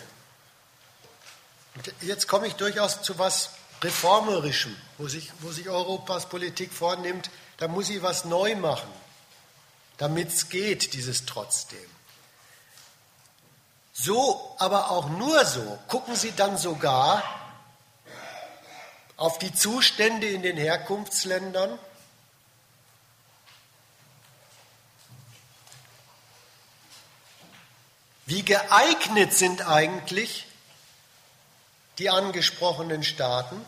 [2.00, 3.50] jetzt komme ich durchaus zu was
[3.82, 8.90] Reformerischem, wo sich, wo sich Europas Politik vornimmt, da muss sie was neu machen,
[9.96, 11.78] damit es geht, dieses trotzdem.
[13.92, 17.22] So, aber auch nur so, gucken Sie dann sogar
[19.16, 21.78] auf die Zustände in den Herkunftsländern
[28.26, 30.46] Wie geeignet sind eigentlich
[31.98, 33.64] die angesprochenen Staaten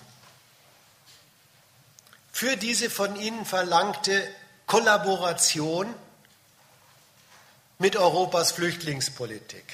[2.33, 4.29] für diese von ihnen verlangte
[4.67, 5.93] Kollaboration
[7.79, 9.65] mit Europas Flüchtlingspolitik?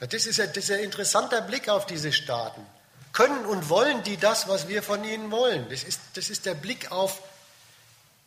[0.00, 2.66] Das ist, ja, das ist ein interessanter Blick auf diese Staaten.
[3.12, 5.68] Können und wollen die das, was wir von ihnen wollen?
[5.70, 7.22] Das ist, das ist der Blick auf,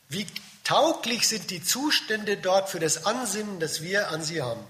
[0.07, 0.25] wie
[0.63, 4.65] tauglich sind die Zustände dort für das Ansinnen, das wir an sie haben.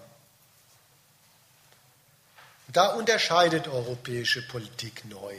[2.68, 5.36] Da unterscheidet europäische Politik neu.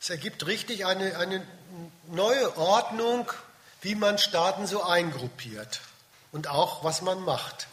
[0.00, 1.46] Es ergibt richtig eine, eine
[2.06, 3.30] neue Ordnung,
[3.82, 5.80] wie man Staaten so eingruppiert
[6.32, 7.66] und auch was man macht.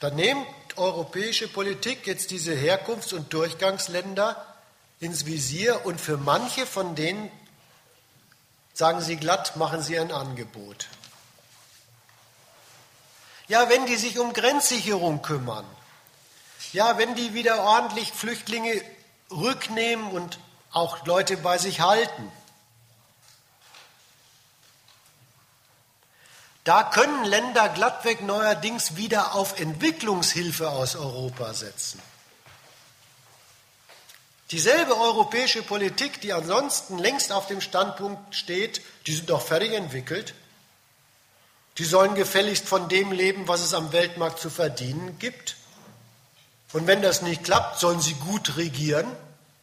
[0.00, 0.46] Da nimmt
[0.76, 4.46] europäische Politik jetzt diese Herkunfts- und Durchgangsländer
[4.98, 7.30] ins Visier und für manche von denen,
[8.72, 10.88] sagen sie glatt, machen sie ein Angebot.
[13.50, 15.66] Ja, wenn die sich um Grenzsicherung kümmern.
[16.72, 18.80] Ja, wenn die wieder ordentlich Flüchtlinge
[19.28, 20.38] rücknehmen und
[20.70, 22.30] auch Leute bei sich halten.
[26.62, 32.00] Da können Länder glattweg neuerdings wieder auf Entwicklungshilfe aus Europa setzen.
[34.52, 40.34] Dieselbe europäische Politik, die ansonsten längst auf dem Standpunkt steht, die sind doch fertig entwickelt,
[41.80, 45.56] die sollen gefälligst von dem leben, was es am Weltmarkt zu verdienen gibt.
[46.74, 49.06] Und wenn das nicht klappt, sollen sie gut regieren.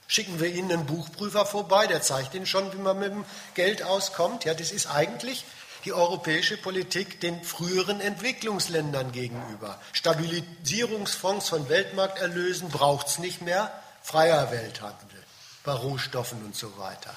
[0.08, 3.24] Schicken wir ihnen einen Buchprüfer vorbei, der zeigt ihnen schon, wie man mit dem
[3.54, 4.46] Geld auskommt.
[4.46, 5.46] Ja, das ist eigentlich
[5.86, 9.80] die europäische Politik den früheren Entwicklungsländern gegenüber.
[9.94, 13.72] Stabilisierungsfonds von Weltmarkterlösen braucht es nicht mehr,
[14.02, 15.24] freier Welthandel
[15.64, 17.14] bei Rohstoffen und so weiter.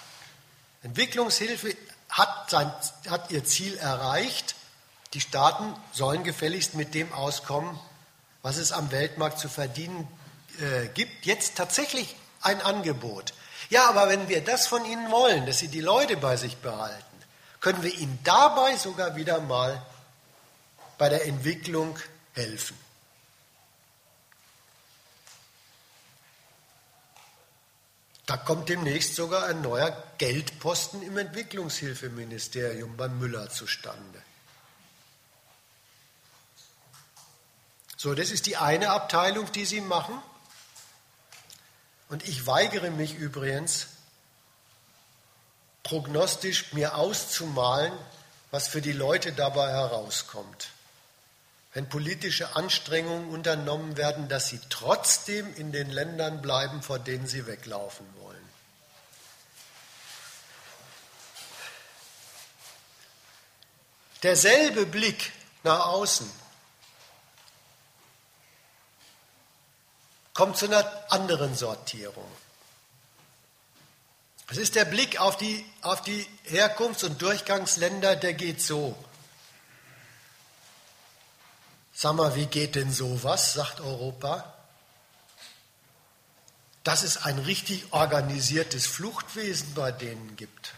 [0.82, 1.74] Entwicklungshilfe
[2.10, 2.70] hat, sein,
[3.08, 4.56] hat ihr Ziel erreicht,
[5.14, 7.78] die Staaten sollen gefälligst mit dem auskommen,
[8.42, 10.06] was es am Weltmarkt zu verdienen
[10.60, 11.26] äh, gibt.
[11.26, 13.34] Jetzt tatsächlich ein Angebot.
[13.68, 17.04] Ja, aber wenn wir das von ihnen wollen, dass sie die Leute bei sich behalten,
[17.60, 19.82] können wir ihnen dabei sogar wieder mal
[20.96, 21.98] bei der Entwicklung
[22.34, 22.78] helfen.
[28.26, 34.22] Da kommt demnächst sogar ein neuer Geldposten im Entwicklungshilfeministerium beim Müller zustande.
[38.02, 40.22] So, das ist die eine Abteilung, die Sie machen.
[42.08, 43.88] Und ich weigere mich übrigens,
[45.82, 47.92] prognostisch mir auszumalen,
[48.52, 50.70] was für die Leute dabei herauskommt.
[51.74, 57.46] Wenn politische Anstrengungen unternommen werden, dass sie trotzdem in den Ländern bleiben, vor denen sie
[57.46, 58.48] weglaufen wollen.
[64.22, 65.32] Derselbe Blick
[65.64, 66.40] nach außen
[70.34, 72.30] kommt zu einer anderen Sortierung.
[74.50, 78.96] Es ist der Blick auf die, auf die Herkunfts- und Durchgangsländer, der geht so.
[81.94, 84.52] Sag mal, wie geht denn sowas, sagt Europa?
[86.82, 90.74] Dass es ein richtig organisiertes Fluchtwesen bei denen gibt.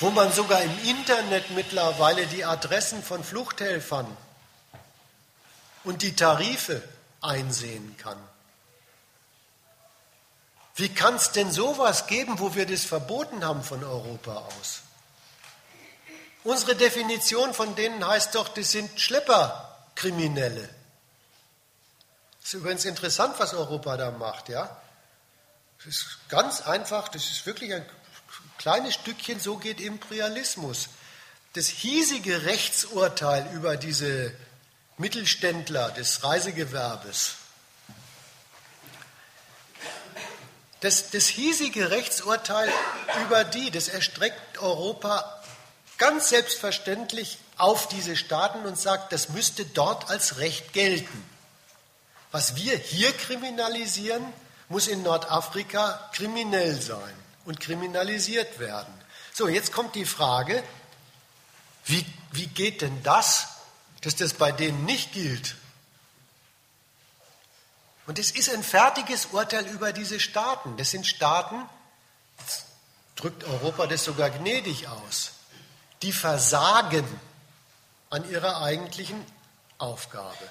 [0.00, 4.16] Wo man sogar im Internet mittlerweile die Adressen von Fluchthelfern
[5.84, 6.82] und die Tarife
[7.20, 8.18] einsehen kann.
[10.76, 14.80] Wie kann es denn sowas geben, wo wir das verboten haben von Europa aus?
[16.42, 20.68] Unsere Definition von denen heißt doch, das sind Schlepperkriminelle.
[22.40, 24.74] Das ist übrigens interessant, was Europa da macht, ja?
[25.78, 27.84] Das ist ganz einfach, das ist wirklich ein
[28.58, 30.88] kleines Stückchen, so geht Imperialismus.
[31.54, 34.34] Das hiesige Rechtsurteil über diese
[35.00, 37.36] Mittelständler des Reisegewerbes.
[40.80, 42.70] Das, das hiesige Rechtsurteil
[43.24, 45.42] über die, das erstreckt Europa
[45.98, 51.28] ganz selbstverständlich auf diese Staaten und sagt, das müsste dort als Recht gelten.
[52.30, 54.24] Was wir hier kriminalisieren,
[54.68, 57.14] muss in Nordafrika kriminell sein
[57.44, 58.94] und kriminalisiert werden.
[59.32, 60.62] So, jetzt kommt die Frage,
[61.84, 63.48] wie, wie geht denn das,
[64.00, 65.56] dass das bei denen nicht gilt?
[68.06, 70.76] Und es ist ein fertiges Urteil über diese Staaten.
[70.76, 71.62] Das sind Staaten,
[73.14, 75.32] drückt Europa das sogar gnädig aus,
[76.02, 77.06] die versagen
[78.08, 79.24] an ihrer eigentlichen
[79.78, 80.48] Aufgabe.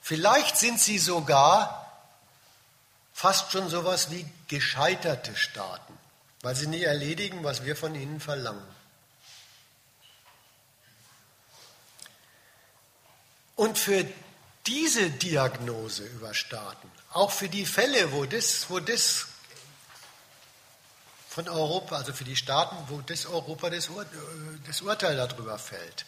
[0.00, 1.92] Vielleicht sind sie sogar
[3.12, 5.98] fast schon sowas wie gescheiterte Staaten,
[6.42, 8.73] weil sie nicht erledigen, was wir von ihnen verlangen.
[13.56, 14.04] Und für
[14.66, 19.26] diese Diagnose über Staaten, auch für die Fälle, wo das, wo das
[21.28, 24.06] von Europa, also für die Staaten, wo das Europa das, Ur,
[24.66, 26.06] das Urteil darüber fällt,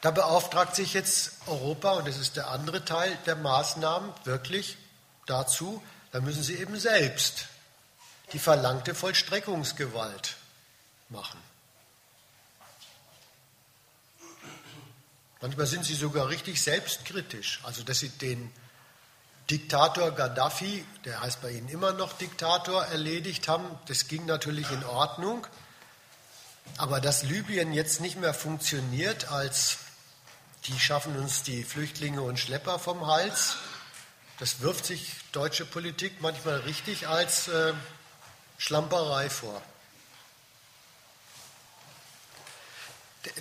[0.00, 4.76] da beauftragt sich jetzt Europa, und das ist der andere Teil der Maßnahmen, wirklich
[5.24, 5.82] dazu,
[6.12, 7.46] da müssen sie eben selbst
[8.32, 10.36] die verlangte Vollstreckungsgewalt
[11.08, 11.40] machen.
[15.44, 18.50] Manchmal sind sie sogar richtig selbstkritisch, also dass sie den
[19.50, 24.82] Diktator Gaddafi, der heißt bei ihnen immer noch Diktator, erledigt haben, das ging natürlich in
[24.84, 25.46] Ordnung.
[26.78, 29.76] Aber dass Libyen jetzt nicht mehr funktioniert als
[30.64, 33.56] die schaffen uns die Flüchtlinge und Schlepper vom Hals.
[34.38, 37.74] Das wirft sich deutsche Politik manchmal richtig als äh,
[38.56, 39.60] Schlamperei vor.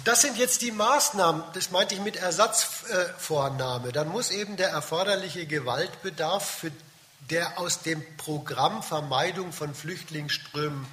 [0.05, 3.91] Das sind jetzt die Maßnahmen, das meinte ich mit Ersatzvornahme.
[3.91, 6.71] Dann muss eben der erforderliche Gewaltbedarf, für
[7.29, 10.85] der aus dem Programm Vermeidung von Flüchtlingsströmen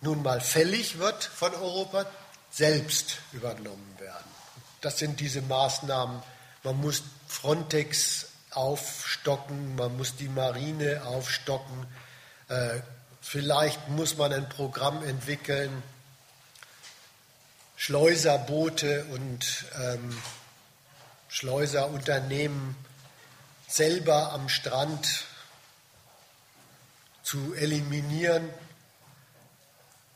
[0.00, 2.06] nun mal fällig wird von Europa,
[2.50, 4.30] selbst übernommen werden.
[4.80, 6.22] Das sind diese Maßnahmen.
[6.62, 11.86] Man muss Frontex aufstocken, man muss die Marine aufstocken.
[12.48, 12.80] Äh,
[13.20, 15.82] vielleicht muss man ein Programm entwickeln,
[17.80, 20.20] Schleuserboote und ähm,
[21.28, 22.74] Schleuserunternehmen
[23.68, 25.26] selber am Strand
[27.22, 28.50] zu eliminieren.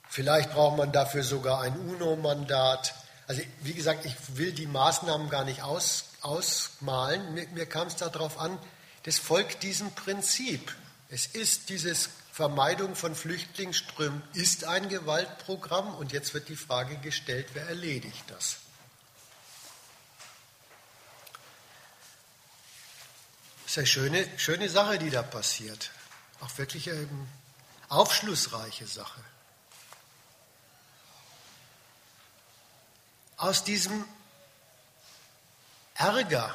[0.08, 2.96] Vielleicht braucht man dafür sogar ein UNO-Mandat.
[3.28, 7.32] Also wie gesagt, ich will die Maßnahmen gar nicht aus, ausmalen.
[7.32, 8.58] Mir, mir kam es darauf an,
[9.04, 10.74] das folgt diesem Prinzip.
[11.10, 17.50] Es ist dieses Vermeidung von Flüchtlingsströmen ist ein Gewaltprogramm und jetzt wird die Frage gestellt,
[17.52, 18.56] wer erledigt das?
[23.62, 25.92] Das ist eine schöne, schöne Sache, die da passiert.
[26.40, 27.08] Auch wirklich eine
[27.88, 29.22] aufschlussreiche Sache.
[33.42, 34.04] aus diesem
[35.94, 36.54] Ärger,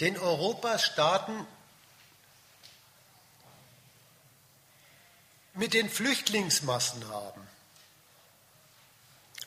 [0.00, 1.46] den Europas Staaten
[5.56, 7.40] mit den Flüchtlingsmassen haben.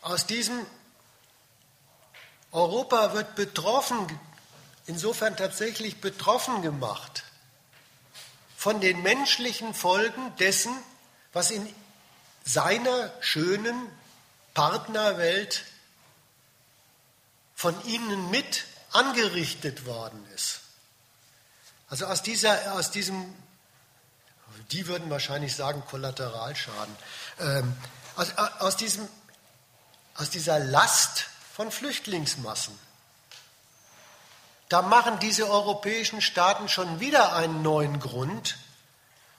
[0.02, 0.66] Aus diesem
[2.52, 4.08] Europa wird betroffen,
[4.88, 7.24] insofern tatsächlich betroffen gemacht
[8.58, 10.76] von den menschlichen Folgen dessen,
[11.32, 11.74] was in
[12.44, 13.90] seiner schönen,
[14.54, 15.64] Partnerwelt
[17.56, 20.62] von ihnen mit angerichtet worden ist.
[21.88, 23.34] Also aus, dieser, aus diesem,
[24.72, 26.96] die würden wahrscheinlich sagen Kollateralschaden,
[27.40, 27.76] ähm,
[28.16, 29.08] aus, aus, diesem,
[30.16, 32.78] aus dieser Last von Flüchtlingsmassen.
[34.70, 38.58] Da machen diese europäischen Staaten schon wieder einen neuen Grund,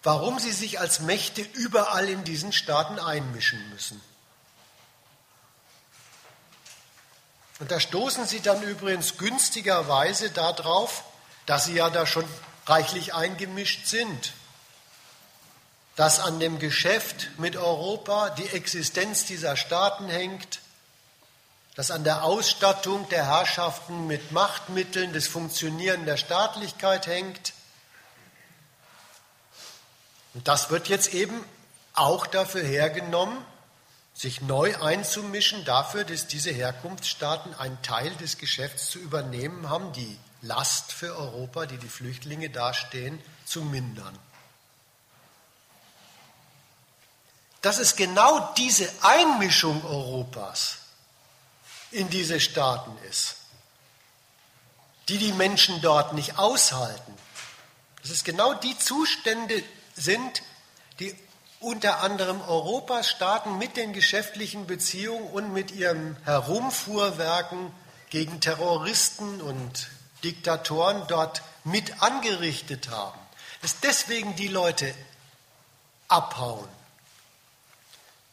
[0.03, 4.01] warum sie sich als Mächte überall in diesen Staaten einmischen müssen.
[7.61, 11.05] Und da stoßen Sie dann übrigens günstigerweise darauf,
[11.45, 12.25] dass Sie ja da schon
[12.67, 14.33] reichlich eingemischt sind,
[16.01, 20.61] dass an dem Geschäft mit Europa die Existenz dieser Staaten hängt,
[21.75, 27.53] dass an der Ausstattung der Herrschaften mit Machtmitteln das Funktionieren der Staatlichkeit hängt.
[30.33, 31.45] Und das wird jetzt eben
[31.93, 33.37] auch dafür hergenommen,
[34.15, 40.19] sich neu einzumischen dafür, dass diese Herkunftsstaaten einen Teil des Geschäfts zu übernehmen haben, die
[40.41, 44.19] Last für Europa, die die Flüchtlinge dastehen, zu mindern.
[47.63, 50.79] Dass es genau diese Einmischung Europas
[51.91, 53.37] in diese Staaten ist,
[55.09, 57.15] die die Menschen dort nicht aushalten.
[58.03, 59.63] Dass es genau die Zustände
[59.95, 60.43] sind,
[61.01, 61.15] die
[61.59, 67.71] unter anderem Europas Staaten mit den geschäftlichen Beziehungen und mit ihrem Herumfuhrwerken
[68.09, 69.89] gegen Terroristen und
[70.25, 73.19] Diktatoren dort mit angerichtet haben,
[73.61, 74.95] dass deswegen die Leute
[76.09, 76.69] abhauen.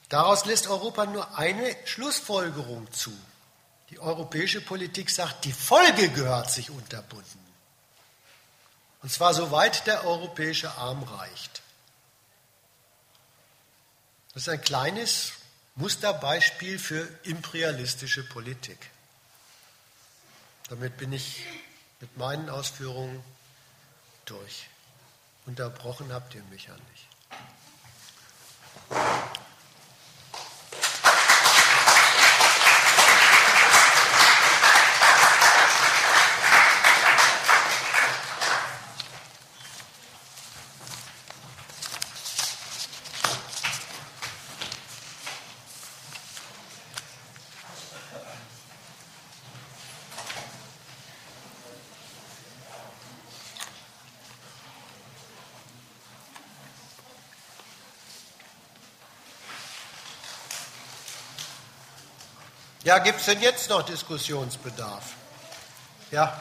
[0.09, 3.11] Daraus lässt Europa nur eine Schlussfolgerung zu.
[3.89, 7.39] Die europäische Politik sagt, die Folge gehört sich unterbunden.
[9.01, 11.61] Und zwar soweit der europäische Arm reicht.
[14.34, 15.31] Das ist ein kleines
[15.75, 18.77] Musterbeispiel für imperialistische Politik.
[20.69, 21.43] Damit bin ich
[21.99, 23.23] mit meinen Ausführungen
[24.25, 24.67] durch.
[25.45, 27.07] Unterbrochen habt ihr mich ja nicht.
[62.88, 65.11] Ja, gibt es denn jetzt noch Diskussionsbedarf?
[66.09, 66.39] Ja.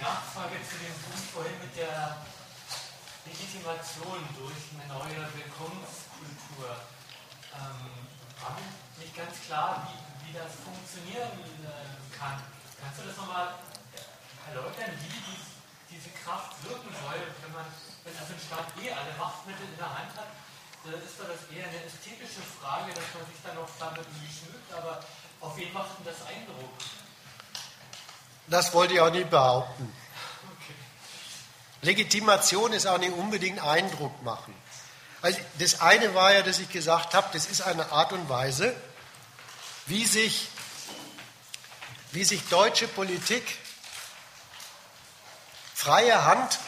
[0.00, 2.24] Nachfrage zu dem Punkt vorhin mit der
[3.28, 6.72] Legitimation durch eine neue Willkommenskultur.
[7.52, 8.08] Ähm,
[8.40, 8.64] war mir
[8.96, 11.28] nicht ganz klar, wie, wie das funktionieren
[11.68, 12.40] äh, kann.
[12.80, 13.60] Kannst du das nochmal
[14.48, 15.36] erläutern, wie die,
[15.92, 17.68] diese Kraft wirken soll, wenn man,
[18.08, 20.32] wenn also ein Staat eh alle Machtmittel in der Hand hat?
[20.80, 24.70] Dann ist doch das eher eine ästhetische Frage, dass man sich dann noch damit schmückt,
[24.72, 25.04] aber
[25.46, 26.70] auf wen macht denn das Eindruck?
[28.48, 29.92] Das wollte ich auch nicht behaupten.
[31.82, 34.54] Legitimation ist auch nicht unbedingt Eindruck machen.
[35.22, 38.74] Also das eine war ja, dass ich gesagt habe, das ist eine Art und Weise,
[39.86, 40.48] wie sich,
[42.10, 43.58] wie sich deutsche Politik
[45.74, 46.58] freie Hand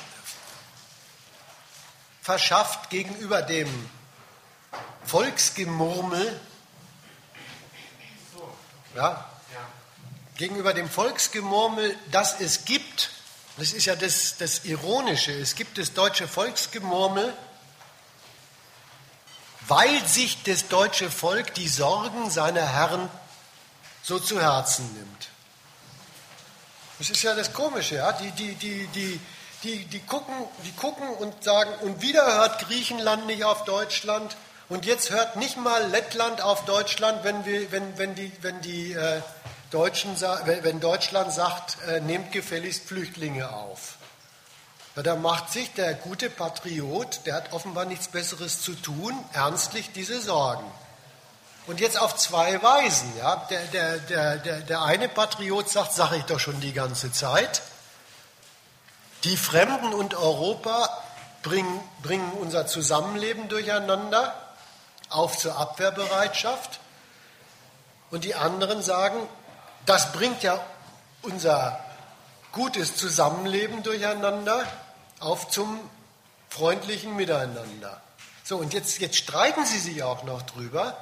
[2.23, 3.91] verschafft gegenüber dem
[5.05, 6.41] Volksgemurmel
[8.99, 9.25] ja?
[10.37, 13.11] Gegenüber dem Volksgemurmel, das es gibt,
[13.57, 17.33] das ist ja das, das Ironische, es gibt das deutsche Volksgemurmel,
[19.66, 23.09] weil sich das deutsche Volk die Sorgen seiner Herren
[24.03, 25.29] so zu Herzen nimmt.
[26.99, 28.12] Das ist ja das Komische, ja?
[28.12, 29.20] Die, die, die, die,
[29.62, 30.35] die, die, gucken,
[30.65, 34.37] die gucken und sagen, und wieder hört Griechenland nicht auf Deutschland
[34.69, 38.93] und jetzt hört nicht mal Lettland auf Deutschland, wenn, wir, wenn, wenn die, wenn die
[38.93, 39.23] äh,
[39.70, 43.97] Deutschen, wenn Deutschland sagt, äh, nehmt gefälligst Flüchtlinge auf.
[44.97, 49.93] Ja, da macht sich der gute Patriot, der hat offenbar nichts Besseres zu tun, ernstlich
[49.93, 50.65] diese Sorgen.
[51.66, 53.12] Und jetzt auf zwei Weisen.
[53.19, 53.36] Ja?
[53.51, 57.62] Der, der, der, der, der eine Patriot sagt, sage ich doch schon die ganze Zeit,
[59.24, 60.89] die Fremden und Europa
[61.43, 64.48] bringen, bringen unser Zusammenleben durcheinander
[65.11, 66.81] auf zur Abwehrbereitschaft.
[68.11, 69.19] Und die anderen sagen,
[69.87, 70.65] das bringt ja
[71.23, 71.79] unser
[72.53, 74.67] gutes Zusammenleben durcheinander
[75.21, 75.79] auf zum
[76.49, 78.01] freundlichen Miteinander.
[78.45, 80.97] So, und jetzt, jetzt streiten sie sich auch noch drüber.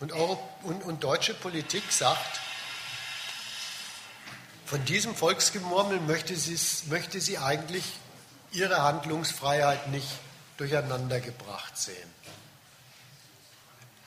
[0.00, 2.40] Und, und, und deutsche Politik sagt,
[4.64, 6.34] von diesem Volksgemurmel möchte,
[6.88, 7.84] möchte sie eigentlich
[8.52, 10.08] ihre Handlungsfreiheit nicht
[10.56, 12.14] durcheinander gebracht sehen.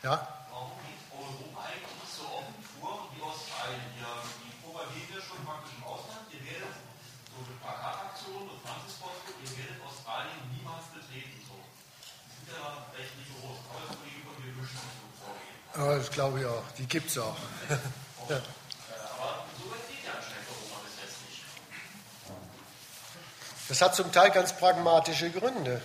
[0.02, 0.18] Ja?
[0.49, 3.86] Warum geht Europa eigentlich so offen vor wie Australien?
[4.02, 6.26] Ja, die propagieren ja schon praktisch im Ausland.
[6.34, 6.73] Ihr werdet
[7.30, 11.38] so mit Plakataktionen und Franzisposten, ihr werdet Australien niemals betreten.
[11.45, 11.53] So.
[11.53, 13.61] Die sind ja rechtlich groß.
[13.69, 15.57] Aber das Kollege von mir wünscht sich so vorgehen.
[15.78, 16.65] Ja, das glaube ich auch.
[16.82, 17.38] Die gibt es auch.
[18.34, 18.41] ja.
[18.41, 21.45] Aber so weit geht ja anscheinend Europa bis jetzt nicht.
[23.69, 25.78] Das hat zum Teil ganz pragmatische Gründe.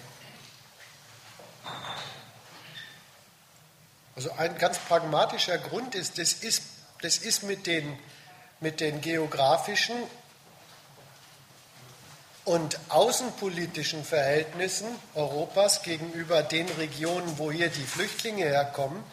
[4.16, 6.62] Also ein ganz pragmatischer Grund ist, das ist,
[7.02, 7.98] das ist mit, den,
[8.60, 9.94] mit den geografischen
[12.46, 19.04] und außenpolitischen Verhältnissen Europas gegenüber den Regionen, wo hier die Flüchtlinge herkommen,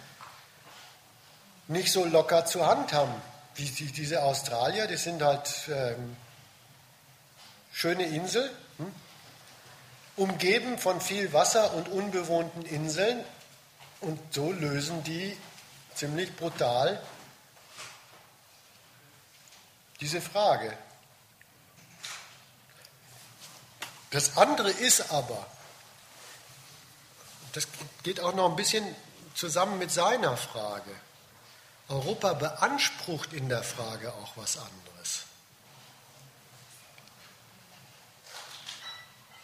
[1.68, 3.14] nicht so locker zu handhaben.
[3.56, 6.16] Wie die, diese Australier, die sind halt ähm,
[7.74, 8.94] schöne Insel, hm?
[10.16, 13.24] umgeben von viel Wasser und unbewohnten Inseln,
[14.04, 15.38] und so lösen die
[15.96, 17.02] ziemlich brutal
[20.02, 20.78] diese Frage.
[24.12, 25.48] Das andere ist aber,
[27.54, 27.68] das
[28.04, 28.96] geht auch noch ein bisschen
[29.34, 30.92] zusammen mit seiner Frage.
[31.88, 35.24] Europa beansprucht in der Frage auch was anderes.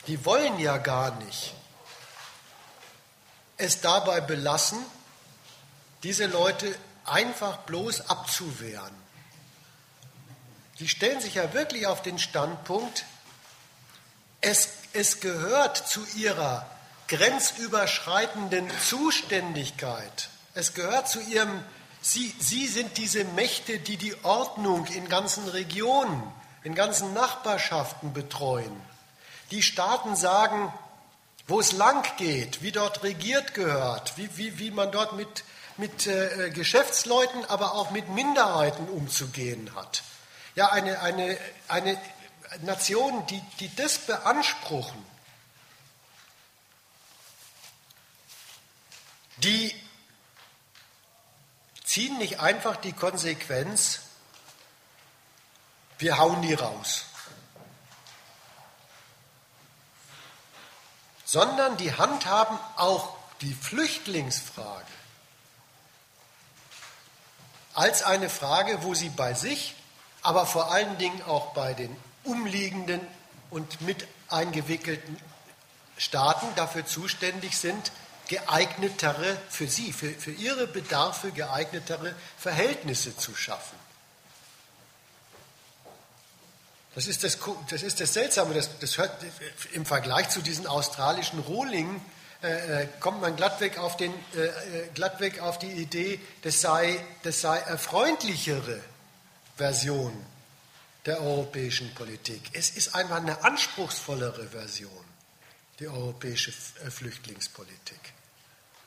[0.07, 1.53] Die wollen ja gar nicht
[3.59, 4.79] es dabei belassen,
[6.03, 6.73] diese Leute
[7.05, 8.95] einfach bloß abzuwehren.
[10.79, 13.05] Die stellen sich ja wirklich auf den Standpunkt,
[14.41, 16.65] es, es gehört zu ihrer
[17.09, 21.63] grenzüberschreitenden Zuständigkeit, es gehört zu ihrem,
[22.01, 26.23] sie, sie sind diese Mächte, die die Ordnung in ganzen Regionen,
[26.63, 28.71] in ganzen Nachbarschaften betreuen.
[29.51, 30.71] Die Staaten sagen,
[31.49, 35.43] wo es lang geht, wie dort regiert gehört, wie, wie, wie man dort mit,
[35.77, 40.03] mit äh, Geschäftsleuten, aber auch mit Minderheiten umzugehen hat.
[40.53, 41.99] Ja, eine, eine, eine
[42.61, 45.03] Nation, die, die das beanspruchen,
[49.37, 49.73] die
[51.83, 54.01] ziehen nicht einfach die Konsequenz,
[55.97, 57.08] wir hauen die raus.
[61.31, 64.87] Sondern die handhaben auch die Flüchtlingsfrage
[67.75, 69.75] als eine Frage, wo sie bei sich,
[70.23, 72.99] aber vor allen Dingen auch bei den umliegenden
[73.51, 75.17] und mit eingewickelten
[75.97, 77.91] Staaten dafür zuständig sind,
[78.27, 83.78] geeignetere, für sie, für, für ihre Bedarfe geeignetere Verhältnisse zu schaffen.
[86.95, 87.37] Das ist das,
[87.69, 89.11] das, ist das Seltsame, das, das hört,
[89.73, 92.01] im Vergleich zu diesen australischen Rohlingen
[92.41, 97.03] äh, äh, kommt man glattweg auf, den, äh, äh, glattweg auf die Idee, das sei,
[97.23, 98.79] das sei eine freundlichere
[99.57, 100.13] Version
[101.05, 102.41] der europäischen Politik.
[102.53, 105.03] Es ist einfach eine anspruchsvollere Version,
[105.79, 107.99] die europäische äh, Flüchtlingspolitik.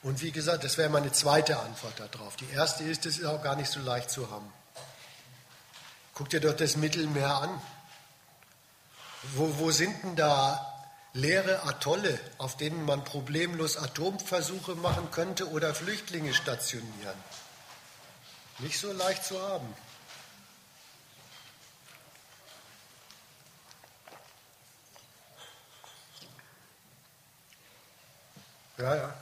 [0.03, 2.37] Und wie gesagt, das wäre meine zweite Antwort darauf.
[2.37, 4.51] Die erste ist, das ist auch gar nicht so leicht zu haben.
[6.15, 7.62] Guck dir doch das Mittelmeer an.
[9.23, 10.69] Wo, wo sind denn da
[11.12, 17.16] leere Atolle, auf denen man problemlos Atomversuche machen könnte oder Flüchtlinge stationieren?
[18.59, 19.74] Nicht so leicht zu haben.
[28.78, 29.15] Ja, ja.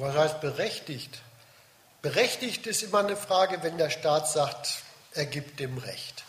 [0.00, 1.20] Was heißt berechtigt?
[2.02, 4.82] Berechtigt ist immer eine Frage, wenn der Staat sagt,
[5.12, 6.24] er gibt dem Recht.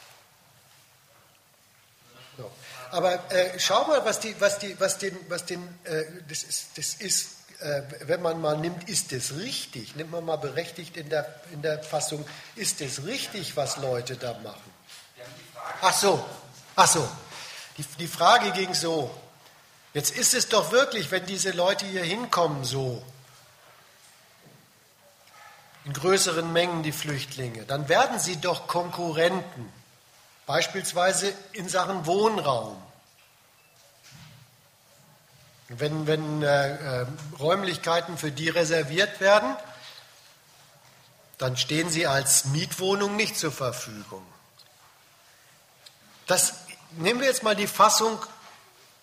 [2.37, 2.51] So.
[2.91, 6.77] Aber äh, schau mal, was, die, was, die, was den, was den äh, das ist,
[6.77, 7.29] das ist
[7.61, 9.95] äh, wenn man mal nimmt, ist es richtig?
[9.95, 12.25] Nimmt man mal berechtigt in der, in der Fassung,
[12.55, 14.73] ist es richtig, was Leute da machen?
[15.81, 16.25] Ach so,
[16.75, 17.07] ach so.
[17.77, 19.15] Die, die Frage ging so.
[19.93, 23.03] Jetzt ist es doch wirklich, wenn diese Leute hier hinkommen, so,
[25.85, 29.71] in größeren Mengen die Flüchtlinge, dann werden sie doch Konkurrenten,
[30.45, 32.81] beispielsweise in Sachen Wohnraum.
[35.69, 37.05] Wenn, wenn äh, äh,
[37.39, 39.55] Räumlichkeiten für die reserviert werden,
[41.37, 44.23] dann stehen sie als Mietwohnung nicht zur Verfügung.
[46.27, 46.53] Das,
[46.91, 48.19] nehmen wir jetzt mal die Fassung,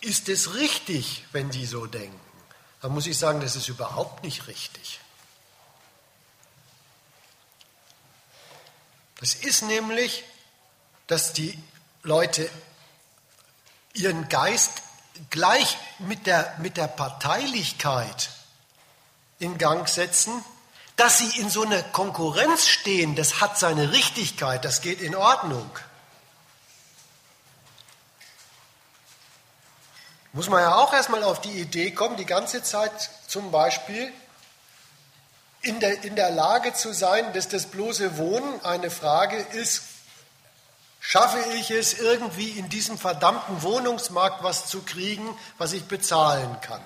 [0.01, 2.21] ist es richtig, wenn die so denken?
[2.81, 5.01] Dann muss ich sagen, das ist überhaupt nicht richtig.
[9.19, 10.25] Das ist nämlich,
[11.07, 11.59] dass die
[12.03, 12.49] Leute
[13.93, 14.83] ihren Geist
[15.31, 18.31] gleich mit der, mit der Parteilichkeit
[19.41, 20.45] in Gang setzen,
[20.97, 25.71] dass sie in so einer Konkurrenz stehen, das hat seine Richtigkeit, das geht in Ordnung.
[30.33, 34.13] Muss man ja auch erstmal auf die Idee kommen, die ganze Zeit zum Beispiel
[35.63, 39.83] in der, in der Lage zu sein, dass das bloße Wohnen eine Frage ist,
[41.01, 46.83] schaffe ich es irgendwie in diesem verdammten Wohnungsmarkt was zu kriegen, was ich bezahlen kann.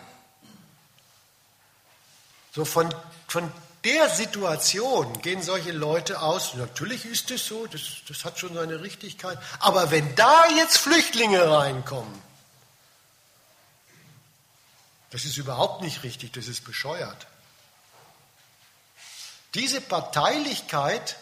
[2.54, 2.94] So von,
[3.26, 3.50] von
[3.84, 8.80] der Situation gehen solche Leute aus, natürlich ist es so, das, das hat schon seine
[8.80, 12.22] Richtigkeit, aber wenn da jetzt Flüchtlinge reinkommen,
[15.10, 17.26] das ist überhaupt nicht richtig, das ist bescheuert.
[19.54, 21.16] Diese Parteilichkeit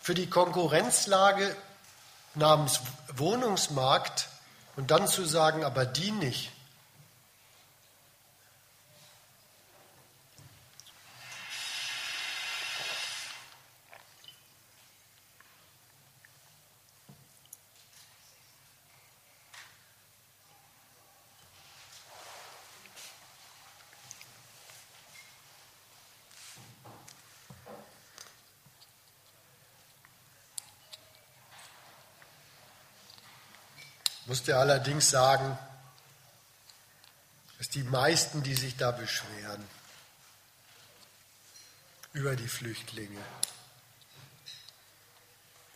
[0.00, 1.56] für die Konkurrenzlage
[2.34, 2.80] namens
[3.14, 4.28] Wohnungsmarkt
[4.76, 6.50] Und dann zu sagen, aber die nicht.
[34.42, 35.56] Musste allerdings sagen,
[37.58, 39.64] dass die meisten, die sich da beschweren
[42.12, 43.20] über die Flüchtlinge,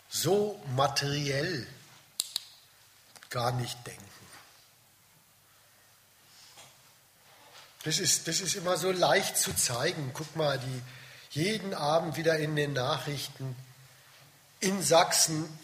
[0.09, 1.64] so materiell
[3.30, 4.02] gar nicht denken.
[7.84, 10.10] Das ist, das ist immer so leicht zu zeigen.
[10.12, 10.82] Guck mal, die
[11.38, 13.55] jeden Abend wieder in den Nachrichten
[14.59, 15.56] in Sachsen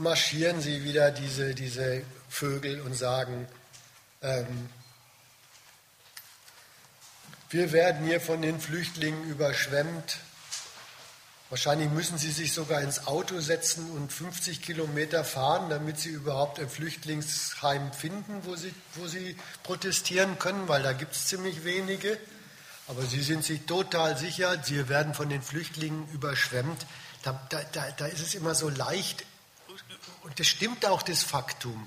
[0.00, 3.46] marschieren sie wieder diese, diese Vögel und sagen,
[4.22, 4.68] ähm,
[7.50, 10.18] wir werden hier von den Flüchtlingen überschwemmt.
[11.50, 16.60] Wahrscheinlich müssen sie sich sogar ins Auto setzen und 50 Kilometer fahren, damit sie überhaupt
[16.60, 22.16] ein Flüchtlingsheim finden, wo sie, wo sie protestieren können, weil da gibt es ziemlich wenige.
[22.86, 26.86] Aber sie sind sich total sicher, sie werden von den Flüchtlingen überschwemmt.
[27.22, 27.60] Da, da,
[27.96, 29.26] da ist es immer so leicht,
[30.30, 31.86] und das stimmt auch das Faktum.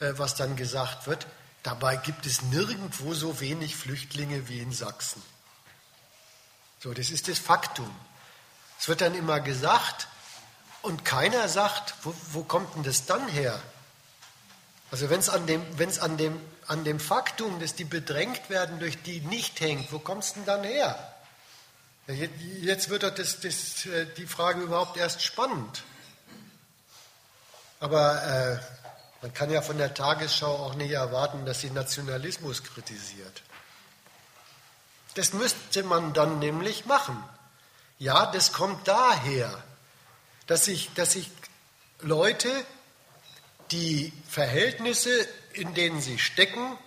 [0.00, 1.26] Äh, was dann gesagt wird.
[1.62, 5.22] Dabei gibt es nirgendwo so wenig Flüchtlinge wie in Sachsen.
[6.80, 7.90] So, das ist das Faktum.
[8.78, 10.08] Es wird dann immer gesagt
[10.82, 13.58] und keiner sagt, wo, wo kommt denn das dann her?
[14.90, 18.80] Also wenn es an dem, wenn's an, dem, an dem Faktum, dass die bedrängt werden,
[18.80, 21.14] durch die nicht hängt, wo kommt es denn dann her?
[22.60, 25.84] Jetzt wird doch das, das, äh, die Frage überhaupt erst spannend.
[27.84, 28.56] Aber äh,
[29.20, 33.42] man kann ja von der Tagesschau auch nicht erwarten, dass sie Nationalismus kritisiert.
[35.16, 37.22] Das müsste man dann nämlich machen.
[37.98, 39.62] Ja, das kommt daher,
[40.46, 41.30] dass sich, dass sich
[42.00, 42.48] Leute
[43.70, 45.10] die Verhältnisse,
[45.52, 46.78] in denen sie stecken,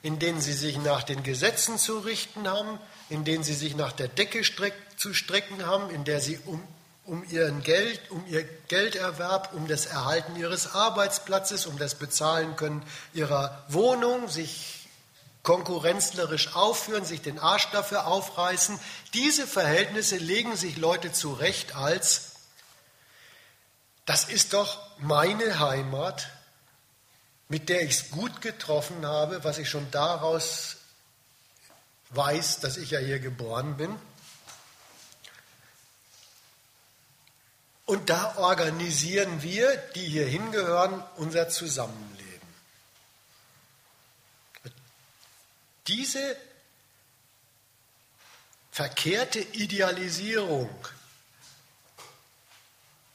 [0.00, 2.80] in denen sie sich nach den Gesetzen zu richten haben,
[3.10, 6.66] in denen sie sich nach der Decke streck, zu strecken haben, in der sie um
[7.08, 12.84] um ihren Geld, um ihr Gelderwerb, um das Erhalten ihres Arbeitsplatzes, um das Bezahlen können
[13.14, 14.86] ihrer Wohnung, sich
[15.42, 18.78] konkurrenzlerisch aufführen, sich den Arsch dafür aufreißen.
[19.14, 22.32] Diese Verhältnisse legen sich Leute zurecht als,
[24.04, 26.28] das ist doch meine Heimat,
[27.48, 30.76] mit der ich es gut getroffen habe, was ich schon daraus
[32.10, 33.96] weiß, dass ich ja hier geboren bin.
[37.88, 42.46] Und da organisieren wir, die hier hingehören, unser Zusammenleben.
[45.86, 46.36] Diese
[48.70, 50.68] verkehrte Idealisierung,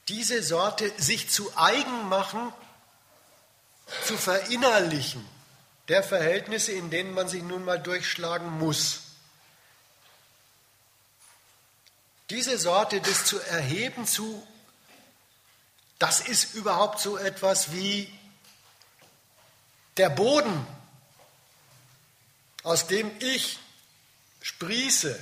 [0.07, 2.51] diese Sorte sich zu eigen machen,
[4.05, 5.23] zu verinnerlichen,
[5.87, 9.01] der Verhältnisse, in denen man sich nun mal durchschlagen muss.
[12.31, 14.47] Diese Sorte des zu erheben, zu
[15.99, 18.11] das ist überhaupt so etwas wie
[19.97, 20.65] der Boden,
[22.63, 23.59] aus dem ich
[24.41, 25.19] sprieße.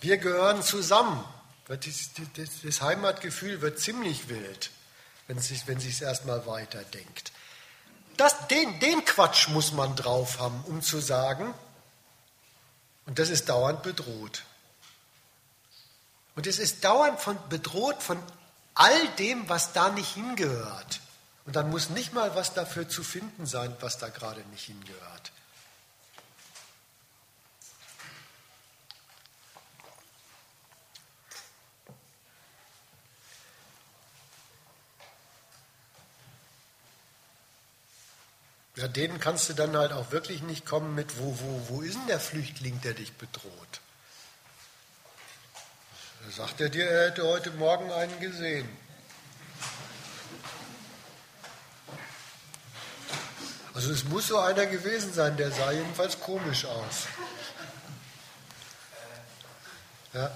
[0.00, 1.24] Wir gehören zusammen.
[2.64, 4.70] Das Heimatgefühl wird ziemlich wild,
[5.28, 7.32] wenn es sich, wenn sich erstmal weiterdenkt.
[8.16, 11.54] Das, den, den Quatsch muss man drauf haben, um zu sagen,
[13.06, 14.44] und das ist dauernd bedroht.
[16.36, 18.22] Und es ist dauernd von, bedroht von
[18.80, 21.00] all dem, was da nicht hingehört.
[21.44, 25.32] Und dann muss nicht mal was dafür zu finden sein, was da gerade nicht hingehört.
[38.76, 41.96] Ja, denen kannst du dann halt auch wirklich nicht kommen mit, wo, wo, wo ist
[41.96, 43.79] denn der Flüchtling, der dich bedroht?
[46.28, 48.68] Sagt er dir, er hätte heute Morgen einen gesehen.
[53.74, 57.06] Also es muss so einer gewesen sein, der sah jedenfalls komisch aus.
[60.12, 60.30] Ja.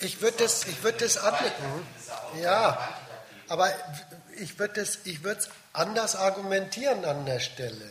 [0.00, 1.86] Ich würde das, würd das annehmen.
[2.40, 2.96] Ja,
[3.48, 3.72] aber
[4.36, 4.98] ich würde es
[5.72, 7.90] anders argumentieren an der Stelle.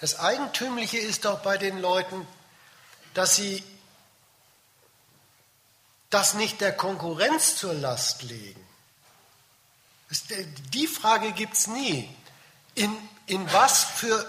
[0.00, 2.26] Das Eigentümliche ist doch bei den Leuten,
[3.14, 3.62] dass sie
[6.10, 8.66] das nicht der Konkurrenz zur Last legen.
[10.74, 12.14] Die Frage gibt es nie.
[12.74, 12.94] In,
[13.26, 14.26] in was für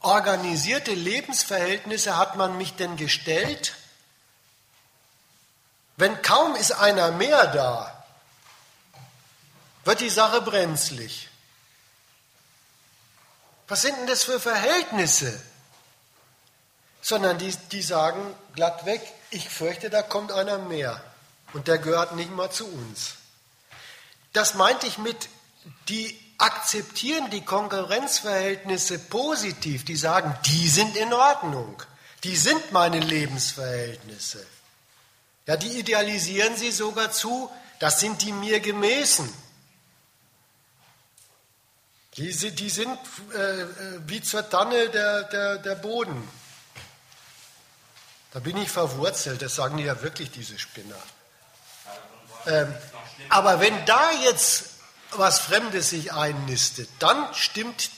[0.00, 3.74] organisierte Lebensverhältnisse hat man mich denn gestellt?
[5.96, 8.04] Wenn kaum ist einer mehr da,
[9.84, 11.28] wird die Sache brenzlig.
[13.68, 15.40] Was sind denn das für Verhältnisse?
[17.00, 19.00] Sondern die, die sagen glatt weg,
[19.30, 21.00] ich fürchte, da kommt einer mehr.
[21.52, 23.14] Und der gehört nicht mal zu uns.
[24.32, 25.28] Das meinte ich mit,
[25.88, 29.84] die akzeptieren die Konkurrenzverhältnisse positiv.
[29.84, 31.82] Die sagen, die sind in Ordnung.
[32.24, 34.44] Die sind meine Lebensverhältnisse.
[35.46, 39.32] Ja, die idealisieren sie sogar zu, das sind die mir gemäßen.
[42.14, 42.98] Die, die sind
[43.34, 43.66] äh, äh,
[44.06, 46.26] wie zur Tanne der, der, der Boden.
[48.32, 50.96] Da bin ich verwurzelt, das sagen die ja wirklich, diese Spinner.
[52.46, 52.74] Ähm,
[53.28, 54.70] aber wenn da jetzt
[55.12, 57.90] was Fremdes sich einnistet, dann stimmt,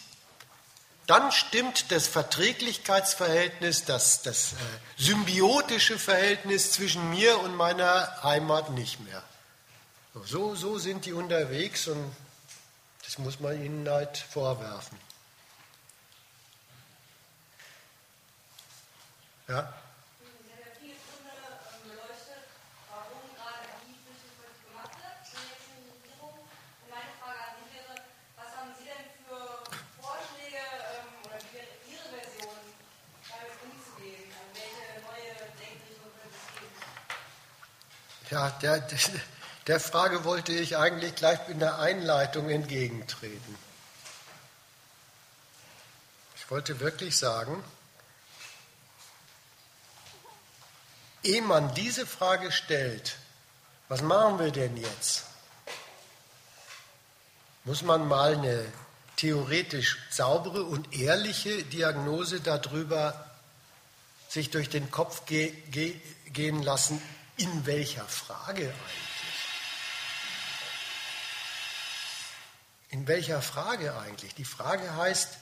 [1.09, 4.57] dann stimmt das Verträglichkeitsverhältnis, das, das äh,
[4.99, 9.23] symbiotische Verhältnis zwischen mir und meiner Heimat nicht mehr.
[10.25, 12.15] So, so sind die unterwegs und
[13.05, 14.99] das muss man ihnen halt vorwerfen.
[19.49, 19.73] Ja?
[38.31, 38.87] Ja, der,
[39.67, 43.57] der Frage wollte ich eigentlich gleich in der Einleitung entgegentreten.
[46.37, 47.63] Ich wollte wirklich sagen,
[51.23, 53.17] ehe man diese Frage stellt,
[53.89, 55.25] was machen wir denn jetzt?
[57.65, 58.65] Muss man mal eine
[59.17, 63.31] theoretisch saubere und ehrliche Diagnose darüber
[64.29, 67.03] sich durch den Kopf ge ge gehen lassen,
[67.39, 68.75] in welcher Frage eigentlich?
[72.91, 74.35] In welcher Frage eigentlich?
[74.35, 75.39] Die Frage heißt,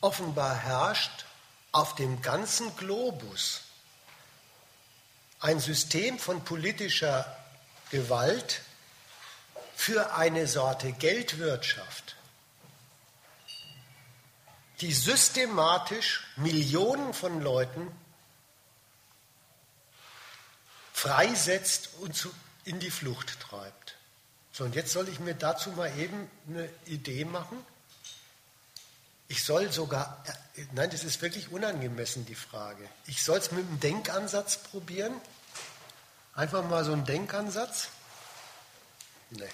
[0.00, 1.24] offenbar herrscht
[1.72, 3.62] auf dem ganzen Globus
[5.40, 7.36] ein System von politischer
[7.90, 8.60] Gewalt
[9.74, 12.16] für eine Sorte Geldwirtschaft,
[14.80, 17.90] die systematisch Millionen von Leuten
[21.02, 22.28] freisetzt und
[22.64, 23.96] in die Flucht treibt.
[24.52, 27.58] So, und jetzt soll ich mir dazu mal eben eine Idee machen.
[29.26, 30.22] Ich soll sogar,
[30.54, 32.88] äh, nein, das ist wirklich unangemessen, die Frage.
[33.06, 35.12] Ich soll es mit einem Denkansatz probieren.
[36.34, 37.88] Einfach mal so einen Denkansatz.
[39.30, 39.48] Nee.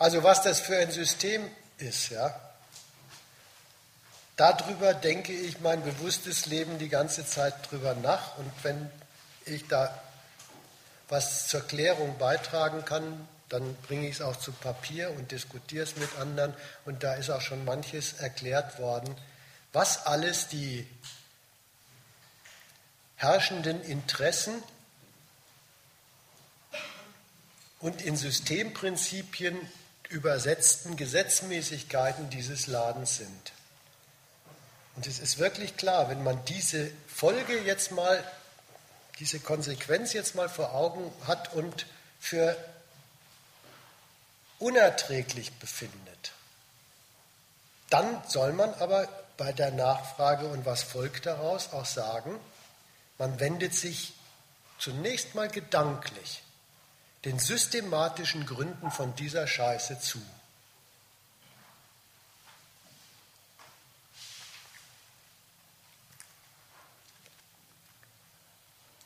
[0.00, 1.46] Also was das für ein System
[1.76, 2.34] ist, ja.
[4.34, 8.90] Darüber denke ich mein bewusstes Leben die ganze Zeit drüber nach und wenn
[9.44, 10.02] ich da
[11.10, 15.94] was zur Klärung beitragen kann, dann bringe ich es auch zu Papier und diskutiere es
[15.96, 16.54] mit anderen
[16.86, 19.14] und da ist auch schon manches erklärt worden,
[19.74, 20.88] was alles die
[23.16, 24.62] herrschenden Interessen
[27.80, 29.58] und in Systemprinzipien
[30.10, 33.52] übersetzten Gesetzmäßigkeiten dieses Ladens sind.
[34.96, 38.22] Und es ist wirklich klar, wenn man diese Folge jetzt mal,
[39.20, 41.86] diese Konsequenz jetzt mal vor Augen hat und
[42.18, 42.56] für
[44.58, 46.32] unerträglich befindet,
[47.88, 52.38] dann soll man aber bei der Nachfrage und was folgt daraus auch sagen,
[53.16, 54.12] man wendet sich
[54.78, 56.42] zunächst mal gedanklich
[57.24, 60.20] den systematischen Gründen von dieser Scheiße zu.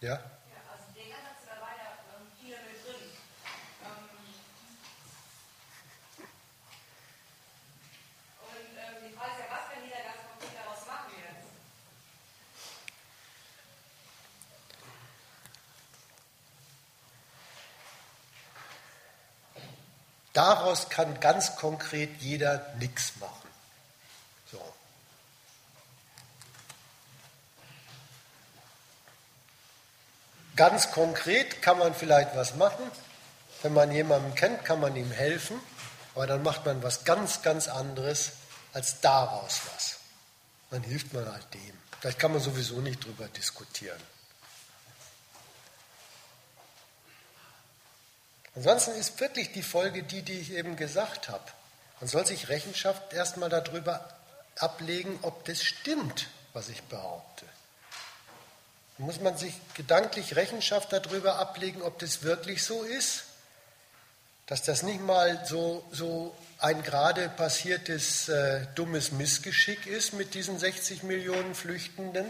[0.01, 0.34] Ja?
[20.35, 23.49] Daraus kann ganz konkret jeder nichts machen.
[24.51, 24.61] So.
[30.57, 32.85] Ganz konkret kann man vielleicht was machen.
[33.63, 35.59] Wenn man jemanden kennt, kann man ihm helfen.
[36.17, 38.33] Aber dann macht man was ganz, ganz anderes
[38.73, 39.99] als daraus was.
[40.71, 41.79] Dann hilft man halt dem.
[42.01, 44.01] Vielleicht kann man sowieso nicht drüber diskutieren.
[48.57, 51.45] Ansonsten ist wirklich die Folge die, die ich eben gesagt habe.
[52.01, 54.09] Man soll sich Rechenschaft erstmal darüber
[54.59, 57.47] ablegen, ob das stimmt, was ich behaupte.
[58.99, 63.25] Da muss man sich gedanklich Rechenschaft darüber ablegen, ob das wirklich so ist,
[64.47, 70.59] dass das nicht mal so, so ein gerade passiertes äh, dummes Missgeschick ist mit diesen
[70.59, 72.27] 60 Millionen Flüchtenden,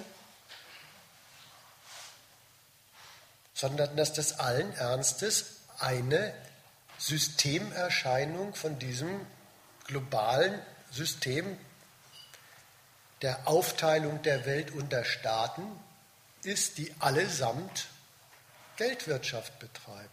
[3.52, 6.34] sondern dass das allen Ernstes eine
[6.98, 9.26] Systemerscheinung von diesem
[9.86, 10.60] globalen
[10.90, 11.58] System
[13.22, 15.62] der Aufteilung der Welt unter Staaten
[16.42, 17.86] ist, die allesamt
[18.76, 20.08] Geldwirtschaft betreiben.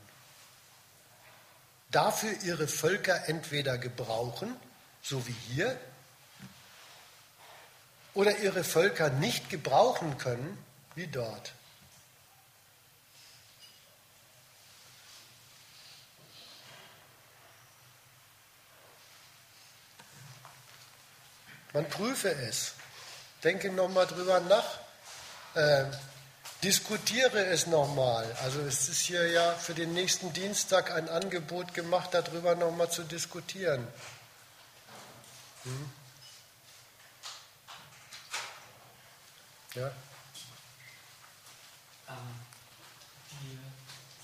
[1.92, 4.56] Dafür ihre Völker entweder gebrauchen,
[5.02, 5.78] so wie hier,
[8.14, 10.58] oder ihre Völker nicht gebrauchen können,
[10.96, 11.54] wie dort.
[21.74, 22.74] Man prüfe es.
[23.44, 24.80] Denke nochmal drüber nach.
[25.54, 25.86] Äh,
[26.64, 28.26] diskutiere es nochmal.
[28.44, 33.04] Also es ist hier ja für den nächsten Dienstag ein Angebot gemacht, darüber nochmal zu
[33.04, 33.88] diskutieren.
[35.64, 35.92] Hm?
[39.76, 39.88] Ja.
[42.10, 42.16] Ähm,
[43.32, 43.58] die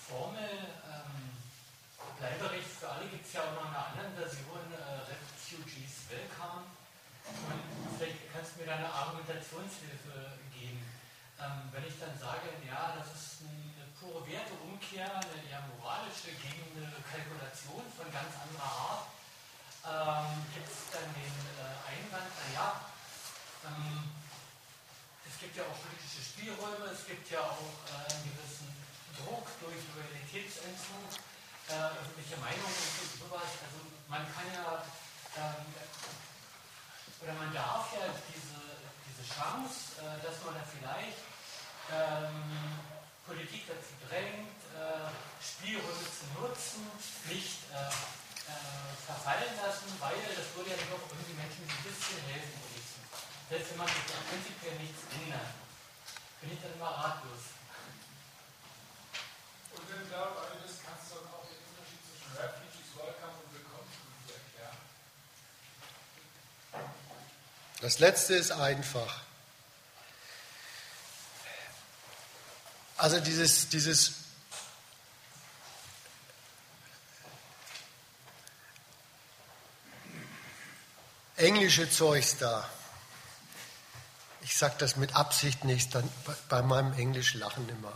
[0.10, 5.12] Formel ähm, Bleiberecht für alle gibt es ja auch noch in einer anderen Version, äh,
[5.12, 6.77] Refugees Welcome.
[7.98, 10.86] Vielleicht kannst du mir da eine Argumentationshilfe geben.
[11.42, 16.62] Ähm, wenn ich dann sage, ja, das ist eine pure Werteumkehr, eine eher moralische gegen
[16.78, 19.10] eine Kalkulation von ganz anderer Art,
[19.82, 22.86] ähm, gibt es dann den äh, Einwand, naja,
[23.66, 24.14] ähm,
[25.26, 28.70] es gibt ja auch politische Spielräume, es gibt ja auch äh, einen gewissen
[29.18, 31.18] Druck durch Loyalitätsentzug,
[31.74, 33.58] äh, öffentliche Meinung und sowas.
[33.66, 34.86] Also man kann ja
[35.42, 35.66] ähm,
[37.22, 38.62] oder man darf ja diese,
[39.10, 41.22] diese Chance, äh, dass man da vielleicht
[41.90, 42.78] ähm,
[43.26, 45.12] Politik dazu drängt, äh,
[45.42, 46.86] Spielräume zu nutzen,
[47.28, 47.92] nicht äh,
[48.48, 53.08] äh, verfallen lassen, weil das würde ja doch irgendwie Menschen ein bisschen helfen wenigstens.
[53.50, 55.52] Selbst wenn man sich prinzipiell nichts ändert,
[56.40, 57.58] bin ich dann immer ratlos.
[59.76, 63.48] Und wenn du darauf einlässt, kannst du dann auch den Unterschied zwischen Refugees Welcome und
[67.82, 69.22] Das letzte ist einfach.
[72.98, 74.14] Also dieses, dieses
[81.36, 82.68] englische Zeugs da.
[84.42, 86.10] Ich sage das mit Absicht nicht, dann
[86.50, 87.94] bei meinem Englisch lachen immer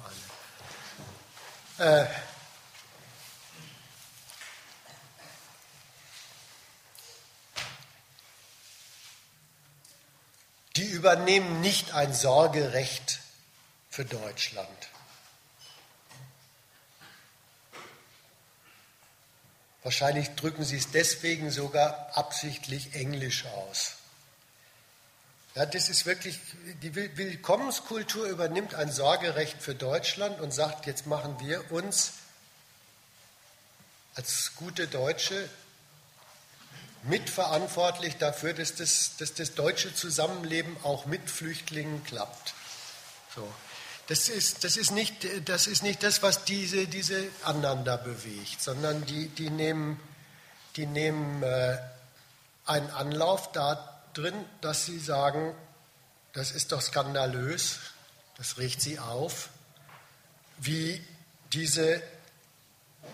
[1.80, 2.04] alle.
[2.04, 2.08] Äh,
[10.82, 13.20] die übernehmen nicht ein Sorgerecht
[13.92, 14.68] für Deutschland.
[19.84, 23.94] Wahrscheinlich drücken sie es deswegen sogar absichtlich englisch aus.
[25.54, 26.40] Ja, das ist wirklich,
[26.82, 32.14] die Willkommenskultur übernimmt ein Sorgerecht für Deutschland und sagt, jetzt machen wir uns
[34.16, 35.48] als gute Deutsche
[37.04, 42.54] mitverantwortlich dafür, dass das, dass das deutsche Zusammenleben auch mit Flüchtlingen klappt.
[43.36, 43.48] So.
[44.08, 48.62] Das ist, das, ist nicht, das ist nicht das, was diese, diese anderen da bewegt,
[48.62, 50.00] sondern die, die nehmen,
[50.76, 51.78] die nehmen äh,
[52.66, 55.56] einen Anlauf da drin, dass sie sagen,
[56.34, 57.80] das ist doch skandalös,
[58.38, 59.50] das regt sie auf,
[60.58, 61.02] wie
[61.54, 62.02] diese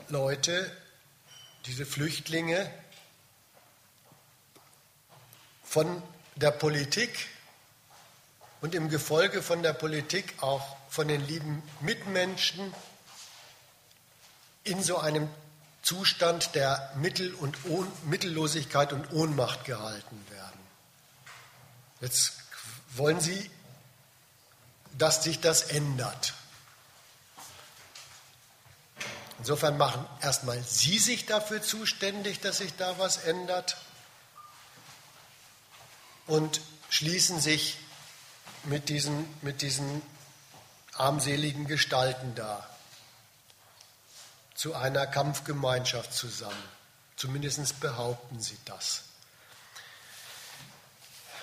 [0.09, 0.71] Leute,
[1.65, 2.71] diese Flüchtlinge
[5.67, 6.01] von
[6.35, 7.27] der Politik
[8.61, 12.73] und im Gefolge von der Politik auch von den lieben Mitmenschen
[14.63, 15.29] in so einem
[15.81, 20.59] Zustand der Mittel und Ohn Mittellosigkeit und Ohnmacht gehalten werden.
[22.01, 22.33] Jetzt
[22.95, 23.49] wollen Sie,
[24.97, 26.33] dass sich das ändert.
[29.39, 33.77] Insofern machen erstmal Sie sich dafür zuständig, dass sich da was ändert
[36.27, 37.77] und schließen sich
[38.63, 40.01] mit diesen, mit diesen
[40.93, 42.67] armseligen Gestalten da
[44.55, 46.63] zu einer Kampfgemeinschaft zusammen.
[47.15, 49.03] Zumindest behaupten sie das.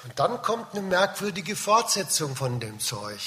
[0.04, 3.20] Und dann kommt eine merkwürdige Fortsetzung von dem Zeug.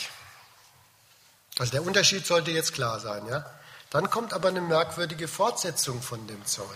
[1.57, 3.45] Also der Unterschied sollte jetzt klar sein, ja?
[3.89, 6.67] Dann kommt aber eine merkwürdige Fortsetzung von dem Zeug.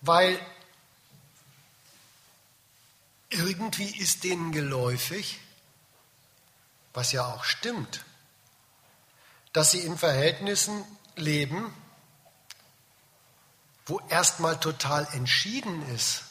[0.00, 0.40] Weil
[3.30, 5.38] irgendwie ist denen geläufig,
[6.92, 8.04] was ja auch stimmt,
[9.52, 10.84] dass sie in Verhältnissen
[11.16, 11.72] leben,
[13.86, 16.24] wo erstmal total entschieden ist,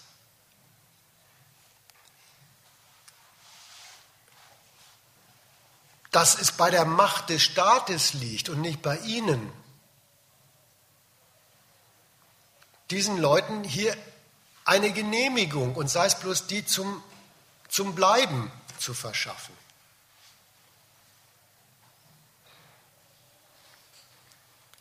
[6.12, 9.52] dass es bei der Macht des Staates liegt und nicht bei ihnen,
[12.90, 13.96] diesen Leuten hier
[14.70, 17.04] eine Genehmigung und sei es bloß die zum,
[17.70, 19.58] zum Bleiben zu verschaffen.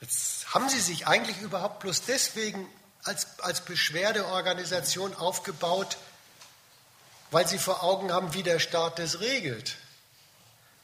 [0.02, 2.68] Jetzt haben sie sich eigentlich überhaupt bloß deswegen
[3.04, 5.96] als, als Beschwerdeorganisation aufgebaut,
[7.30, 9.78] weil sie vor Augen haben, wie der Staat das regelt.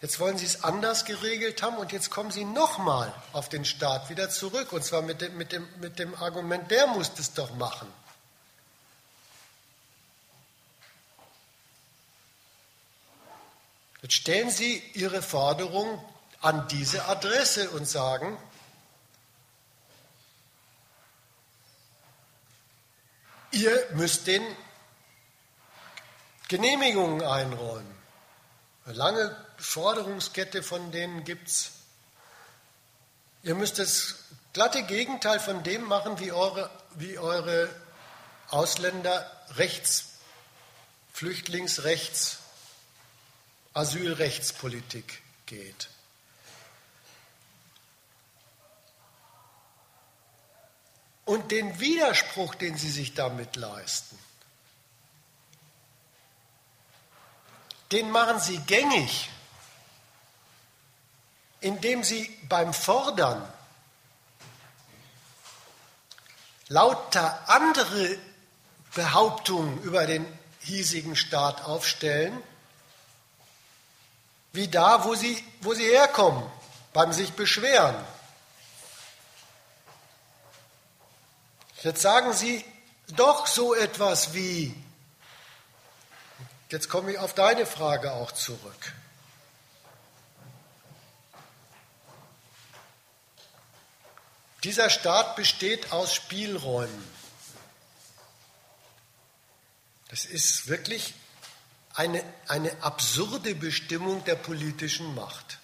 [0.00, 4.08] Jetzt wollen sie es anders geregelt haben und jetzt kommen sie nochmal auf den Staat
[4.08, 4.73] wieder zurück.
[4.73, 7.86] Und zwar mit dem, mit, dem, mit dem Argument, der muss das doch machen.
[14.05, 15.99] Jetzt stellen sie ihre Forderung
[16.42, 18.36] an diese Adresse und sagen,
[23.50, 24.42] ihr müsst den
[26.49, 27.94] Genehmigungen einräumen.
[28.84, 31.70] Eine lange Forderungskette von denen gibt es.
[33.42, 34.16] Ihr müsst das
[34.52, 37.74] glatte Gegenteil von dem machen, wie eure, wie eure
[38.50, 40.18] Ausländer Rechts,
[41.15, 42.41] Flüchtlingsrechts,
[43.74, 45.90] Asylrechtspolitik geht.
[51.24, 54.18] Und den Widerspruch, den sie sich damit leisten,
[57.92, 59.30] den machen sie gängig
[61.64, 63.42] indem sie beim Fordern
[66.68, 68.18] lauter andere
[68.94, 70.26] Behauptungen über den
[70.60, 72.38] hiesigen Staat aufstellen,
[74.55, 76.49] wie da, wo sie, wo sie herkommen,
[76.92, 77.97] beim sich beschweren.
[81.83, 82.65] Jetzt sagen sie
[83.08, 84.73] doch so etwas wie,
[86.70, 88.94] jetzt komme ich auf deine Frage auch zurück.
[94.62, 97.12] Dieser Staat besteht aus Spielräumen.
[100.10, 101.12] Das ist wirklich
[101.94, 105.58] eine, eine absurde Bestimmung der politischen Macht.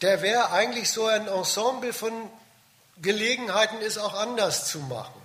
[0.00, 2.12] Der wäre eigentlich so ein Ensemble von
[3.02, 5.20] Gelegenheiten, es auch anders zu machen.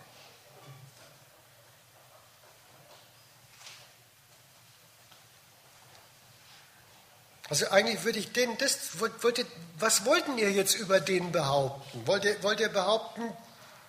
[7.50, 9.46] Also eigentlich würde ich den, das, wollte,
[9.78, 12.08] was wollten ihr jetzt über den behaupten?
[12.08, 13.22] Wollt ihr, wollt ihr behaupten,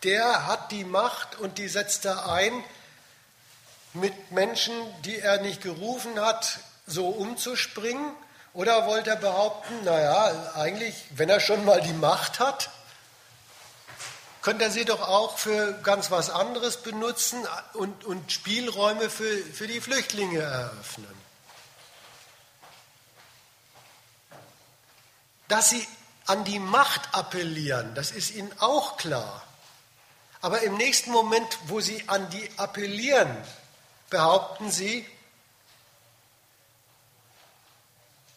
[0.02, 2.52] der hat die Macht und die setzt er ein,
[3.94, 8.12] mit Menschen, die er nicht gerufen hat, so umzuspringen?
[8.52, 12.70] Oder wollt ihr behaupten, naja, eigentlich, wenn er schon mal die Macht hat,
[14.42, 17.42] könnte er sie doch auch für ganz was anderes benutzen
[17.72, 21.24] und, und Spielräume für, für die Flüchtlinge eröffnen?
[25.48, 25.86] Dass sie
[26.26, 29.42] an die Macht appellieren, das ist ihnen auch klar.
[30.40, 33.34] Aber im nächsten Moment, wo sie an die appellieren,
[34.10, 35.06] behaupten sie,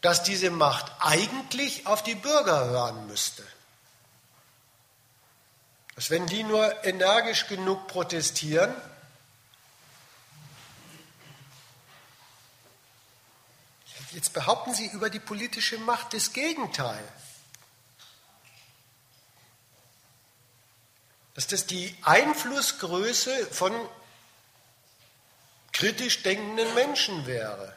[0.02, 3.44] dass diese Macht eigentlich auf die Bürger hören müsste.
[5.96, 8.74] Dass wenn die nur energisch genug protestieren,
[14.18, 17.04] Jetzt behaupten Sie über die politische Macht das Gegenteil.
[21.36, 23.72] Dass das die Einflussgröße von
[25.78, 27.76] kritisch denkenden Menschen wäre.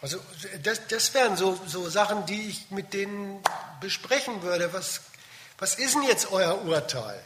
[0.00, 0.18] Also
[0.62, 3.42] das, das wären so, so Sachen, die ich mit denen
[3.80, 4.72] besprechen würde.
[4.72, 5.00] Was,
[5.58, 7.22] was ist denn jetzt euer Urteil?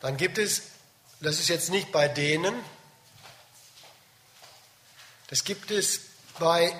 [0.00, 0.72] Dann gibt es
[1.22, 2.52] das ist jetzt nicht bei denen,
[5.28, 6.00] das gibt es
[6.38, 6.74] bei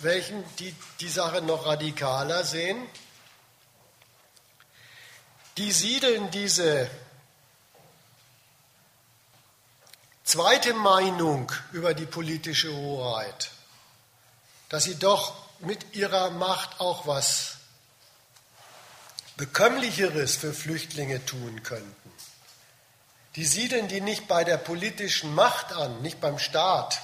[0.00, 2.86] welchen, die die Sache noch radikaler sehen.
[5.56, 6.90] Die siedeln diese
[10.24, 13.50] zweite Meinung über die politische Hoheit,
[14.68, 17.58] dass sie doch mit ihrer Macht auch was
[19.36, 22.12] Bekömmlicheres für Flüchtlinge tun könnten.
[23.36, 27.00] Die siedeln die nicht bei der politischen Macht an, nicht beim Staat,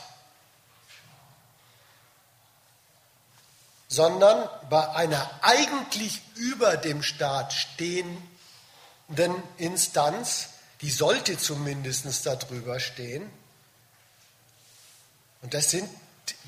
[3.87, 8.30] sondern bei einer eigentlich über dem Staat stehenden
[9.59, 10.49] Instanz,
[10.81, 13.29] die sollte zumindest darüber stehen.
[15.43, 15.89] Und das, sind,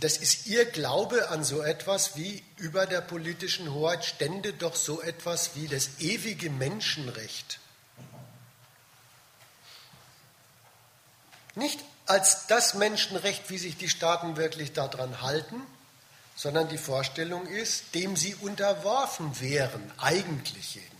[0.00, 5.00] das ist ihr Glaube an so etwas wie über der politischen Hoheit stände doch so
[5.00, 7.58] etwas wie das ewige Menschenrecht.
[11.54, 15.60] Nicht als das Menschenrecht, wie sich die Staaten wirklich daran halten,
[16.34, 20.91] sondern die Vorstellung ist, dem sie unterworfen wären, eigentlich jedenfalls.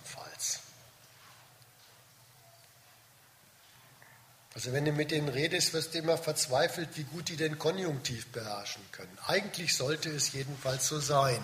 [4.54, 8.26] Also wenn du mit denen redest, wirst du immer verzweifelt, wie gut die den Konjunktiv
[8.32, 9.16] beherrschen können.
[9.26, 11.42] Eigentlich sollte es jedenfalls so sein.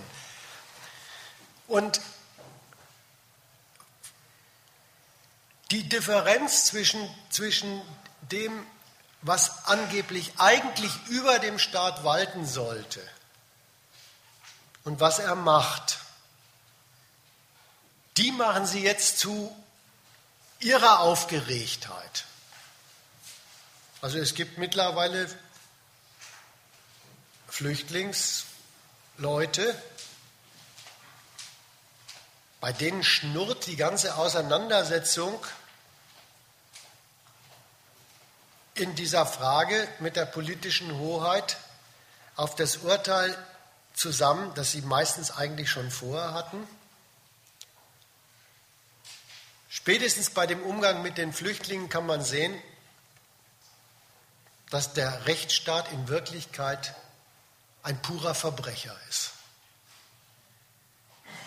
[1.67, 2.01] Und
[5.71, 7.81] die Differenz zwischen, zwischen
[8.31, 8.67] dem,
[9.23, 13.01] was angeblich eigentlich über dem Staat walten sollte,
[14.89, 15.99] und was er macht,
[18.17, 19.55] die machen sie jetzt zu
[20.61, 22.25] ihrer Aufgeregtheit.
[24.01, 25.29] Also es gibt mittlerweile
[27.49, 29.75] Flüchtlingsleute,
[32.61, 35.45] bei denen schnurrt die ganze Auseinandersetzung
[38.75, 41.57] in dieser Frage mit der politischen Hoheit
[42.37, 43.37] auf das Urteil
[43.95, 46.69] zusammen, das sie meistens eigentlich schon vorher hatten.
[49.69, 52.55] Spätestens bei dem Umgang mit den Flüchtlingen kann man sehen,
[54.71, 56.95] dass der Rechtsstaat in Wirklichkeit
[57.83, 59.33] ein purer Verbrecher ist.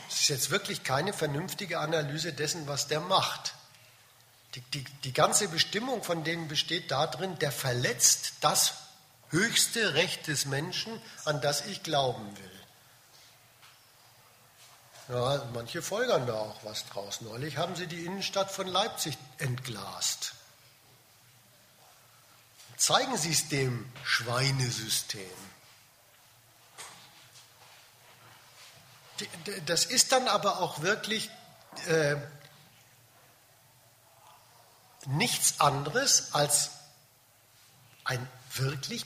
[0.09, 3.53] Es ist jetzt wirklich keine vernünftige Analyse dessen, was der macht.
[4.55, 8.73] Die, die, die ganze Bestimmung von denen besteht darin, der verletzt das
[9.29, 12.51] höchste Recht des Menschen, an das ich glauben will.
[15.09, 17.21] Ja, manche folgern da auch was draus.
[17.21, 20.33] Neulich haben sie die Innenstadt von Leipzig entglast.
[22.81, 25.21] Zeigen Sie es dem Schweinesystem.
[29.67, 31.29] Das ist dann aber auch wirklich
[31.85, 32.15] äh,
[35.05, 36.71] nichts anderes als
[38.03, 39.05] ein wirklich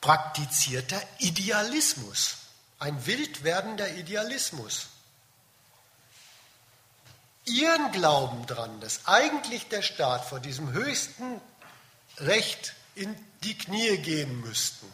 [0.00, 2.36] praktizierter Idealismus,
[2.78, 4.86] ein wild werdender Idealismus.
[7.44, 11.40] Ihren Glauben daran, dass eigentlich der Staat vor diesem höchsten
[12.18, 14.86] Recht in die Knie gehen müssten,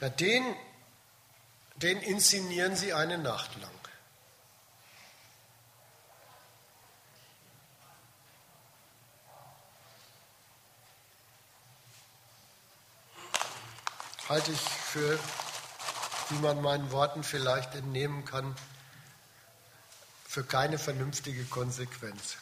[0.00, 0.44] ja, den,
[1.76, 3.70] den inszenieren sie eine Nacht lang.
[14.28, 15.18] halte ich für,
[16.28, 18.54] wie man meinen Worten vielleicht entnehmen kann,
[20.26, 22.36] für keine vernünftige Konsequenz.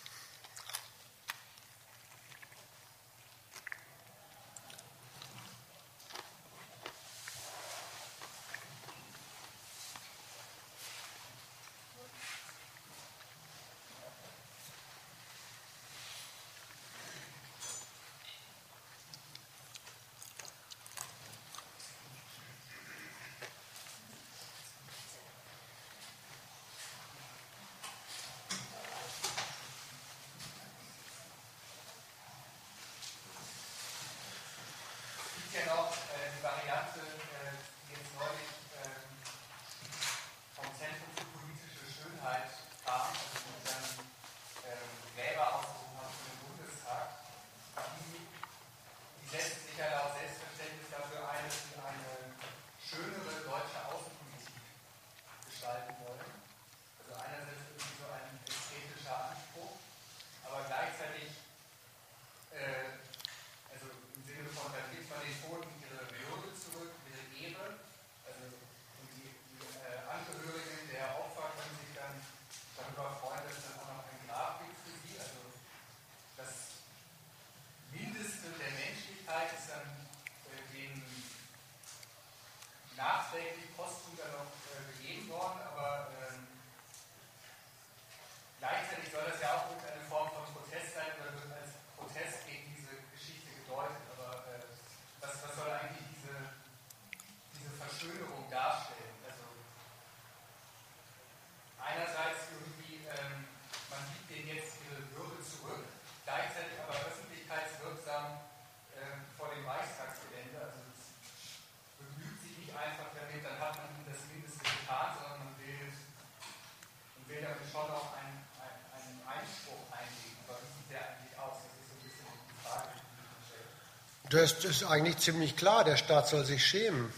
[124.31, 125.85] Das ist eigentlich ziemlich klar.
[125.85, 127.13] Der Staat soll sich schämen.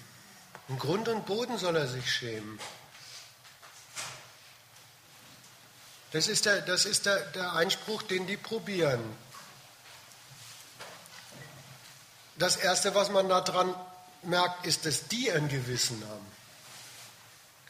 [0.68, 2.58] Im Grund und Boden soll er sich schämen.
[6.12, 9.02] Das ist, der, das ist der, der Einspruch, den die probieren.
[12.36, 13.74] Das Erste, was man daran
[14.22, 16.26] merkt, ist, dass die ein Gewissen haben.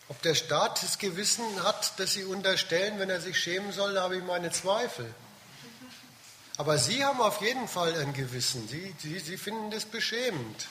[0.08, 4.02] Ob der Staat das Gewissen hat, das sie unterstellen, wenn er sich schämen soll, da
[4.02, 5.12] habe ich meine Zweifel.
[6.58, 8.66] Aber Sie haben auf jeden Fall ein Gewissen.
[8.66, 10.66] Sie, Sie, sie finden das beschämend.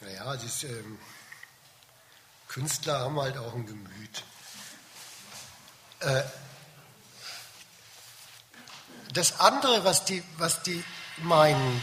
[0.00, 0.98] Naja, ist, ähm,
[2.48, 4.24] Künstler haben halt auch ein Gemüt.
[6.00, 6.22] Äh,
[9.12, 10.82] das andere, was die, was die
[11.18, 11.82] meinen,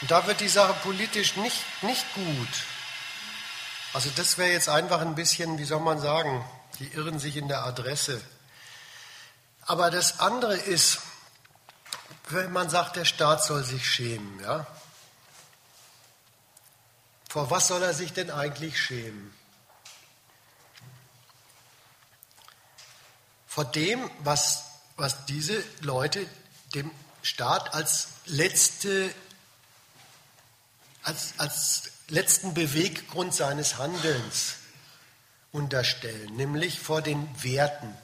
[0.00, 2.48] und da wird die Sache politisch nicht, nicht gut.
[3.92, 6.44] Also das wäre jetzt einfach ein bisschen, wie soll man sagen,
[6.80, 8.20] die irren sich in der Adresse.
[9.66, 11.00] Aber das andere ist,
[12.28, 14.66] wenn man sagt, der Staat soll sich schämen, ja?
[17.28, 19.34] Vor was soll er sich denn eigentlich schämen?
[23.46, 24.64] Vor dem, was,
[24.96, 26.26] was diese Leute
[26.74, 26.90] dem
[27.22, 29.12] Staat als, letzte,
[31.02, 34.54] als, als letzten Beweggrund seines Handelns
[35.52, 37.96] unterstellen, nämlich vor den Werten,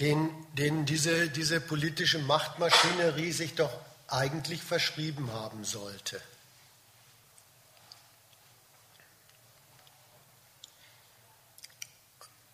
[0.00, 3.72] denen, denen diese, diese politische Machtmaschinerie sich doch
[4.08, 6.20] eigentlich verschrieben haben sollte.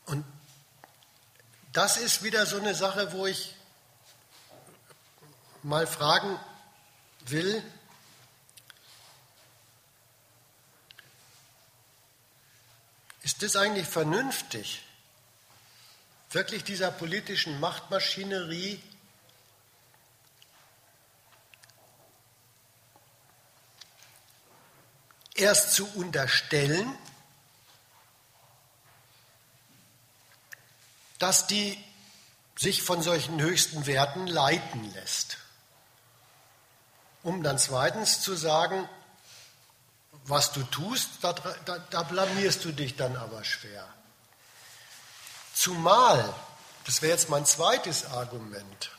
[0.06, 0.24] Und
[1.72, 3.54] das ist wieder so eine Sache, wo ich
[5.62, 6.38] mal fragen
[7.26, 7.62] will,
[13.22, 14.82] ist das eigentlich vernünftig,
[16.32, 18.82] wirklich dieser politischen Machtmaschinerie
[25.34, 26.96] erst zu unterstellen,
[31.18, 31.78] dass die
[32.56, 35.38] sich von solchen höchsten Werten leiten lässt.
[37.22, 38.88] Um dann zweitens zu sagen,
[40.24, 43.88] was du tust, da, da, da blamierst du dich dann aber schwer.
[45.54, 46.34] Zumal,
[46.84, 48.90] das wäre jetzt mein zweites Argument,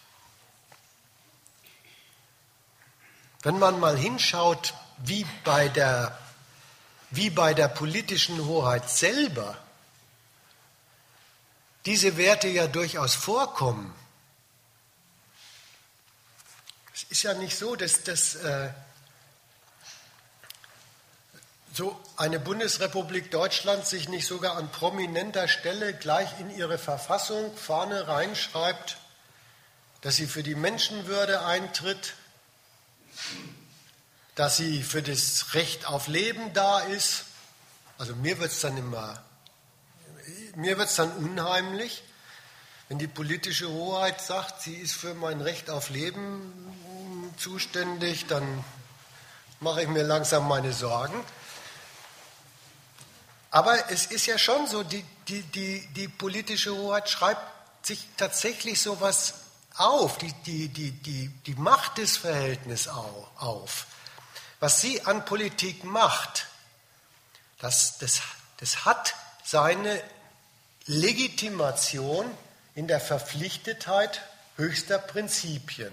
[3.41, 6.17] wenn man mal hinschaut, wie bei der
[7.15, 9.55] wie bei der politischen Hoheit selber
[11.85, 13.93] diese Werte ja durchaus vorkommen.
[16.91, 18.69] Es ist ja nicht so, dass das äh,
[21.73, 28.07] so eine Bundesrepublik Deutschland sich nicht sogar an prominenter Stelle gleich in ihre Verfassung Fahne
[28.07, 28.97] reinschreibt,
[30.01, 32.13] dass sie für die Menschenwürde eintritt,
[34.35, 37.25] dass sie für das Recht auf Leben da ist.
[37.97, 39.23] Also mir wird es dann immer,
[40.55, 42.03] mir wird dann unheimlich,
[42.87, 48.63] wenn die politische Hoheit sagt, sie ist für mein Recht auf Leben zuständig, dann
[49.59, 51.15] mache ich mir langsam meine Sorgen.
[53.53, 57.41] Aber es ist ja schon so, die, die, die, die politische Hoheit schreibt
[57.85, 59.35] sich tatsächlich sowas
[59.77, 63.87] auf, die, die, die, die, die Macht des Verhältnisses auf
[64.63, 66.47] was sie an Politik macht,
[67.59, 68.21] das, das,
[68.61, 70.01] das hat seine
[70.85, 72.25] Legitimation
[72.73, 74.21] in der Verpflichtetheit
[74.55, 75.91] höchster Prinzipien.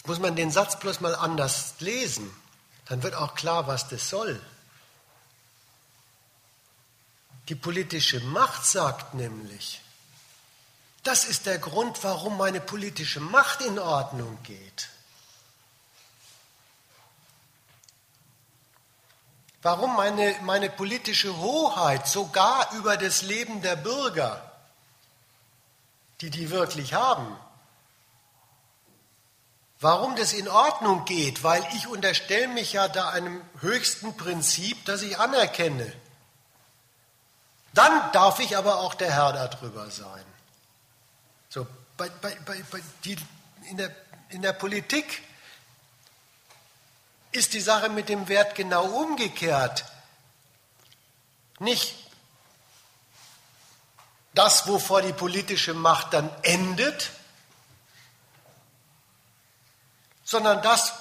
[0.00, 2.34] Jetzt muss man den Satz bloß mal anders lesen,
[2.86, 4.40] dann wird auch klar, was das soll.
[7.50, 9.82] Die politische Macht sagt nämlich,
[11.02, 14.88] das ist der Grund, warum meine politische Macht in Ordnung geht.
[19.60, 24.50] Warum meine, meine politische Hoheit sogar über das Leben der Bürger,
[26.22, 27.36] die die wirklich haben,
[29.80, 35.02] warum das in Ordnung geht, weil ich unterstelle mich ja da einem höchsten Prinzip, das
[35.02, 35.92] ich anerkenne.
[37.72, 40.24] Dann darf ich aber auch der Herr darüber sein.
[41.48, 42.62] So, bei, bei, bei,
[43.04, 43.16] die,
[43.70, 43.94] in, der,
[44.28, 45.22] in der Politik
[47.32, 49.84] ist die Sache mit dem Wert genau umgekehrt.
[51.58, 51.94] Nicht
[54.34, 57.10] das, wovor die politische Macht dann endet,
[60.30, 60.92] sondern das,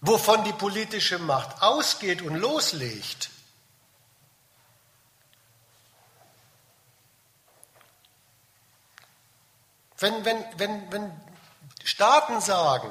[0.00, 3.30] wovon die politische Macht ausgeht und loslegt,
[10.02, 11.20] Wenn, wenn, wenn, wenn
[11.84, 12.88] Staaten sagen,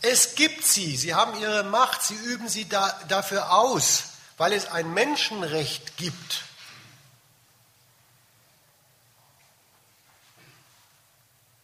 [0.00, 4.04] es gibt sie, sie haben ihre Macht, sie üben sie da, dafür aus,
[4.38, 6.44] weil es ein Menschenrecht gibt,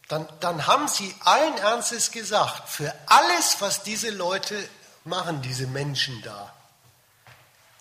[0.09, 4.67] Dann, dann haben sie allen Ernstes gesagt, für alles, was diese Leute
[5.05, 6.53] machen, diese Menschen da,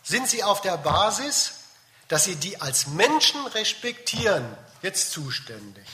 [0.02, 1.54] sind sie auf der Basis,
[2.06, 5.86] dass sie die als Menschen respektieren, jetzt zuständig.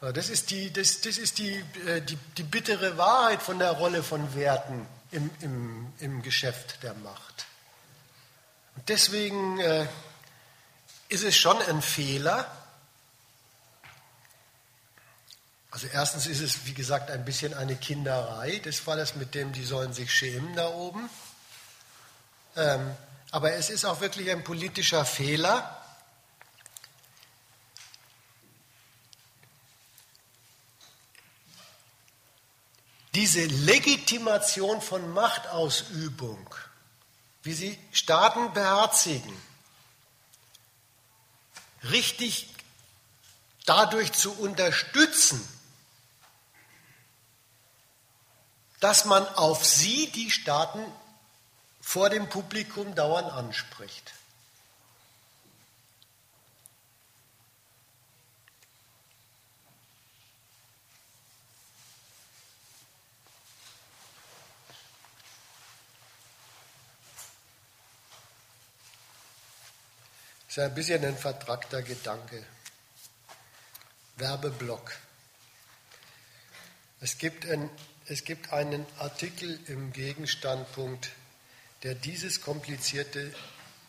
[0.00, 4.04] Das ist die, das, das ist die, äh, die, die bittere Wahrheit von der Rolle
[4.04, 7.46] von Werten im, im, im Geschäft der Macht.
[8.76, 9.86] Und deswegen äh,
[11.08, 12.46] ist es schon ein Fehler.
[15.70, 18.60] Also erstens ist es, wie gesagt, ein bisschen eine Kinderei.
[18.84, 21.10] War das mit dem, die sollen sich schämen da oben.
[22.56, 22.96] Ähm,
[23.30, 25.74] aber es ist auch wirklich ein politischer Fehler,
[33.14, 36.54] diese Legitimation von Machtausübung,
[37.42, 39.36] wie sie Staaten beherzigen,
[41.90, 42.48] richtig
[43.66, 45.46] dadurch zu unterstützen,
[48.80, 50.84] dass man auf sie, die Staaten,
[51.80, 54.12] vor dem Publikum dauernd anspricht.
[70.46, 72.44] Das ist ein bisschen ein vertrackter Gedanke.
[74.16, 74.92] Werbeblock.
[77.00, 77.70] Es gibt, ein,
[78.08, 81.10] es gibt einen Artikel im Gegenstandpunkt,
[81.82, 83.34] der dieses komplizierte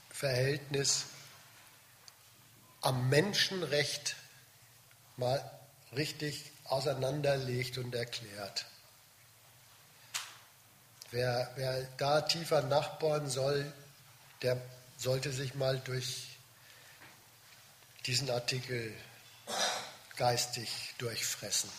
[0.10, 1.06] Verhältnis
[2.82, 4.18] am Menschenrecht
[5.16, 5.42] mal
[5.96, 8.66] richtig auseinanderlegt und erklärt.
[11.12, 13.72] Wer, wer da tiefer nachbohren soll,
[14.42, 14.62] der
[14.98, 16.28] sollte sich mal durch
[18.06, 18.94] diesen Artikel
[20.18, 21.70] geistig durchfressen.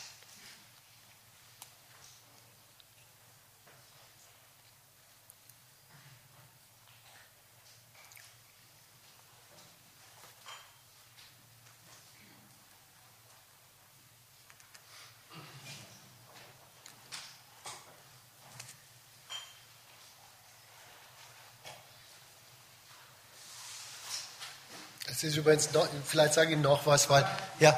[25.40, 27.26] Übrigens noch, vielleicht sage ich noch was, weil,
[27.58, 27.76] ja.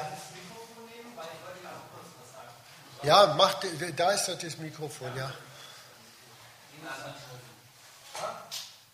[3.03, 3.55] Ja, mach,
[3.95, 5.31] da ist doch das Mikrofon, ja.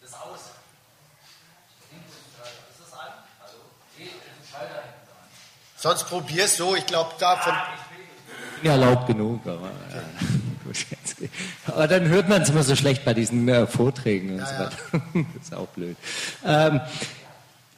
[0.01, 0.39] Das aus.
[1.91, 3.13] Ist das an?
[4.53, 4.67] Hallo?
[5.77, 7.53] Sonst probier es so, ich glaube davon.
[8.63, 9.71] Ja, erlaubt genug, aber.
[9.93, 10.03] Ja.
[11.67, 14.53] aber dann hört man es immer so schlecht bei diesen äh, Vorträgen und ja, so
[14.53, 14.77] weiter.
[14.93, 15.01] Ja.
[15.35, 15.97] das ist auch blöd.
[16.45, 16.81] Ähm,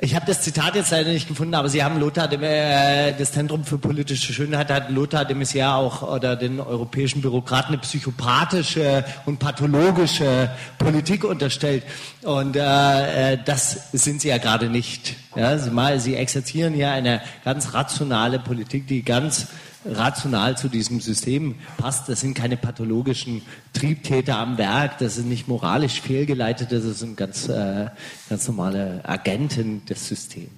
[0.03, 3.33] ich habe das Zitat jetzt leider nicht gefunden, aber Sie haben Lothar, dem, äh, das
[3.33, 9.05] Zentrum für politische Schönheit hat Lothar de Maizière auch oder den europäischen Bürokraten eine psychopathische
[9.27, 10.49] und pathologische
[10.79, 11.83] Politik unterstellt.
[12.23, 15.13] Und äh, äh das sind Sie ja gerade nicht.
[15.35, 19.49] Ja, Sie, mal, Sie exerzieren ja eine ganz rationale Politik, die ganz
[19.85, 22.07] rational zu diesem System passt.
[22.09, 23.41] Das sind keine pathologischen
[23.73, 27.89] Triebtäter am Werk, das sind nicht moralisch fehlgeleitete, das sind ganz, äh,
[28.29, 30.51] ganz normale Agenten des Systems.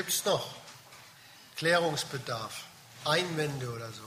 [0.00, 0.46] Gibt es noch
[1.70, 2.64] Klärungsbedarf,
[3.04, 4.02] Einwände oder so?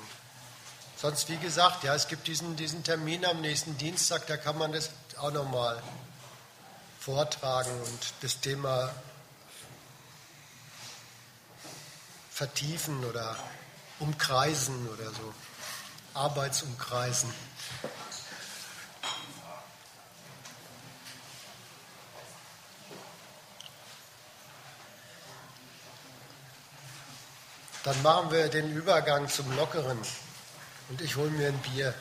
[0.97, 4.73] Sonst, wie gesagt, ja, es gibt diesen, diesen Termin am nächsten Dienstag, da kann man
[4.73, 5.81] das auch nochmal
[6.99, 8.93] vortragen und das Thema
[12.31, 13.37] vertiefen oder
[13.99, 15.33] umkreisen oder so.
[16.15, 17.33] Arbeitsumkreisen.
[27.83, 29.97] Dann machen wir den Übergang zum Lockeren
[30.89, 31.93] und ich hole mir ein Bier.